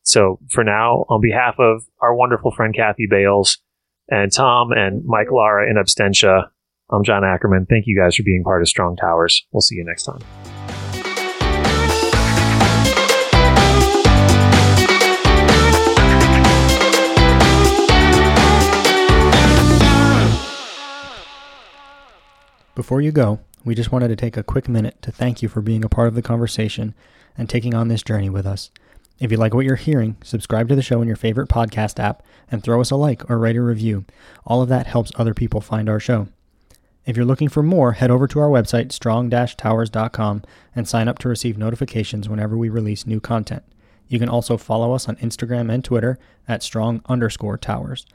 So 0.03 0.39
for 0.49 0.64
now, 0.64 1.06
on 1.10 1.20
behalf 1.22 1.56
of 1.60 1.84
our 2.01 2.16
wonderful 2.16 2.51
friend 2.51 2.74
Kathy 2.74 3.08
Bales 3.10 3.58
and 4.10 4.32
Tom 4.32 4.72
and 4.72 5.03
Mike 5.06 5.32
Lara 5.32 5.70
in 5.70 5.76
absentia, 5.76 6.49
I'm 6.91 7.03
John 7.03 7.24
Ackerman. 7.24 7.66
Thank 7.70 7.86
you 7.88 7.97
guys 7.97 8.16
for 8.16 8.24
being 8.24 8.43
part 8.43 8.62
of 8.62 8.68
Strong 8.70 8.97
Towers. 8.97 9.45
We'll 9.51 9.62
see 9.62 9.76
you 9.76 9.84
next 9.86 10.03
time. 10.03 10.44
Before 22.76 22.99
you 22.99 23.13
go, 23.13 23.39
we 23.63 23.73
just 23.73 23.93
wanted 23.93 24.09
to 24.09 24.17
take 24.17 24.36
a 24.36 24.43
quick 24.43 24.67
minute 24.67 25.01
to 25.01 25.11
thank 25.11 25.41
you 25.41 25.47
for 25.47 25.61
being 25.61 25.86
a 25.86 25.89
part 25.89 26.09
of 26.09 26.13
the 26.13 26.21
conversation 26.21 26.93
and 27.38 27.49
taking 27.49 27.73
on 27.73 27.88
this 27.88 28.03
journey 28.03 28.30
with 28.30 28.45
us. 28.45 28.69
If 29.17 29.32
you 29.32 29.38
like 29.38 29.53
what 29.53 29.63
you're 29.63 29.78
hearing, 29.78 30.17
subscribe 30.21 30.67
to 30.67 30.76
the 30.76 30.82
show 30.82 31.01
in 31.01 31.07
your 31.07 31.15
favorite 31.15 31.47
podcast 31.47 32.03
app 32.03 32.21
and 32.51 32.61
throw 32.61 32.82
us 32.82 32.91
a 32.91 32.97
like 32.97 33.30
or 33.30 33.39
write 33.39 33.55
a 33.55 33.61
review. 33.61 34.03
All 34.45 34.61
of 34.61 34.67
that 34.67 34.88
helps 34.88 35.13
other 35.15 35.34
people 35.34 35.61
find 35.61 35.88
our 35.88 36.01
show. 36.01 36.28
If 37.05 37.15
you're 37.15 37.26
looking 37.26 37.47
for 37.47 37.63
more, 37.63 37.93
head 37.93 38.11
over 38.11 38.28
to 38.28 38.39
our 38.39 38.49
website, 38.49 38.91
strong-towers.com, 38.91 40.43
and 40.76 40.86
sign 40.86 41.07
up 41.07 41.17
to 41.19 41.30
receive 41.30 41.57
notifications 41.57 42.28
whenever 42.28 42.57
we 42.57 42.67
release 42.67 43.07
new 43.07 43.21
content. 43.21 43.63
You 44.09 44.19
can 44.19 44.28
also 44.28 44.57
follow 44.57 44.91
us 44.91 45.07
on 45.07 45.15
Instagram 45.17 45.71
and 45.71 45.82
Twitter 45.82 46.19
at 46.45 46.61
strong 46.61 47.01
underscore 47.05 47.57
towers. 47.57 48.05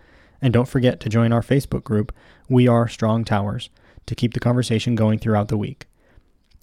And 0.43 0.53
don't 0.53 0.69
forget 0.69 1.01
to 1.01 1.09
join 1.09 1.33
our 1.33 1.43
Facebook 1.43 1.83
group, 1.83 2.15
We 2.47 2.69
Are 2.69 2.89
Strong 2.89 3.25
Towers, 3.25 3.71
to 4.07 4.15
keep 4.15 4.35
the 4.35 4.41
conversation 4.41 4.95
going 4.95 5.19
throughout 5.19 5.49
the 5.49 5.57
week. 5.57 5.87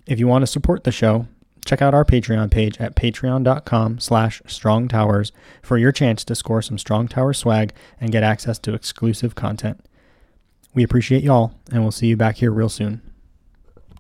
If 0.05 0.19
you 0.19 0.27
want 0.27 0.43
to 0.43 0.47
support 0.47 0.83
the 0.83 0.91
show, 0.91 1.27
check 1.65 1.81
out 1.81 1.93
our 1.93 2.05
Patreon 2.05 2.49
page 2.49 2.77
at 2.79 2.95
patreon.com 2.95 3.99
slash 3.99 4.41
strongtowers 4.47 5.31
for 5.61 5.77
your 5.77 5.91
chance 5.91 6.23
to 6.25 6.35
score 6.35 6.61
some 6.61 6.77
Strong 6.77 7.09
Tower 7.09 7.33
swag 7.33 7.73
and 7.99 8.11
get 8.11 8.23
access 8.23 8.57
to 8.59 8.73
exclusive 8.73 9.35
content. 9.35 9.85
We 10.73 10.83
appreciate 10.83 11.23
y'all, 11.23 11.53
and 11.71 11.81
we'll 11.81 11.91
see 11.91 12.07
you 12.07 12.17
back 12.17 12.37
here 12.37 12.51
real 12.51 12.69
soon. 12.69 13.01